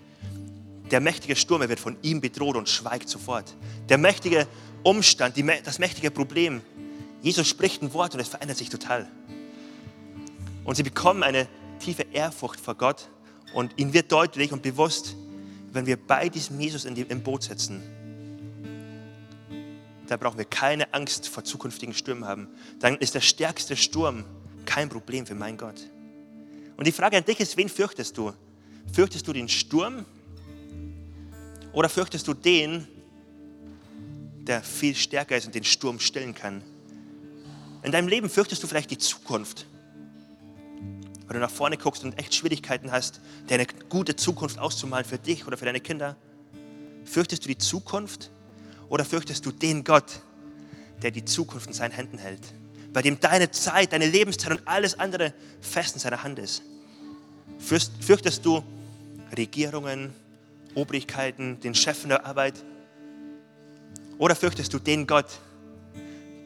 der 0.90 1.00
mächtige 1.00 1.36
Sturm 1.36 1.68
wird 1.68 1.80
von 1.80 1.96
ihm 2.02 2.20
bedroht 2.20 2.56
und 2.56 2.68
schweigt 2.68 3.08
sofort. 3.08 3.54
Der 3.88 3.98
mächtige 3.98 4.46
Umstand, 4.82 5.36
die, 5.36 5.44
das 5.64 5.78
mächtige 5.78 6.10
Problem, 6.10 6.62
Jesus 7.22 7.48
spricht 7.48 7.82
ein 7.82 7.92
Wort 7.94 8.14
und 8.14 8.20
es 8.20 8.28
verändert 8.28 8.58
sich 8.58 8.68
total. 8.68 9.08
Und 10.64 10.76
sie 10.76 10.82
bekommen 10.82 11.22
eine 11.22 11.48
tiefe 11.78 12.06
Ehrfurcht 12.12 12.60
vor 12.60 12.74
Gott 12.74 13.08
und 13.52 13.72
ihnen 13.76 13.92
wird 13.92 14.10
deutlich 14.10 14.52
und 14.52 14.62
bewusst, 14.62 15.16
wenn 15.72 15.86
wir 15.86 15.96
bei 15.96 16.28
diesem 16.28 16.60
Jesus 16.60 16.84
in 16.84 16.94
dem, 16.94 17.08
im 17.08 17.22
Boot 17.22 17.42
sitzen, 17.42 17.82
da 20.06 20.16
brauchen 20.16 20.38
wir 20.38 20.44
keine 20.44 20.92
Angst 20.92 21.28
vor 21.28 21.44
zukünftigen 21.44 21.94
Stürmen 21.94 22.26
haben. 22.26 22.48
Dann 22.78 22.96
ist 22.98 23.14
der 23.14 23.20
stärkste 23.20 23.76
Sturm 23.76 24.24
kein 24.66 24.88
Problem 24.88 25.26
für 25.26 25.34
meinen 25.34 25.56
Gott. 25.56 25.88
Und 26.76 26.86
die 26.86 26.92
Frage 26.92 27.16
an 27.16 27.24
dich 27.24 27.40
ist, 27.40 27.56
wen 27.56 27.68
fürchtest 27.68 28.16
du? 28.16 28.32
Fürchtest 28.92 29.26
du 29.26 29.32
den 29.32 29.48
Sturm 29.48 30.04
oder 31.72 31.88
fürchtest 31.88 32.28
du 32.28 32.34
den, 32.34 32.86
der 34.42 34.62
viel 34.62 34.94
stärker 34.94 35.36
ist 35.36 35.46
und 35.46 35.54
den 35.54 35.64
Sturm 35.64 35.98
stillen 36.00 36.34
kann? 36.34 36.62
In 37.82 37.92
deinem 37.92 38.08
Leben 38.08 38.28
fürchtest 38.28 38.62
du 38.62 38.66
vielleicht 38.66 38.90
die 38.90 38.98
Zukunft 38.98 39.66
weil 41.34 41.40
du 41.40 41.46
nach 41.46 41.50
vorne 41.50 41.76
guckst 41.76 42.04
und 42.04 42.16
echt 42.16 42.32
Schwierigkeiten 42.32 42.92
hast, 42.92 43.20
dir 43.50 43.54
eine 43.54 43.66
gute 43.88 44.14
Zukunft 44.14 44.60
auszumalen 44.60 45.04
für 45.04 45.18
dich 45.18 45.48
oder 45.48 45.56
für 45.56 45.64
deine 45.64 45.80
Kinder? 45.80 46.14
Fürchtest 47.04 47.42
du 47.44 47.48
die 47.48 47.58
Zukunft 47.58 48.30
oder 48.88 49.04
fürchtest 49.04 49.44
du 49.44 49.50
den 49.50 49.82
Gott, 49.82 50.20
der 51.02 51.10
die 51.10 51.24
Zukunft 51.24 51.66
in 51.66 51.72
seinen 51.72 51.90
Händen 51.90 52.18
hält? 52.18 52.40
Bei 52.92 53.02
dem 53.02 53.18
deine 53.18 53.50
Zeit, 53.50 53.92
deine 53.92 54.06
Lebenszeit 54.06 54.52
und 54.52 54.68
alles 54.68 54.96
andere 54.96 55.34
fest 55.60 55.96
in 55.96 56.00
seiner 56.00 56.22
Hand 56.22 56.38
ist? 56.38 56.62
Fürchtest 57.58 58.46
du 58.46 58.62
Regierungen, 59.36 60.14
Obrigkeiten, 60.76 61.58
den 61.58 61.74
Chef 61.74 62.04
in 62.04 62.10
der 62.10 62.24
Arbeit? 62.24 62.62
Oder 64.18 64.36
fürchtest 64.36 64.72
du 64.72 64.78
den 64.78 65.04
Gott, 65.08 65.26
der 65.26 65.34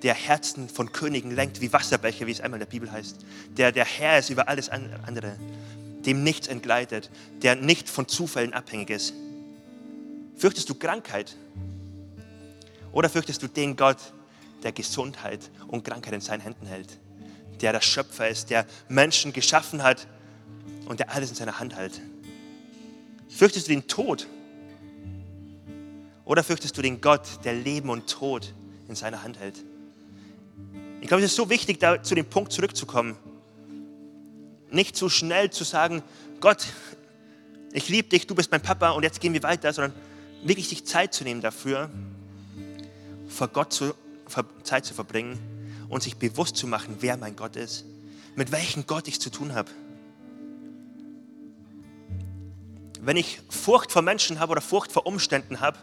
Herzen 0.07 0.69
von 0.69 0.93
Königen 0.93 1.35
lenkt 1.35 1.61
wie 1.61 1.73
Wasserbecher, 1.73 2.27
wie 2.27 2.33
es 2.33 2.41
einmal 2.41 2.59
in 2.59 2.67
der 2.67 2.71
Bibel 2.71 2.91
heißt. 2.91 3.17
Der 3.57 3.73
der 3.73 3.85
Herr 3.85 4.19
ist 4.19 4.31
über 4.31 4.49
alles 4.49 4.69
andere, 4.69 5.37
dem 6.07 6.23
nichts 6.23 6.47
entgleitet, 6.47 7.11
der 7.43 7.57
nicht 7.57 7.89
von 7.89 8.07
Zufällen 8.07 8.53
abhängig 8.53 8.91
ist. 8.91 9.13
Fürchtest 10.37 10.69
du 10.69 10.75
Krankheit? 10.75 11.37
Oder 12.93 13.09
fürchtest 13.09 13.43
du 13.43 13.49
den 13.49 13.77
Gott, 13.77 13.99
der 14.63 14.73
Gesundheit 14.73 15.51
und 15.67 15.85
Krankheit 15.85 16.15
in 16.15 16.21
seinen 16.21 16.41
Händen 16.41 16.67
hält? 16.67 16.99
Der 17.61 17.73
der 17.73 17.81
Schöpfer 17.81 18.29
ist, 18.29 18.51
der 18.51 18.67
Menschen 18.89 19.33
geschaffen 19.33 19.83
hat 19.83 20.07
und 20.87 21.01
der 21.01 21.13
alles 21.13 21.31
in 21.31 21.35
seiner 21.35 21.59
Hand 21.59 21.77
hält? 21.77 22.01
Fürchtest 23.29 23.67
du 23.67 23.73
den 23.73 23.89
Tod? 23.89 24.27
Oder 26.25 26.45
fürchtest 26.45 26.77
du 26.77 26.83
den 26.83 27.01
Gott, 27.01 27.27
der 27.45 27.55
Leben 27.55 27.91
und 27.91 28.09
Tod 28.09 28.55
in 28.87 28.95
seiner 28.95 29.23
Hand 29.23 29.39
hält? 29.39 29.65
Ich 31.01 31.09
glaube, 31.09 31.23
es 31.23 31.31
ist 31.31 31.37
so 31.37 31.49
wichtig, 31.49 31.79
da 31.79 32.03
zu 32.03 32.15
dem 32.15 32.27
Punkt 32.27 32.53
zurückzukommen. 32.53 33.17
Nicht 34.71 34.97
zu 34.97 35.09
schnell 35.09 35.51
zu 35.51 35.65
sagen, 35.65 36.03
Gott, 36.41 36.67
ich 37.73 37.89
liebe 37.89 38.09
dich, 38.09 38.27
du 38.27 38.35
bist 38.35 38.51
mein 38.51 38.61
Papa 38.61 38.91
und 38.91 39.03
jetzt 39.03 39.21
gehen 39.21 39.33
wir 39.33 39.43
weiter, 39.43 39.73
sondern 39.73 39.93
wirklich 40.43 40.69
sich 40.69 40.85
Zeit 40.85 41.15
zu 41.15 41.25
nehmen 41.25 41.41
dafür, 41.41 41.91
vor 43.29 43.49
Gott 43.49 43.73
zu, 43.73 43.95
Zeit 44.63 44.85
zu 44.85 44.95
verbringen 44.95 45.39
und 45.89 46.03
sich 46.03 46.17
bewusst 46.17 46.57
zu 46.57 46.67
machen, 46.67 46.97
wer 47.01 47.17
mein 47.17 47.37
Gott 47.37 47.57
ist, 47.57 47.85
mit 48.37 48.53
welchem 48.53 48.87
Gott 48.87 49.09
ich 49.09 49.21
zu 49.21 49.31
tun 49.31 49.55
habe. 49.55 49.71
Wenn 53.01 53.17
ich 53.17 53.41
Furcht 53.49 53.93
vor 53.93 54.03
Menschen 54.03 54.41
habe 54.41 54.53
oder 54.53 54.61
Furcht 54.61 54.93
vor 54.93 55.07
Umständen 55.07 55.61
habe, 55.61 55.79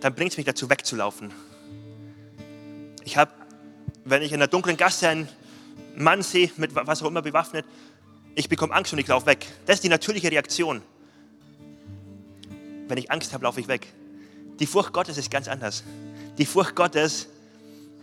dann 0.00 0.14
bringt 0.14 0.32
es 0.32 0.36
mich 0.36 0.46
dazu 0.46 0.68
wegzulaufen. 0.68 1.32
Ich 3.04 3.16
habe 3.16 3.32
wenn 4.06 4.22
ich 4.22 4.32
in 4.32 4.38
der 4.38 4.48
dunklen 4.48 4.76
Gasse 4.76 5.08
einen 5.08 5.28
Mann 5.96 6.22
sehe, 6.22 6.50
mit 6.56 6.74
was 6.74 7.02
auch 7.02 7.08
immer 7.08 7.22
bewaffnet, 7.22 7.66
ich 8.36 8.48
bekomme 8.48 8.72
Angst 8.72 8.92
und 8.92 8.98
ich 9.00 9.08
laufe 9.08 9.26
weg. 9.26 9.46
Das 9.66 9.76
ist 9.76 9.84
die 9.84 9.88
natürliche 9.88 10.30
Reaktion. 10.30 10.80
Wenn 12.86 12.98
ich 12.98 13.10
Angst 13.10 13.32
habe, 13.32 13.44
laufe 13.44 13.60
ich 13.60 13.66
weg. 13.66 13.92
Die 14.60 14.66
Furcht 14.66 14.92
Gottes 14.92 15.18
ist 15.18 15.30
ganz 15.30 15.48
anders. 15.48 15.82
Die 16.38 16.46
Furcht 16.46 16.76
Gottes, 16.76 17.28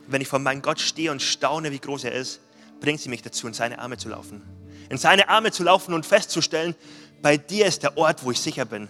wenn 0.07 0.21
ich 0.21 0.27
vor 0.27 0.39
meinem 0.39 0.61
Gott 0.61 0.81
stehe 0.81 1.09
und 1.09 1.21
staune, 1.21 1.71
wie 1.71 1.79
groß 1.79 2.03
er 2.03 2.11
ist, 2.11 2.41
bringt 2.81 2.99
sie 2.99 3.09
mich 3.09 3.21
dazu, 3.21 3.47
in 3.47 3.53
seine 3.53 3.79
Arme 3.79 3.97
zu 3.97 4.09
laufen. 4.09 4.41
In 4.89 4.97
seine 4.97 5.29
Arme 5.29 5.51
zu 5.51 5.63
laufen 5.63 5.93
und 5.93 6.05
festzustellen, 6.05 6.75
bei 7.21 7.37
dir 7.37 7.65
ist 7.65 7.83
der 7.83 7.97
Ort, 7.97 8.25
wo 8.25 8.31
ich 8.31 8.41
sicher 8.41 8.65
bin. 8.65 8.89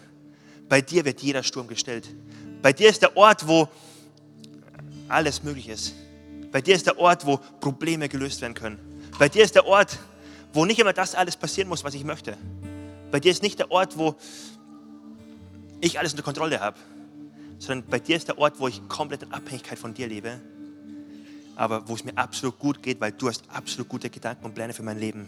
Bei 0.68 0.82
dir 0.82 1.06
wird 1.06 1.22
jeder 1.22 1.44
Sturm 1.44 1.68
gestellt. 1.68 2.08
Bei 2.64 2.74
dir 2.74 2.90
ist 2.90 3.04
der 3.04 3.16
Ort, 3.16 3.48
wo 3.48 3.70
alles 5.10 5.44
möglich 5.44 5.70
ist. 5.70 5.94
Bei 6.54 6.62
dir 6.62 6.76
ist 6.76 6.86
der 6.86 7.00
Ort, 7.00 7.26
wo 7.26 7.38
Probleme 7.38 8.08
gelöst 8.08 8.42
werden 8.42 8.54
können. 8.54 8.78
Bei 9.18 9.28
dir 9.28 9.44
ist 9.44 9.56
der 9.56 9.66
Ort, 9.66 9.98
wo 10.54 10.66
nicht 10.66 10.80
immer 10.80 10.94
das 10.94 11.16
alles 11.16 11.36
passieren 11.36 11.68
muss, 11.68 11.84
was 11.84 11.96
ich 11.96 12.04
möchte. 12.04 12.38
Bei 13.10 13.20
dir 13.20 13.32
ist 13.32 13.42
nicht 13.42 13.58
der 13.58 13.72
Ort, 13.72 13.98
wo 13.98 14.16
ich 15.82 15.98
alles 15.98 16.14
unter 16.14 16.22
Kontrolle 16.22 16.60
habe, 16.60 16.78
sondern 17.58 17.90
bei 17.90 17.98
dir 17.98 18.16
ist 18.16 18.28
der 18.28 18.38
Ort, 18.38 18.60
wo 18.60 18.68
ich 18.68 18.88
komplett 18.88 19.24
in 19.24 19.34
Abhängigkeit 19.34 19.80
von 19.80 19.96
dir 19.96 20.08
lebe, 20.08 20.40
aber 21.56 21.88
wo 21.88 21.96
es 21.96 22.04
mir 22.04 22.16
absolut 22.16 22.60
gut 22.60 22.84
geht, 22.84 23.02
weil 23.02 23.14
du 23.14 23.30
hast 23.30 23.44
absolut 23.50 23.90
gute 23.90 24.12
Gedanken 24.12 24.46
und 24.46 24.54
Pläne 24.54 24.74
für 24.74 24.84
mein 24.84 25.00
Leben. 25.00 25.28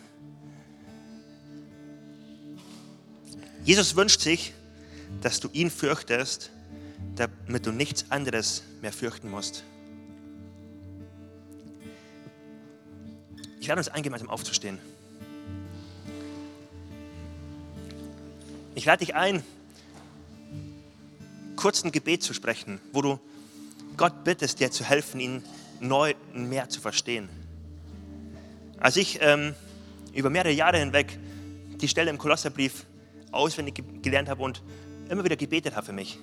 Jesus 3.64 3.96
wünscht 3.96 4.22
sich, 4.22 4.54
dass 5.22 5.40
du 5.40 5.50
ihn 5.54 5.72
fürchtest, 5.72 6.52
damit 7.16 7.66
du 7.66 7.72
nichts 7.72 8.12
anderes 8.12 8.62
mehr 8.84 8.94
fürchten 8.94 9.32
musst. 9.32 9.64
Ich 13.66 13.70
lade 13.70 13.80
uns 13.80 13.88
ein, 13.88 14.04
gemeinsam 14.04 14.30
aufzustehen. 14.30 14.78
Ich 18.76 18.86
lade 18.86 19.04
dich 19.04 19.16
ein, 19.16 19.42
kurz 21.56 21.84
ein 21.84 21.92
Gebet 21.92 22.22
zu 22.22 22.36
sprechen, 22.36 22.80
wo 22.94 23.02
du 23.02 23.20
Gott 23.98 24.24
bittest, 24.24 24.60
dir 24.60 24.70
zu 24.70 24.84
helfen, 24.84 25.20
ihn 25.20 25.44
neu 25.80 26.14
mehr 26.32 26.70
zu 26.70 26.80
verstehen. 26.80 27.28
Als 28.78 28.98
ich 28.98 29.18
ähm, 29.24 29.56
über 30.14 30.30
mehrere 30.30 30.54
Jahre 30.54 30.78
hinweg 30.78 31.18
die 31.82 31.88
Stelle 31.88 32.12
im 32.12 32.20
Kolosserbrief 32.20 32.86
auswendig 33.32 33.84
gelernt 34.04 34.30
habe 34.30 34.44
und 34.44 34.62
immer 35.10 35.24
wieder 35.24 35.38
gebetet 35.38 35.76
habe 35.76 35.88
für 35.88 35.94
mich, 35.94 36.20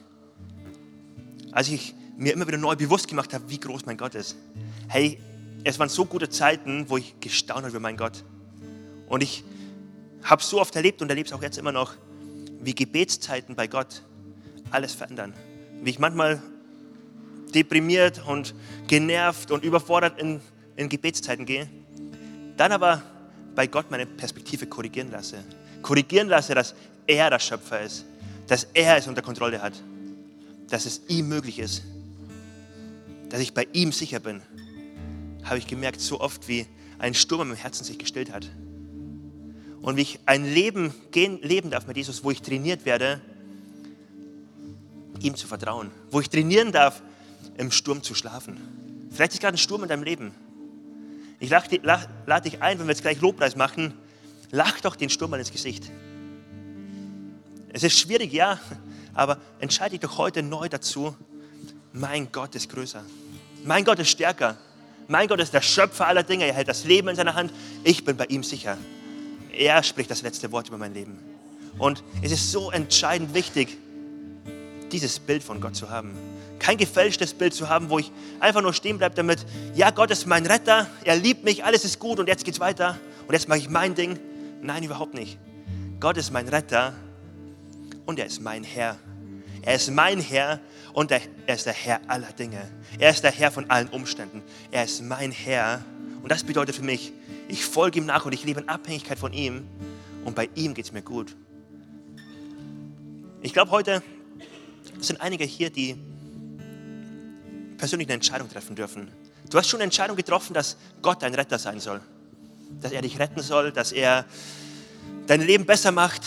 als 1.51 1.67
ich 1.67 1.93
mir 2.17 2.35
immer 2.35 2.47
wieder 2.47 2.59
neu 2.59 2.77
bewusst 2.77 3.09
gemacht 3.09 3.35
habe, 3.35 3.51
wie 3.51 3.59
groß 3.59 3.85
mein 3.85 3.97
Gott 3.97 4.15
ist. 4.15 4.37
Hey, 4.87 5.19
es 5.65 5.79
waren 5.79 5.89
so 5.89 6.05
gute 6.05 6.29
Zeiten, 6.29 6.89
wo 6.89 6.97
ich 6.97 7.19
gestaunt 7.21 7.61
habe 7.61 7.71
über 7.71 7.81
meinen 7.81 7.97
Gott. 7.97 8.25
Und 9.09 9.23
ich 9.23 9.45
habe 10.23 10.43
so 10.43 10.61
oft 10.61 10.75
erlebt 10.77 11.03
und 11.03 11.09
erlebe 11.09 11.27
es 11.27 11.33
auch 11.33 11.43
jetzt 11.43 11.59
immer 11.59 11.73
noch, 11.73 11.95
wie 12.61 12.75
Gebetszeiten 12.75 13.55
bei 13.55 13.67
Gott 13.67 14.03
alles 14.71 14.95
verändern. 14.95 15.35
Wie 15.83 15.91
ich 15.91 15.99
manchmal 15.99 16.41
deprimiert 17.55 18.25
und 18.27 18.55
genervt 18.87 19.51
und 19.51 19.65
überfordert 19.65 20.21
in, 20.21 20.41
in 20.77 20.89
Gebetszeiten 20.89 21.45
gehe, 21.45 21.69
dann 22.57 22.73
aber 22.73 23.03
bei 23.55 23.67
Gott 23.67 23.91
meine 23.91 24.07
Perspektive 24.07 24.67
korrigieren 24.67 25.11
lasse. 25.11 25.39
Korrigieren 25.83 26.29
lasse, 26.29 26.55
dass 26.55 26.75
er 27.07 27.31
der 27.31 27.39
Schöpfer 27.39 27.81
ist, 27.81 28.05
dass 28.47 28.65
er 28.73 28.97
es 28.97 29.07
unter 29.07 29.23
Kontrolle 29.23 29.61
hat, 29.61 29.75
dass 30.69 30.87
es 30.87 31.03
ihm 31.09 31.29
möglich 31.29 31.59
ist, 31.59 31.83
dass 33.29 33.41
ich 33.41 33.53
bei 33.53 33.67
ihm 33.73 33.93
sicher 33.93 34.21
bin, 34.21 34.41
habe 35.45 35.59
ich 35.59 35.67
gemerkt, 35.67 36.01
so 36.01 36.21
oft 36.21 36.49
wie 36.49 36.67
ein 36.99 37.15
Sturm 37.15 37.49
meinem 37.49 37.57
Herzen 37.57 37.85
sich 37.85 37.99
gestillt 37.99 38.33
hat. 38.33 38.49
Und 39.81 39.97
wie 39.97 40.03
ich 40.03 40.21
ein 40.27 40.45
Leben 40.45 40.95
gehen, 41.11 41.41
leben 41.43 41.71
darf 41.71 41.87
mit 41.87 41.97
Jesus, 41.97 42.23
wo 42.23 42.31
ich 42.31 42.41
trainiert 42.41 42.85
werde, 42.85 43.21
ihm 45.21 45.35
zu 45.35 45.47
vertrauen. 45.47 45.91
Wo 46.11 46.21
ich 46.21 46.29
trainieren 46.29 46.71
darf, 46.73 47.03
im 47.57 47.71
Sturm 47.71 48.03
zu 48.03 48.15
schlafen. 48.15 49.09
Vielleicht 49.11 49.33
ist 49.33 49.41
gerade 49.41 49.57
ein 49.57 49.59
Sturm 49.59 49.83
in 49.83 49.89
deinem 49.89 50.05
Leben. 50.05 50.33
Ich 51.41 51.51
lade 51.51 51.69
dich 51.69 52.63
ein, 52.63 52.79
wenn 52.79 52.87
wir 52.87 52.93
jetzt 52.93 53.03
gleich 53.03 53.21
Lobpreis 53.21 53.57
machen, 53.57 53.95
lach 54.53 54.81
doch 54.81 54.95
den 54.95 55.11
Sturm 55.11 55.33
mal 55.33 55.41
ins 55.41 55.51
Gesicht. 55.51 55.91
Es 57.73 57.83
ist 57.83 57.99
schwierig, 57.99 58.33
ja, 58.33 58.61
aber 59.13 59.39
entscheide 59.59 59.91
dich 59.91 60.01
doch 60.01 60.19
heute 60.19 60.43
neu 60.43 60.69
dazu, 60.69 61.17
mein 61.93 62.31
Gott 62.31 62.55
ist 62.55 62.71
größer. 62.71 63.05
Mein 63.65 63.85
Gott 63.85 63.99
ist 63.99 64.11
stärker. 64.11 64.57
Mein 65.13 65.29
Gott 65.29 65.41
ist 65.41 65.53
der 65.53 65.61
Schöpfer 65.61 66.07
aller 66.07 66.23
Dinge. 66.23 66.47
Er 66.47 66.55
hält 66.55 66.69
das 66.69 66.85
Leben 66.85 67.09
in 67.09 67.17
seiner 67.17 67.35
Hand. 67.35 67.53
Ich 67.85 68.03
bin 68.03 68.17
bei 68.17 68.25
ihm 68.25 68.43
sicher. 68.43 68.79
Er 69.53 69.83
spricht 69.83 70.11
das 70.11 70.23
letzte 70.23 70.51
Wort 70.53 70.69
über 70.69 70.79
mein 70.79 70.95
Leben. 70.95 71.19
Und 71.77 72.03
es 72.23 72.33
ist 72.33 72.51
so 72.51 72.71
entscheidend 72.71 73.35
wichtig, 73.35 73.77
dieses 74.91 75.19
Bild 75.19 75.43
von 75.43 75.61
Gott 75.61 75.77
zu 75.77 75.91
haben. 75.91 76.15
Kein 76.59 76.79
gefälschtes 76.79 77.35
Bild 77.35 77.53
zu 77.53 77.69
haben, 77.69 77.91
wo 77.91 77.99
ich 77.99 78.11
einfach 78.41 78.63
nur 78.63 78.73
stehen 78.73 78.97
bleibe 78.97 79.15
damit, 79.15 79.45
ja, 79.75 79.91
Gott 79.91 80.11
ist 80.11 80.27
mein 80.27 80.47
Retter, 80.47 80.87
er 81.05 81.17
liebt 81.17 81.45
mich, 81.45 81.63
alles 81.63 81.85
ist 81.85 81.99
gut 81.99 82.19
und 82.19 82.27
jetzt 82.27 82.47
geht's 82.47 82.59
weiter 82.59 82.99
und 83.29 83.35
jetzt 83.35 83.49
mache 83.51 83.59
ich 83.59 83.69
mein 83.69 83.95
Ding. 83.95 84.19
Nein, 84.63 84.83
überhaupt 84.83 85.13
nicht. 85.13 85.37
Gott 86.01 86.17
ist 86.17 86.31
mein 86.31 86.49
Retter 86.49 86.95
und 88.07 88.19
er 88.19 88.25
ist 88.25 88.41
mein 88.41 88.65
Herr. 88.65 88.97
Er 89.61 89.75
ist 89.75 89.91
mein 89.91 90.21
Herr 90.21 90.59
und 90.93 91.11
er 91.11 91.21
ist 91.47 91.67
der 91.67 91.73
Herr 91.73 92.01
aller 92.09 92.33
Dinge. 92.33 92.71
Er 92.99 93.11
ist 93.11 93.25
der 93.25 93.31
Herr 93.31 93.51
von 93.51 93.71
allen 93.71 93.89
Umständen. 93.89 94.43
Er 94.71 94.85
ist 94.85 95.03
mein 95.03 95.33
Herr 95.33 95.85
und 96.23 96.31
das 96.31 96.45
bedeutet 96.45 96.77
für 96.77 96.83
mich, 96.83 97.13
ich 97.49 97.65
folge 97.65 97.99
ihm 97.99 98.07
nach 98.07 98.25
und 98.25 98.33
ich 98.33 98.45
lebe 98.45 98.61
in 98.61 98.69
Abhängigkeit 98.69 99.19
von 99.19 99.33
ihm 99.33 99.67
und 100.25 100.35
bei 100.35 100.49
ihm 100.55 100.75
geht 100.75 100.87
es 100.87 100.93
mir 100.93 101.03
gut. 101.03 101.37
Ich 103.43 103.53
glaube, 103.53 103.71
heute 103.71 104.03
sind 105.01 105.21
einige 105.21 105.45
hier, 105.45 105.71
die 105.71 105.97
persönlich 107.77 108.07
eine 108.07 108.15
Entscheidung 108.15 108.49
treffen 108.49 108.77
dürfen. 108.77 109.11
Du 109.51 109.59
hast 109.59 109.69
schon 109.69 109.79
eine 109.79 109.85
Entscheidung 109.85 110.17
getroffen, 110.17 110.55
dass 110.55 110.77
Gott 111.03 111.23
dein 111.23 111.35
Retter 111.35 111.59
sein 111.59 111.81
soll. 111.81 112.01
Dass 112.81 112.93
er 112.93 113.03
dich 113.03 113.19
retten 113.19 113.43
soll, 113.43 113.73
dass 113.73 113.93
er 113.93 114.25
dein 115.27 115.41
Leben 115.41 115.67
besser 115.67 115.91
macht. 115.91 116.23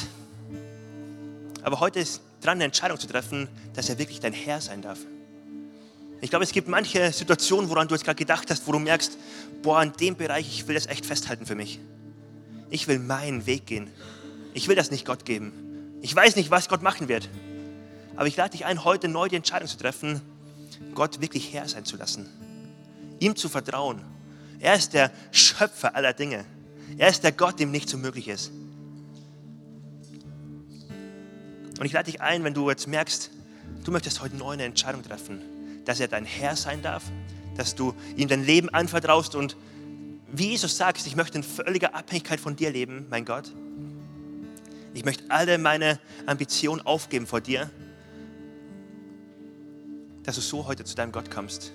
Aber 1.63 1.80
heute 1.80 1.99
ist 1.99 2.22
dran, 2.46 2.58
eine 2.58 2.66
Entscheidung 2.66 3.00
zu 3.00 3.08
treffen, 3.08 3.48
dass 3.74 3.89
er 3.89 3.98
wirklich 3.98 4.20
dein 4.20 4.34
Herr 4.34 4.62
sein 4.62 4.82
darf. 4.82 5.00
Ich 6.22 6.30
glaube, 6.30 6.43
es 6.43 6.52
gibt 6.52 6.68
manche 6.68 7.12
Situationen, 7.12 7.70
woran 7.70 7.88
du 7.88 7.96
jetzt 7.96 8.04
gerade 8.04 8.18
gedacht 8.18 8.50
hast, 8.50 8.66
wo 8.68 8.72
du 8.72 8.80
merkst, 8.80 9.18
boah, 9.62 9.82
in 9.84 9.93
dem 9.93 10.16
Bereich, 10.16 10.48
ich 10.48 10.68
will 10.68 10.76
das 10.76 10.88
echt 10.88 11.06
festhalten 11.06 11.46
für 11.46 11.56
mich. 11.56 11.80
Ich 12.70 12.88
will 12.88 13.00
meinen 13.00 13.46
Weg 13.46 13.66
gehen. 13.66 13.89
Ich 14.54 14.68
will 14.68 14.76
das 14.76 14.91
nicht 14.91 15.06
Gott 15.06 15.26
geben. 15.26 16.00
Ich 16.02 16.16
weiß 16.16 16.36
nicht, 16.36 16.52
was 16.52 16.70
Gott 16.70 16.82
machen 16.82 17.08
wird. 17.08 17.30
Aber 18.16 18.28
ich 18.28 18.38
lade 18.38 18.52
dich 18.52 18.66
ein, 18.66 18.84
heute 18.84 19.08
neu 19.08 19.28
die 19.28 19.36
Entscheidung 19.36 19.68
zu 19.68 19.78
treffen, 19.78 20.22
Gott 20.93 21.22
wirklich 21.22 21.54
Herr 21.54 21.68
sein 21.68 21.86
zu 21.86 21.98
lassen. 21.98 22.28
Ihm 23.20 23.36
zu 23.36 23.50
vertrauen. 23.50 24.02
Er 24.60 24.76
ist 24.76 24.93
der 24.93 25.12
Schöpfer 25.32 25.96
aller 25.96 26.14
Dinge. 26.14 26.46
Er 26.98 27.10
ist 27.10 27.24
der 27.24 27.34
Gott, 27.34 27.60
dem 27.60 27.72
nichts 27.72 27.93
unmöglich 27.93 28.28
ist. 28.28 28.52
Und 31.80 31.86
ich 31.86 31.91
lade 31.91 32.09
dich 32.11 32.21
ein, 32.21 32.43
wenn 32.43 32.53
du 32.53 32.69
jetzt 32.69 32.88
merkst, 32.88 33.32
du 33.84 33.91
möchtest 33.91 34.21
heute 34.21 34.36
neu 34.36 34.51
eine 34.51 34.63
Entscheidung 34.63 35.03
treffen, 35.03 35.41
dass 35.86 35.99
er 35.99 36.07
dein 36.07 36.26
Herr 36.26 36.55
sein 36.55 36.82
darf, 36.82 37.03
dass 37.57 37.76
du 37.76 37.93
ihm 38.15 38.28
dein 38.28 38.43
Leben 38.43 38.69
anvertraust 38.69 39.36
und 39.36 39.55
wie 40.32 40.49
Jesus 40.49 40.76
sagt, 40.76 41.05
ich 41.05 41.15
möchte 41.15 41.38
in 41.38 41.43
völliger 41.43 41.95
Abhängigkeit 41.95 42.39
von 42.39 42.55
dir 42.55 42.71
leben, 42.71 43.05
mein 43.09 43.26
Gott. 43.26 43.53
Ich 44.93 45.05
möchte 45.05 45.23
alle 45.30 45.57
meine 45.57 45.99
Ambitionen 46.26 46.82
aufgeben 46.82 47.28
vor 47.28 47.41
dir, 47.41 47.69
dass 50.23 50.36
du 50.36 50.41
so 50.41 50.65
heute 50.65 50.84
zu 50.84 50.95
deinem 50.95 51.11
Gott 51.11 51.30
kommst. 51.30 51.71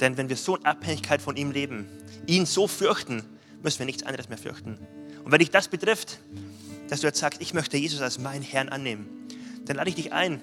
Denn 0.00 0.16
wenn 0.16 0.28
wir 0.28 0.36
so 0.36 0.56
in 0.56 0.64
Abhängigkeit 0.64 1.22
von 1.22 1.36
ihm 1.36 1.52
leben, 1.52 1.86
ihn 2.26 2.46
so 2.46 2.66
fürchten, 2.66 3.22
müssen 3.62 3.78
wir 3.78 3.86
nichts 3.86 4.02
anderes 4.02 4.28
mehr 4.28 4.38
fürchten. 4.38 4.78
Und 5.24 5.30
wenn 5.30 5.38
dich 5.38 5.50
das 5.50 5.68
betrifft, 5.68 6.18
dass 6.94 7.00
du 7.00 7.08
jetzt 7.08 7.18
sagst, 7.18 7.40
ich 7.42 7.54
möchte 7.54 7.76
Jesus 7.76 8.00
als 8.00 8.20
meinen 8.20 8.44
Herrn 8.44 8.68
annehmen, 8.68 9.08
dann 9.64 9.74
lade 9.74 9.88
ich 9.88 9.96
dich 9.96 10.12
ein, 10.12 10.40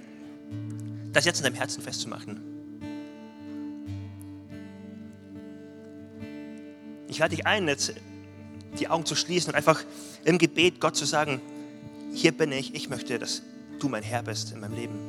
das 1.13 1.23
jetzt 1.23 1.37
in 1.37 1.45
deinem 1.45 1.55
Herzen 1.55 1.81
festzumachen. 1.81 2.41
Ich 7.07 7.19
lade 7.19 7.33
dich 7.33 7.47
ein, 7.47 7.69
jetzt 7.69 7.93
die 8.79 8.89
Augen 8.89 9.05
zu 9.05 9.15
schließen 9.15 9.51
und 9.51 9.55
einfach 9.55 9.81
im 10.25 10.37
Gebet 10.39 10.81
Gott 10.81 10.97
zu 10.97 11.05
sagen, 11.05 11.39
hier 12.13 12.33
bin 12.33 12.51
ich, 12.51 12.75
ich 12.75 12.89
möchte, 12.89 13.17
dass 13.17 13.43
du 13.79 13.87
mein 13.87 14.03
Herr 14.03 14.21
bist 14.21 14.51
in 14.51 14.59
meinem 14.59 14.75
Leben. 14.75 14.99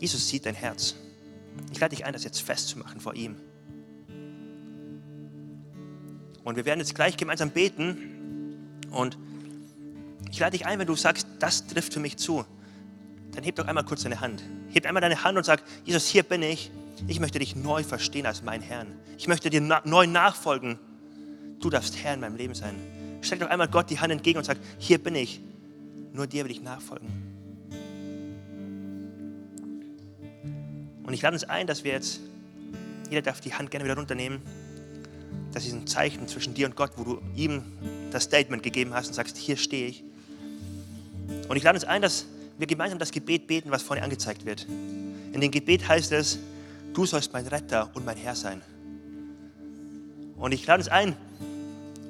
Jesus 0.00 0.26
sieht 0.26 0.46
dein 0.46 0.54
Herz. 0.54 0.94
Ich 1.70 1.78
lade 1.80 1.94
dich 1.94 2.06
ein, 2.06 2.14
das 2.14 2.24
jetzt 2.24 2.40
festzumachen 2.40 2.98
vor 2.98 3.12
ihm. 3.12 3.36
Und 6.46 6.54
wir 6.54 6.64
werden 6.64 6.78
jetzt 6.78 6.94
gleich 6.94 7.16
gemeinsam 7.16 7.50
beten. 7.50 8.78
Und 8.92 9.18
ich 10.30 10.38
lade 10.38 10.56
dich 10.56 10.64
ein, 10.64 10.78
wenn 10.78 10.86
du 10.86 10.94
sagst, 10.94 11.26
das 11.40 11.66
trifft 11.66 11.92
für 11.92 11.98
mich 11.98 12.18
zu, 12.18 12.44
dann 13.32 13.42
heb 13.42 13.56
doch 13.56 13.66
einmal 13.66 13.84
kurz 13.84 14.04
deine 14.04 14.20
Hand. 14.20 14.44
Heb 14.70 14.86
einmal 14.86 15.00
deine 15.00 15.24
Hand 15.24 15.36
und 15.36 15.42
sag, 15.42 15.60
Jesus, 15.84 16.06
hier 16.06 16.22
bin 16.22 16.42
ich. 16.42 16.70
Ich 17.08 17.18
möchte 17.18 17.40
dich 17.40 17.56
neu 17.56 17.82
verstehen 17.82 18.26
als 18.26 18.44
mein 18.44 18.60
Herrn. 18.60 18.86
Ich 19.18 19.26
möchte 19.26 19.50
dir 19.50 19.60
na 19.60 19.82
neu 19.84 20.06
nachfolgen. 20.06 20.78
Du 21.58 21.68
darfst 21.68 21.96
Herr 22.04 22.14
in 22.14 22.20
meinem 22.20 22.36
Leben 22.36 22.54
sein. 22.54 22.76
Streck 23.22 23.40
doch 23.40 23.50
einmal 23.50 23.66
Gott 23.66 23.90
die 23.90 23.98
Hand 23.98 24.12
entgegen 24.12 24.38
und 24.38 24.44
sag, 24.44 24.58
hier 24.78 24.98
bin 24.98 25.16
ich. 25.16 25.40
Nur 26.12 26.28
dir 26.28 26.44
will 26.44 26.52
ich 26.52 26.62
nachfolgen. 26.62 27.08
Und 31.02 31.12
ich 31.12 31.22
lade 31.22 31.34
uns 31.34 31.42
ein, 31.42 31.66
dass 31.66 31.82
wir 31.82 31.90
jetzt, 31.90 32.20
jeder 33.10 33.22
darf 33.22 33.40
die 33.40 33.52
Hand 33.52 33.72
gerne 33.72 33.84
wieder 33.84 33.96
runternehmen. 33.96 34.42
Das 35.56 35.64
ist 35.64 35.72
ein 35.72 35.86
Zeichen 35.86 36.28
zwischen 36.28 36.52
dir 36.52 36.66
und 36.66 36.76
Gott, 36.76 36.90
wo 36.96 37.04
du 37.04 37.22
ihm 37.34 37.62
das 38.10 38.24
Statement 38.24 38.62
gegeben 38.62 38.92
hast 38.92 39.08
und 39.08 39.14
sagst, 39.14 39.38
hier 39.38 39.56
stehe 39.56 39.88
ich. 39.88 40.04
Und 41.48 41.56
ich 41.56 41.62
lade 41.62 41.78
uns 41.78 41.84
ein, 41.84 42.02
dass 42.02 42.26
wir 42.58 42.66
gemeinsam 42.66 42.98
das 42.98 43.10
Gebet 43.10 43.46
beten, 43.46 43.70
was 43.70 43.82
vorne 43.82 44.02
angezeigt 44.02 44.44
wird. 44.44 44.66
In 44.68 45.40
dem 45.40 45.50
Gebet 45.50 45.88
heißt 45.88 46.12
es, 46.12 46.38
du 46.92 47.06
sollst 47.06 47.32
mein 47.32 47.46
Retter 47.46 47.90
und 47.94 48.04
mein 48.04 48.18
Herr 48.18 48.36
sein. 48.36 48.60
Und 50.36 50.52
ich 50.52 50.66
lade 50.66 50.82
uns 50.82 50.88
ein, 50.88 51.16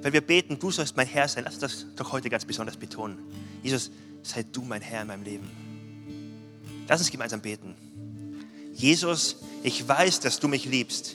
wenn 0.03 0.13
wir 0.13 0.23
beten, 0.23 0.59
du 0.59 0.73
sollst 0.73 0.97
mein 0.97 1.07
Herr 1.07 1.29
sein, 1.29 1.45
lass 1.45 1.55
uns 1.55 1.61
das 1.61 1.87
doch 1.95 2.11
heute 2.11 2.29
ganz 2.29 2.45
besonders 2.45 2.77
betonen. 2.77 3.17
Jesus, 3.63 3.93
sei 4.25 4.43
du 4.43 4.63
mein 4.63 4.83
Herr 4.83 5.03
in 5.03 5.07
meinem 5.07 5.23
Leben. 5.23 5.49
Lass 6.89 6.99
uns 6.99 7.13
gemeinsam 7.13 7.43
beten. 7.43 7.77
Jesus, 8.75 9.37
ich 9.63 9.87
weiß, 9.87 10.19
dass 10.19 10.41
du 10.41 10.49
mich 10.49 10.65
liebst. 10.65 11.15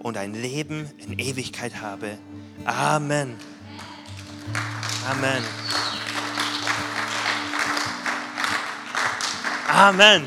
und 0.00 0.16
ein 0.16 0.34
Leben 0.34 0.90
in 0.98 1.18
Ewigkeit 1.18 1.80
habe. 1.80 2.18
Amen. 2.64 3.34
Amen. 5.08 5.42
Amen. 9.68 10.26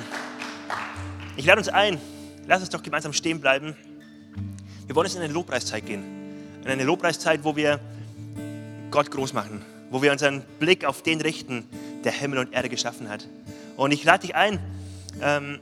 Ich 1.35 1.45
lade 1.45 1.59
uns 1.59 1.69
ein, 1.69 1.99
lass 2.47 2.61
uns 2.61 2.69
doch 2.69 2.83
gemeinsam 2.83 3.13
stehen 3.13 3.41
bleiben. 3.41 3.75
Wir 4.85 4.95
wollen 4.95 5.07
jetzt 5.07 5.15
in 5.15 5.21
eine 5.21 5.33
Lobpreiszeit 5.33 5.85
gehen. 5.85 6.03
In 6.63 6.67
eine 6.67 6.83
Lobpreiszeit, 6.83 7.43
wo 7.43 7.55
wir 7.55 7.79
Gott 8.91 9.09
groß 9.09 9.33
machen, 9.33 9.63
wo 9.89 10.01
wir 10.01 10.11
unseren 10.11 10.41
Blick 10.59 10.85
auf 10.85 11.01
den 11.01 11.21
richten, 11.21 11.67
der 12.03 12.11
Himmel 12.11 12.39
und 12.39 12.53
Erde 12.53 12.69
geschaffen 12.69 13.09
hat. 13.09 13.27
Und 13.77 13.91
ich 13.91 14.03
lade 14.03 14.27
dich 14.27 14.35
ein, 14.35 14.59
ähm, 15.21 15.59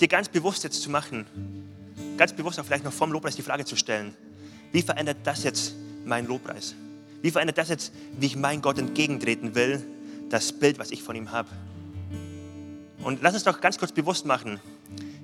dir 0.00 0.08
ganz 0.08 0.28
bewusst 0.28 0.64
jetzt 0.64 0.82
zu 0.82 0.90
machen, 0.90 1.26
ganz 2.20 2.34
bewusst 2.34 2.60
auch 2.60 2.66
vielleicht 2.66 2.84
noch 2.84 2.92
vom 2.92 3.10
Lobpreis 3.12 3.34
die 3.34 3.40
Frage 3.40 3.64
zu 3.64 3.76
stellen, 3.76 4.14
wie 4.72 4.82
verändert 4.82 5.16
das 5.24 5.42
jetzt 5.42 5.72
meinen 6.04 6.28
Lobpreis? 6.28 6.74
Wie 7.22 7.30
verändert 7.30 7.56
das 7.56 7.70
jetzt, 7.70 7.94
wie 8.18 8.26
ich 8.26 8.36
mein 8.36 8.60
Gott 8.60 8.76
entgegentreten 8.76 9.54
will, 9.54 9.82
das 10.28 10.52
Bild, 10.52 10.78
was 10.78 10.90
ich 10.90 11.02
von 11.02 11.16
ihm 11.16 11.32
habe? 11.32 11.48
Und 13.02 13.22
lass 13.22 13.32
uns 13.32 13.44
doch 13.44 13.62
ganz 13.62 13.78
kurz 13.78 13.92
bewusst 13.92 14.26
machen, 14.26 14.60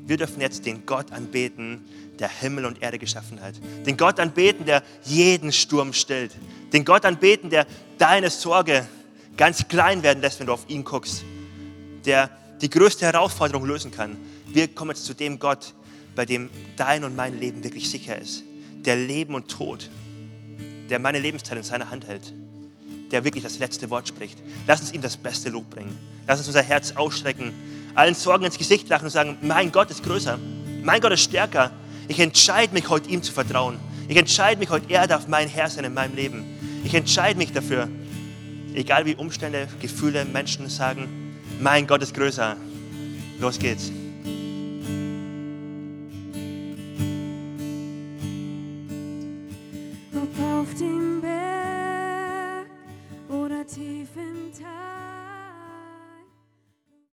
wir 0.06 0.16
dürfen 0.16 0.40
jetzt 0.40 0.64
den 0.64 0.86
Gott 0.86 1.12
anbeten, 1.12 1.84
der 2.18 2.30
Himmel 2.30 2.64
und 2.64 2.80
Erde 2.80 2.98
geschaffen 2.98 3.42
hat. 3.42 3.56
Den 3.84 3.98
Gott 3.98 4.18
anbeten, 4.18 4.64
der 4.64 4.82
jeden 5.04 5.52
Sturm 5.52 5.92
stillt. 5.92 6.32
Den 6.72 6.86
Gott 6.86 7.04
anbeten, 7.04 7.50
der 7.50 7.66
deine 7.98 8.30
Sorge 8.30 8.86
ganz 9.36 9.68
klein 9.68 10.02
werden 10.02 10.22
lässt, 10.22 10.40
wenn 10.40 10.46
du 10.46 10.54
auf 10.54 10.64
ihn 10.68 10.82
guckst. 10.82 11.24
Der 12.06 12.30
die 12.62 12.70
größte 12.70 13.04
Herausforderung 13.04 13.66
lösen 13.66 13.90
kann. 13.90 14.16
Wir 14.46 14.68
kommen 14.68 14.92
jetzt 14.92 15.04
zu 15.04 15.12
dem 15.12 15.38
Gott, 15.38 15.74
bei 16.16 16.24
dem 16.24 16.50
dein 16.76 17.04
und 17.04 17.14
mein 17.14 17.38
Leben 17.38 17.62
wirklich 17.62 17.88
sicher 17.88 18.18
ist. 18.18 18.42
Der 18.84 18.96
Leben 18.96 19.34
und 19.34 19.48
Tod, 19.48 19.90
der 20.90 20.98
meine 20.98 21.20
Lebensteile 21.20 21.60
in 21.60 21.64
seiner 21.64 21.90
Hand 21.90 22.08
hält. 22.08 22.32
Der 23.12 23.22
wirklich 23.22 23.44
das 23.44 23.60
letzte 23.60 23.88
Wort 23.90 24.08
spricht. 24.08 24.38
Lass 24.66 24.80
uns 24.80 24.92
ihm 24.92 25.02
das 25.02 25.16
beste 25.16 25.50
Lob 25.50 25.70
bringen. 25.70 25.96
Lass 26.26 26.40
uns 26.40 26.48
unser 26.48 26.62
Herz 26.62 26.92
ausstrecken, 26.96 27.52
allen 27.94 28.14
Sorgen 28.14 28.44
ins 28.44 28.58
Gesicht 28.58 28.88
lachen 28.88 29.04
und 29.04 29.10
sagen, 29.10 29.36
mein 29.42 29.70
Gott 29.70 29.90
ist 29.90 30.02
größer. 30.02 30.38
Mein 30.82 31.00
Gott 31.00 31.12
ist 31.12 31.22
stärker. 31.22 31.70
Ich 32.08 32.18
entscheide 32.18 32.74
mich 32.74 32.88
heute 32.88 33.08
ihm 33.08 33.22
zu 33.22 33.32
vertrauen. 33.32 33.78
Ich 34.08 34.16
entscheide 34.16 34.58
mich 34.58 34.70
heute, 34.70 34.90
er 34.92 35.06
darf 35.06 35.28
mein 35.28 35.48
Herr 35.48 35.68
sein 35.68 35.84
in 35.84 35.94
meinem 35.94 36.16
Leben. 36.16 36.44
Ich 36.84 36.94
entscheide 36.94 37.38
mich 37.38 37.52
dafür, 37.52 37.88
egal 38.74 39.06
wie 39.06 39.14
Umstände, 39.14 39.68
Gefühle, 39.80 40.24
Menschen 40.24 40.68
sagen, 40.68 41.36
mein 41.60 41.86
Gott 41.86 42.02
ist 42.02 42.14
größer. 42.14 42.56
Los 43.40 43.58
geht's. 43.58 43.90